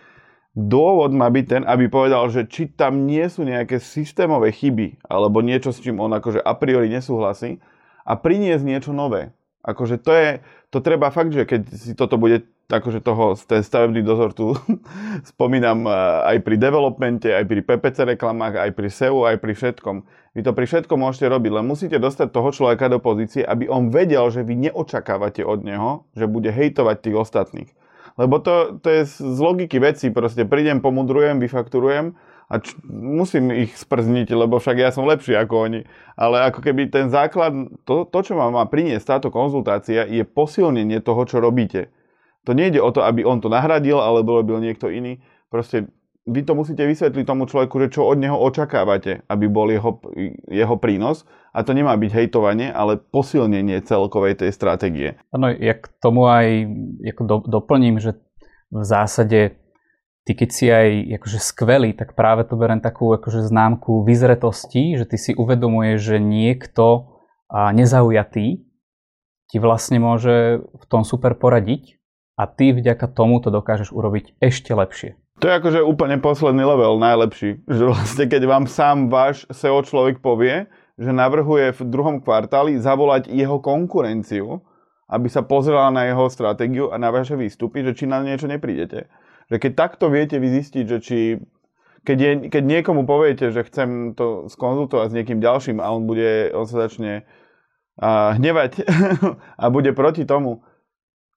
Dôvod 0.57 1.13
má 1.13 1.29
byť 1.29 1.45
ten, 1.45 1.61
aby 1.69 1.85
povedal, 1.85 2.25
že 2.33 2.49
či 2.49 2.65
tam 2.65 3.05
nie 3.05 3.21
sú 3.29 3.45
nejaké 3.45 3.77
systémové 3.77 4.49
chyby, 4.49 5.05
alebo 5.05 5.45
niečo, 5.45 5.69
s 5.69 5.85
čím 5.85 6.01
on 6.01 6.09
akože 6.17 6.41
a 6.41 6.53
priori 6.57 6.89
nesúhlasí, 6.89 7.61
a 8.01 8.17
priniesť 8.17 8.65
niečo 8.65 8.89
nové. 8.89 9.29
Akože 9.59 9.99
to 9.99 10.11
je, 10.15 10.29
to 10.71 10.79
treba 10.79 11.11
fakt, 11.11 11.35
že 11.35 11.43
keď 11.43 11.61
si 11.75 11.91
toto 11.91 12.15
bude 12.15 12.47
akože 12.69 13.01
toho, 13.01 13.33
ten 13.49 13.65
stavebný 13.65 14.05
dozor 14.05 14.31
tu 14.31 14.53
spomínam 15.31 15.89
eh, 15.89 15.93
aj 16.35 16.37
pri 16.45 16.55
developmente, 16.55 17.27
aj 17.33 17.45
pri 17.49 17.65
PPC 17.65 18.15
reklamách, 18.15 18.61
aj 18.61 18.71
pri 18.77 18.89
SEO, 18.93 19.25
aj 19.25 19.41
pri 19.41 19.53
všetkom. 19.57 19.95
Vy 20.37 20.41
to 20.45 20.53
pri 20.53 20.65
všetkom 20.69 20.99
môžete 21.01 21.25
robiť, 21.25 21.51
len 21.59 21.65
musíte 21.65 21.97
dostať 21.97 22.29
toho 22.29 22.53
človeka 22.53 22.85
do 22.87 23.01
pozície, 23.01 23.41
aby 23.41 23.65
on 23.65 23.89
vedel, 23.89 24.29
že 24.29 24.45
vy 24.45 24.69
neočakávate 24.69 25.41
od 25.41 25.65
neho, 25.65 26.05
že 26.13 26.29
bude 26.29 26.53
hejtovať 26.53 26.97
tých 27.01 27.17
ostatných. 27.17 27.69
Lebo 28.15 28.37
to, 28.37 28.77
to 28.83 28.87
je 28.93 29.01
z 29.09 29.39
logiky 29.41 29.81
veci, 29.81 30.13
proste 30.13 30.45
prídem, 30.45 30.83
pomudrujem, 30.85 31.41
vyfakturujem 31.41 32.13
a 32.49 32.57
č- 32.57 32.73
musím 32.89 33.53
ich 33.53 33.77
sprzniť, 33.77 34.33
lebo 34.33 34.57
však 34.57 34.77
ja 34.81 34.89
som 34.89 35.05
lepší 35.05 35.37
ako 35.37 35.69
oni. 35.69 35.81
Ale 36.17 36.49
ako 36.49 36.65
keby 36.65 36.89
ten 36.89 37.13
základ, 37.13 37.53
to, 37.85 38.09
to 38.09 38.19
čo 38.25 38.33
vám 38.33 38.57
má 38.57 38.65
priniesť 38.65 39.05
táto 39.05 39.29
konzultácia, 39.29 40.09
je 40.09 40.25
posilnenie 40.25 40.97
toho, 41.05 41.21
čo 41.29 41.37
robíte. 41.37 41.93
To 42.49 42.57
nejde 42.57 42.81
o 42.81 42.89
to, 42.89 43.05
aby 43.05 43.21
on 43.21 43.37
to 43.37 43.53
nahradil, 43.53 44.01
alebo 44.01 44.41
robil 44.41 44.57
niekto 44.57 44.89
iný. 44.89 45.21
Proste 45.53 45.93
vy 46.25 46.41
to 46.41 46.57
musíte 46.57 46.81
vysvetliť 46.81 47.25
tomu 47.25 47.45
človeku, 47.45 47.75
že 47.85 47.93
čo 47.93 48.09
od 48.09 48.17
neho 48.17 48.37
očakávate, 48.37 49.25
aby 49.29 49.45
bol 49.45 49.69
jeho, 49.69 50.01
jeho 50.49 50.75
prínos. 50.81 51.29
A 51.53 51.61
to 51.61 51.73
nemá 51.73 51.97
byť 51.97 52.11
hejtovanie, 52.13 52.69
ale 52.69 52.97
posilnenie 52.97 53.81
celkovej 53.85 54.41
tej 54.41 54.53
stratégie. 54.53 55.21
Áno, 55.33 55.49
ja 55.53 55.77
k 55.77 55.85
tomu 56.01 56.29
aj 56.29 56.69
ako 57.13 57.21
do, 57.25 57.37
doplním, 57.45 57.97
že 57.97 58.17
v 58.69 58.81
zásade 58.85 59.57
ty 60.29 60.37
keď 60.37 60.49
si 60.53 60.69
aj 60.69 61.17
akože 61.17 61.39
skvelý, 61.41 61.97
tak 61.97 62.13
práve 62.13 62.45
to 62.45 62.53
berem 62.53 62.77
takú 62.85 63.09
akože 63.17 63.49
známku 63.49 64.05
vyzretosti, 64.05 64.93
že 64.93 65.09
ty 65.09 65.17
si 65.17 65.33
uvedomuješ, 65.33 65.97
že 65.97 66.17
niekto 66.21 67.17
nezaujatý 67.49 68.61
ti 69.49 69.57
vlastne 69.57 69.97
môže 69.97 70.61
v 70.61 70.85
tom 70.85 71.01
super 71.01 71.33
poradiť 71.33 71.97
a 72.37 72.45
ty 72.45 72.77
vďaka 72.77 73.09
tomu 73.09 73.41
to 73.41 73.49
dokážeš 73.49 73.89
urobiť 73.89 74.37
ešte 74.37 74.69
lepšie. 74.77 75.17
To 75.41 75.49
je 75.49 75.57
akože 75.57 75.81
úplne 75.81 76.21
posledný 76.21 76.61
level, 76.61 77.01
najlepší. 77.01 77.65
Že 77.65 77.83
vlastne 77.89 78.29
keď 78.29 78.45
vám 78.45 78.69
sám 78.69 79.09
váš 79.09 79.49
SEO 79.49 79.81
človek 79.81 80.21
povie, 80.21 80.69
že 81.01 81.09
navrhuje 81.09 81.73
v 81.73 81.81
druhom 81.89 82.21
kvartáli 82.21 82.77
zavolať 82.77 83.33
jeho 83.33 83.57
konkurenciu, 83.57 84.61
aby 85.09 85.25
sa 85.25 85.41
pozrela 85.41 85.89
na 85.89 86.05
jeho 86.05 86.29
stratégiu 86.29 86.93
a 86.93 87.01
na 87.01 87.09
vaše 87.09 87.33
výstupy, 87.33 87.81
že 87.81 87.97
či 87.97 88.05
na 88.05 88.21
niečo 88.21 88.45
neprídete. 88.45 89.09
Že 89.49 89.57
keď 89.57 89.71
takto 89.73 90.13
viete 90.13 90.37
vy 90.37 90.61
zistiť, 90.61 90.85
že 90.85 90.97
či 91.01 91.17
keď, 92.07 92.17
je, 92.17 92.31
keď 92.47 92.63
niekomu 92.63 93.03
poviete, 93.03 93.51
že 93.51 93.67
chcem 93.67 94.15
to 94.15 94.47
skonzultovať 94.47 95.11
s 95.11 95.15
niekým 95.19 95.43
ďalším 95.43 95.83
a 95.83 95.91
on 95.91 96.07
bude, 96.07 96.53
on 96.55 96.63
sa 96.63 96.87
začne 96.87 97.27
a, 97.99 98.33
hnevať 98.39 98.87
a 99.61 99.65
bude 99.67 99.91
proti 99.91 100.23
tomu, 100.23 100.63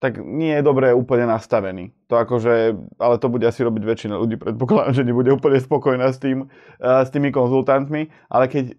tak 0.03 0.19
nie 0.19 0.51
je 0.59 0.67
dobre 0.67 0.91
úplne 0.91 1.31
nastavený. 1.31 1.95
To 2.11 2.19
akože, 2.19 2.75
ale 2.99 3.15
to 3.23 3.27
bude 3.31 3.47
asi 3.47 3.63
robiť 3.63 3.83
väčšina 3.87 4.19
ľudí, 4.19 4.35
predpokladám, 4.35 4.99
že 4.99 5.07
nebude 5.07 5.31
úplne 5.31 5.63
spokojná 5.63 6.11
s, 6.11 6.19
tým, 6.19 6.51
s 6.83 7.09
tými 7.15 7.31
konzultantmi, 7.31 8.11
ale 8.27 8.51
keď 8.51 8.75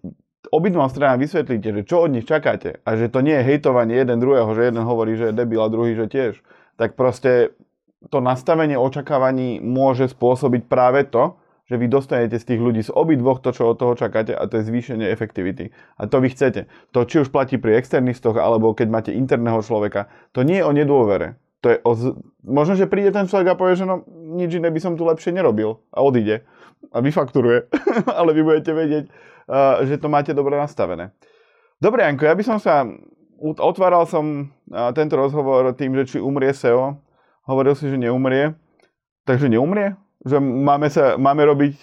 obidvom 0.52 0.84
stranám 0.92 1.24
vysvetlíte, 1.24 1.80
že 1.80 1.82
čo 1.88 2.04
od 2.04 2.12
nich 2.12 2.28
čakáte 2.28 2.84
a 2.84 3.00
že 3.00 3.08
to 3.08 3.24
nie 3.24 3.32
je 3.40 3.46
hejtovanie 3.56 3.96
jeden 3.96 4.20
druhého, 4.20 4.52
že 4.52 4.68
jeden 4.68 4.84
hovorí, 4.84 5.16
že 5.16 5.32
je 5.32 5.38
debil 5.38 5.64
a 5.64 5.72
druhý, 5.72 5.96
že 5.96 6.12
tiež, 6.12 6.44
tak 6.76 6.92
proste 6.92 7.56
to 8.10 8.18
nastavenie 8.20 8.76
očakávaní 8.76 9.62
môže 9.62 10.10
spôsobiť 10.12 10.68
práve 10.68 11.06
to, 11.08 11.38
že 11.64 11.80
vy 11.80 11.88
dostanete 11.88 12.36
z 12.36 12.44
tých 12.44 12.60
ľudí 12.60 12.84
z 12.84 12.92
obidvoch 12.92 13.40
to, 13.40 13.48
čo 13.56 13.72
od 13.72 13.80
toho 13.80 13.96
čakáte 13.96 14.36
a 14.36 14.44
to 14.44 14.60
je 14.60 14.68
zvýšenie 14.68 15.08
efektivity. 15.08 15.72
A 15.96 16.04
to 16.04 16.20
vy 16.20 16.28
chcete. 16.28 16.68
To 16.92 17.08
či 17.08 17.24
už 17.24 17.32
platí 17.32 17.56
pri 17.56 17.80
externistoch, 17.80 18.36
alebo 18.36 18.76
keď 18.76 18.88
máte 18.92 19.10
interného 19.16 19.64
človeka, 19.64 20.12
to 20.36 20.44
nie 20.44 20.60
je 20.60 20.68
o 20.68 20.76
nedôvere. 20.76 21.40
To 21.64 21.72
je 21.72 21.78
o 21.80 21.92
z... 21.96 22.02
Možno, 22.44 22.76
že 22.76 22.84
príde 22.84 23.08
ten 23.08 23.24
človek 23.24 23.56
a 23.56 23.58
povie, 23.58 23.80
že 23.80 23.88
no, 23.88 24.04
nič 24.12 24.60
iné 24.60 24.68
by 24.68 24.80
som 24.84 25.00
tu 25.00 25.08
lepšie 25.08 25.32
nerobil 25.32 25.80
a 25.96 26.04
odíde 26.04 26.44
a 26.92 27.00
vyfakturuje. 27.00 27.72
Ale 28.20 28.36
vy 28.36 28.44
budete 28.44 28.76
vedieť, 28.76 29.04
uh, 29.08 29.80
že 29.88 29.96
to 29.96 30.12
máte 30.12 30.36
dobre 30.36 30.60
nastavené. 30.60 31.16
Dobre, 31.80 32.04
Janko, 32.04 32.28
ja 32.28 32.36
by 32.36 32.44
som 32.44 32.60
sa... 32.60 32.84
Otváral 33.44 34.08
som 34.08 34.48
tento 34.96 35.20
rozhovor 35.20 35.68
tým, 35.76 35.92
že 36.00 36.16
či 36.16 36.18
umrie 36.22 36.54
SEO. 36.54 36.96
Hovoril 37.44 37.76
si, 37.76 37.88
že 37.88 38.00
neumrie. 38.00 38.56
Takže 39.24 39.48
neumrie? 39.48 39.96
že 40.24 40.40
máme, 40.40 40.88
sa, 40.88 41.20
máme 41.20 41.44
robiť 41.44 41.76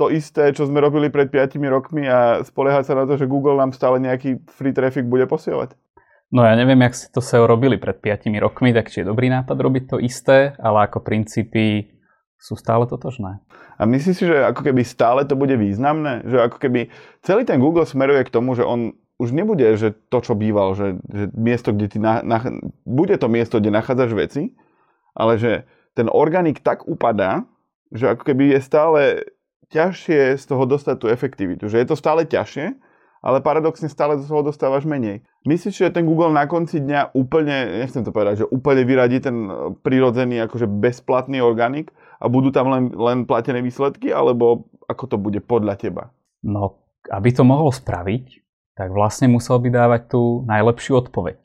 to 0.00 0.08
isté, 0.08 0.50
čo 0.56 0.64
sme 0.64 0.80
robili 0.80 1.12
pred 1.12 1.28
5 1.28 1.60
rokmi 1.68 2.08
a 2.08 2.40
spoliehať 2.40 2.84
sa 2.88 2.94
na 2.96 3.04
to, 3.04 3.20
že 3.20 3.28
Google 3.28 3.60
nám 3.60 3.76
stále 3.76 4.00
nejaký 4.00 4.40
free 4.48 4.72
traffic 4.72 5.04
bude 5.04 5.28
posielať? 5.28 5.76
No 6.28 6.44
ja 6.44 6.56
neviem, 6.56 6.80
jak 6.84 6.94
si 6.96 7.08
to 7.08 7.24
SEO 7.24 7.48
robili 7.48 7.76
pred 7.80 8.00
5 8.00 8.32
rokmi, 8.40 8.72
tak 8.72 8.88
či 8.88 9.04
je 9.04 9.10
dobrý 9.10 9.28
nápad 9.32 9.56
robiť 9.56 9.84
to 9.88 9.96
isté, 10.00 10.56
ale 10.60 10.88
ako 10.88 11.04
princípy 11.04 11.92
sú 12.38 12.54
stále 12.54 12.86
totožné. 12.86 13.42
A 13.78 13.82
myslíš 13.86 14.14
si, 14.14 14.24
že 14.26 14.36
ako 14.46 14.62
keby 14.70 14.82
stále 14.86 15.26
to 15.26 15.34
bude 15.34 15.54
významné? 15.58 16.22
Že 16.26 16.38
ako 16.50 16.58
keby 16.62 16.80
celý 17.26 17.42
ten 17.42 17.58
Google 17.58 17.86
smeruje 17.86 18.22
k 18.26 18.34
tomu, 18.34 18.54
že 18.54 18.62
on 18.62 18.94
už 19.18 19.34
nebude, 19.34 19.66
že 19.74 19.90
to, 19.90 20.22
čo 20.22 20.38
býval, 20.38 20.78
že, 20.78 21.02
že 21.10 21.26
miesto, 21.34 21.74
kde 21.74 21.86
ty 21.90 21.98
na, 21.98 22.22
na, 22.22 22.38
bude 22.86 23.18
to 23.18 23.26
miesto, 23.26 23.58
kde 23.58 23.74
nachádzaš 23.74 24.14
veci, 24.14 24.54
ale 25.18 25.34
že 25.36 25.66
ten 25.98 26.06
organik 26.06 26.62
tak 26.62 26.86
upadá, 26.86 27.42
že 27.90 28.14
ako 28.14 28.22
keby 28.22 28.54
je 28.54 28.60
stále 28.62 29.00
ťažšie 29.74 30.38
z 30.38 30.44
toho 30.46 30.64
dostať 30.64 30.96
tú 31.02 31.06
efektivitu. 31.10 31.66
Že 31.66 31.82
je 31.82 31.86
to 31.90 31.96
stále 31.98 32.22
ťažšie, 32.22 32.78
ale 33.18 33.42
paradoxne 33.42 33.90
stále 33.90 34.14
z 34.16 34.30
toho 34.30 34.46
dostávaš 34.46 34.86
menej. 34.86 35.26
Myslíš, 35.42 35.74
že 35.74 35.90
ten 35.90 36.06
Google 36.06 36.30
na 36.30 36.46
konci 36.46 36.78
dňa 36.78 37.18
úplne, 37.18 37.82
nechcem 37.82 38.06
to 38.06 38.14
povedať, 38.14 38.46
že 38.46 38.50
úplne 38.50 38.86
vyradí 38.86 39.18
ten 39.18 39.36
e, 39.50 39.74
prirodzený, 39.82 40.46
akože 40.46 40.70
bezplatný 40.70 41.42
organik 41.42 41.90
a 42.22 42.30
budú 42.30 42.54
tam 42.54 42.70
len, 42.70 42.94
len 42.94 43.26
platené 43.26 43.58
výsledky, 43.58 44.14
alebo 44.14 44.70
ako 44.86 45.04
to 45.10 45.16
bude 45.18 45.42
podľa 45.44 45.74
teba? 45.76 46.14
No, 46.46 46.78
aby 47.10 47.34
to 47.34 47.42
mohol 47.42 47.74
spraviť, 47.74 48.46
tak 48.78 48.94
vlastne 48.94 49.26
musel 49.26 49.58
by 49.58 49.68
dávať 49.74 50.14
tú 50.14 50.46
najlepšiu 50.46 51.02
odpoveď. 51.02 51.42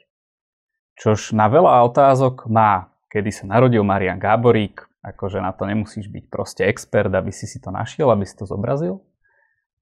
Čož 0.93 1.34
na 1.34 1.49
veľa 1.49 1.89
otázok 1.89 2.45
má, 2.53 2.92
kedy 3.14 3.30
sa 3.30 3.45
narodil 3.45 3.86
Marian 3.86 4.18
Gáborík, 4.18 4.89
Akože 5.03 5.43
na 5.43 5.51
to 5.51 5.68
nemusíš 5.68 6.07
byť 6.07 6.26
proste 6.32 6.64
expert, 6.64 7.11
aby 7.11 7.28
si 7.36 7.43
si 7.43 7.59
to 7.59 7.76
našiel, 7.76 8.07
aby 8.07 8.24
si 8.24 8.39
to 8.39 8.47
zobrazil. 8.47 9.03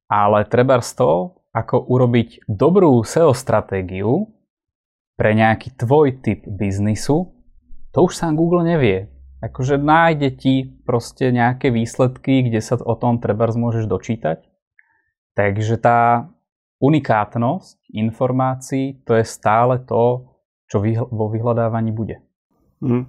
Ale 0.09 0.49
treba 0.49 0.81
z 0.81 0.97
toho, 0.97 1.45
ako 1.53 1.77
urobiť 1.93 2.49
dobrú 2.49 3.05
SEO 3.05 3.37
stratégiu 3.37 4.33
pre 5.13 5.37
nejaký 5.37 5.77
tvoj 5.77 6.25
typ 6.25 6.41
biznisu, 6.49 7.37
to 7.93 7.97
už 8.01 8.17
sám 8.17 8.33
Google 8.33 8.65
nevie. 8.65 9.13
Akože 9.45 9.77
nájde 9.77 10.29
ti 10.33 10.55
proste 10.65 11.29
nejaké 11.29 11.69
výsledky, 11.69 12.49
kde 12.49 12.57
sa 12.57 12.81
o 12.81 12.97
tom 12.97 13.21
treba 13.21 13.45
môžeš 13.45 13.85
dočítať. 13.85 14.41
Takže 15.37 15.77
tá 15.77 16.33
unikátnosť 16.81 17.77
informácií, 17.93 19.05
to 19.05 19.21
je 19.21 19.25
stále 19.25 19.77
to, 19.85 20.33
čo 20.65 20.81
vo 21.13 21.29
vyhľadávaní 21.29 21.93
bude. 21.93 22.25
Mm. 22.81 23.05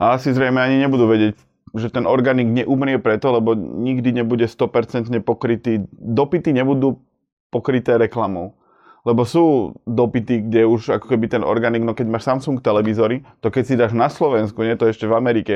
A 0.00 0.16
asi 0.16 0.32
zrejme 0.32 0.58
ani 0.58 0.80
nebudú 0.80 1.04
vedieť 1.04 1.36
že 1.74 1.86
ten 1.90 2.02
organik 2.06 2.50
neumrie 2.50 2.98
preto, 2.98 3.30
lebo 3.30 3.54
nikdy 3.54 4.10
nebude 4.10 4.50
100% 4.50 5.06
pokrytý, 5.22 5.86
dopity 5.94 6.50
nebudú 6.50 6.98
pokryté 7.54 7.94
reklamou. 7.94 8.58
Lebo 9.06 9.24
sú 9.24 9.74
dopity, 9.88 10.44
kde 10.44 10.68
už 10.68 11.00
ako 11.00 11.06
keby 11.16 11.30
ten 11.30 11.42
organik, 11.46 11.80
no 11.86 11.96
keď 11.96 12.06
máš 12.10 12.28
Samsung 12.28 12.60
televízory, 12.60 13.24
to 13.40 13.48
keď 13.48 13.62
si 13.64 13.74
dáš 13.78 13.94
na 13.96 14.12
Slovensku, 14.12 14.60
nie 14.60 14.76
to 14.76 14.90
ešte 14.90 15.08
v 15.08 15.16
Amerike, 15.16 15.54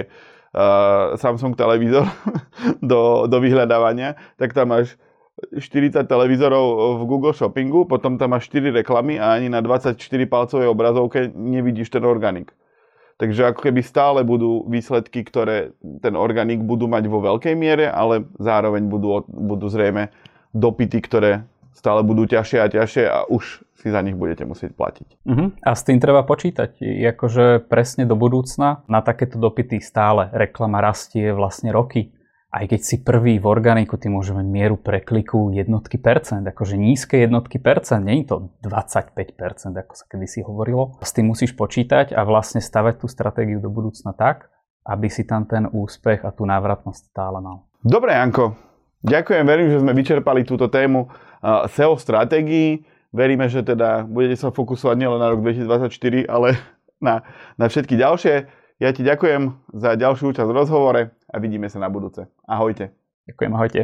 uh, 0.57 1.19
Samsung 1.21 1.53
televízor 1.53 2.09
do, 2.81 3.29
do 3.29 3.39
vyhľadávania, 3.43 4.17
tak 4.41 4.57
tam 4.57 4.73
máš 4.73 4.97
40 5.51 6.07
televízorov 6.07 7.03
v 7.03 7.11
Google 7.11 7.35
Shoppingu, 7.35 7.85
potom 7.85 8.17
tam 8.17 8.33
máš 8.33 8.49
4 8.49 8.71
reklamy 8.71 9.19
a 9.19 9.35
ani 9.35 9.51
na 9.51 9.61
24 9.61 9.99
palcovej 10.31 10.71
obrazovke 10.71 11.29
nevidíš 11.35 11.91
ten 11.91 12.07
organik. 12.07 12.55
Takže 13.15 13.55
ako 13.55 13.71
keby 13.71 13.81
stále 13.87 14.21
budú 14.27 14.67
výsledky, 14.67 15.23
ktoré 15.23 15.71
ten 16.03 16.19
organik 16.19 16.59
budú 16.67 16.91
mať 16.91 17.07
vo 17.07 17.23
veľkej 17.23 17.55
miere, 17.55 17.87
ale 17.87 18.27
zároveň 18.43 18.91
budú, 18.91 19.23
budú 19.31 19.71
zrejme 19.71 20.11
dopity, 20.51 20.99
ktoré 20.99 21.47
stále 21.75 22.03
budú 22.03 22.27
ťažšie 22.27 22.59
a 22.59 22.67
ťažšie 22.71 23.05
a 23.07 23.19
už 23.31 23.63
si 23.79 23.93
za 23.93 24.01
nich 24.01 24.17
budete 24.17 24.49
musieť 24.49 24.73
platiť. 24.73 25.09
Uh-huh. 25.29 25.53
A 25.61 25.71
s 25.77 25.85
tým 25.85 26.01
treba 26.01 26.25
počítať. 26.25 26.81
Je 26.81 27.05
akože 27.05 27.69
presne 27.69 28.09
do 28.09 28.17
budúcna 28.17 28.81
na 28.89 29.05
takéto 29.05 29.37
dopity 29.37 29.79
stále 29.79 30.33
reklama 30.33 30.81
rastie 30.81 31.31
vlastne 31.37 31.71
roky 31.71 32.15
aj 32.55 32.71
keď 32.71 32.81
si 32.87 32.97
prvý 33.03 33.43
v 33.43 33.51
organiku, 33.51 33.99
ty 33.99 34.07
môže 34.07 34.31
mať 34.31 34.47
mieru 34.47 34.79
prekliku 34.79 35.51
jednotky 35.51 35.99
percent, 35.99 36.47
akože 36.47 36.79
nízke 36.79 37.19
jednotky 37.19 37.59
percent, 37.59 38.07
nie 38.07 38.23
je 38.23 38.31
to 38.31 38.37
25%, 38.63 39.11
ako 39.75 39.93
sa 39.99 40.05
kedysi 40.07 40.47
hovorilo. 40.47 40.95
S 41.03 41.11
tým 41.11 41.35
musíš 41.35 41.59
počítať 41.59 42.15
a 42.15 42.23
vlastne 42.23 42.63
stavať 42.63 43.03
tú 43.03 43.11
stratégiu 43.11 43.59
do 43.59 43.75
budúcna 43.75 44.15
tak, 44.15 44.55
aby 44.87 45.11
si 45.11 45.27
tam 45.27 45.51
ten 45.51 45.67
úspech 45.67 46.23
a 46.23 46.31
tú 46.31 46.47
návratnosť 46.47 47.11
stále 47.11 47.43
mal. 47.43 47.67
Dobre, 47.83 48.15
Janko. 48.15 48.55
Ďakujem, 49.03 49.45
verím, 49.45 49.69
že 49.75 49.83
sme 49.83 49.93
vyčerpali 49.93 50.47
túto 50.47 50.71
tému 50.71 51.11
SEO 51.75 51.99
stratégií. 51.99 52.87
Veríme, 53.11 53.51
že 53.51 53.67
teda 53.67 54.07
budete 54.07 54.39
sa 54.39 54.55
fokusovať 54.55 54.97
nielen 54.97 55.19
na 55.19 55.29
rok 55.35 55.43
2024, 55.43 56.31
ale 56.31 56.55
na, 57.03 57.27
na 57.59 57.67
všetky 57.67 57.99
ďalšie. 57.99 58.64
Ja 58.85 58.93
ti 58.93 59.01
ďakujem 59.01 59.73
za 59.73 59.97
ďalšiu 59.97 60.37
účasť 60.37 60.45
v 60.45 60.57
rozhovore 60.61 61.03
a 61.09 61.35
vidíme 61.41 61.73
sa 61.73 61.81
na 61.81 61.89
budúce. 61.89 62.29
Ahojte. 62.45 62.93
Ďakujem, 63.25 63.53
ahojte. 63.57 63.81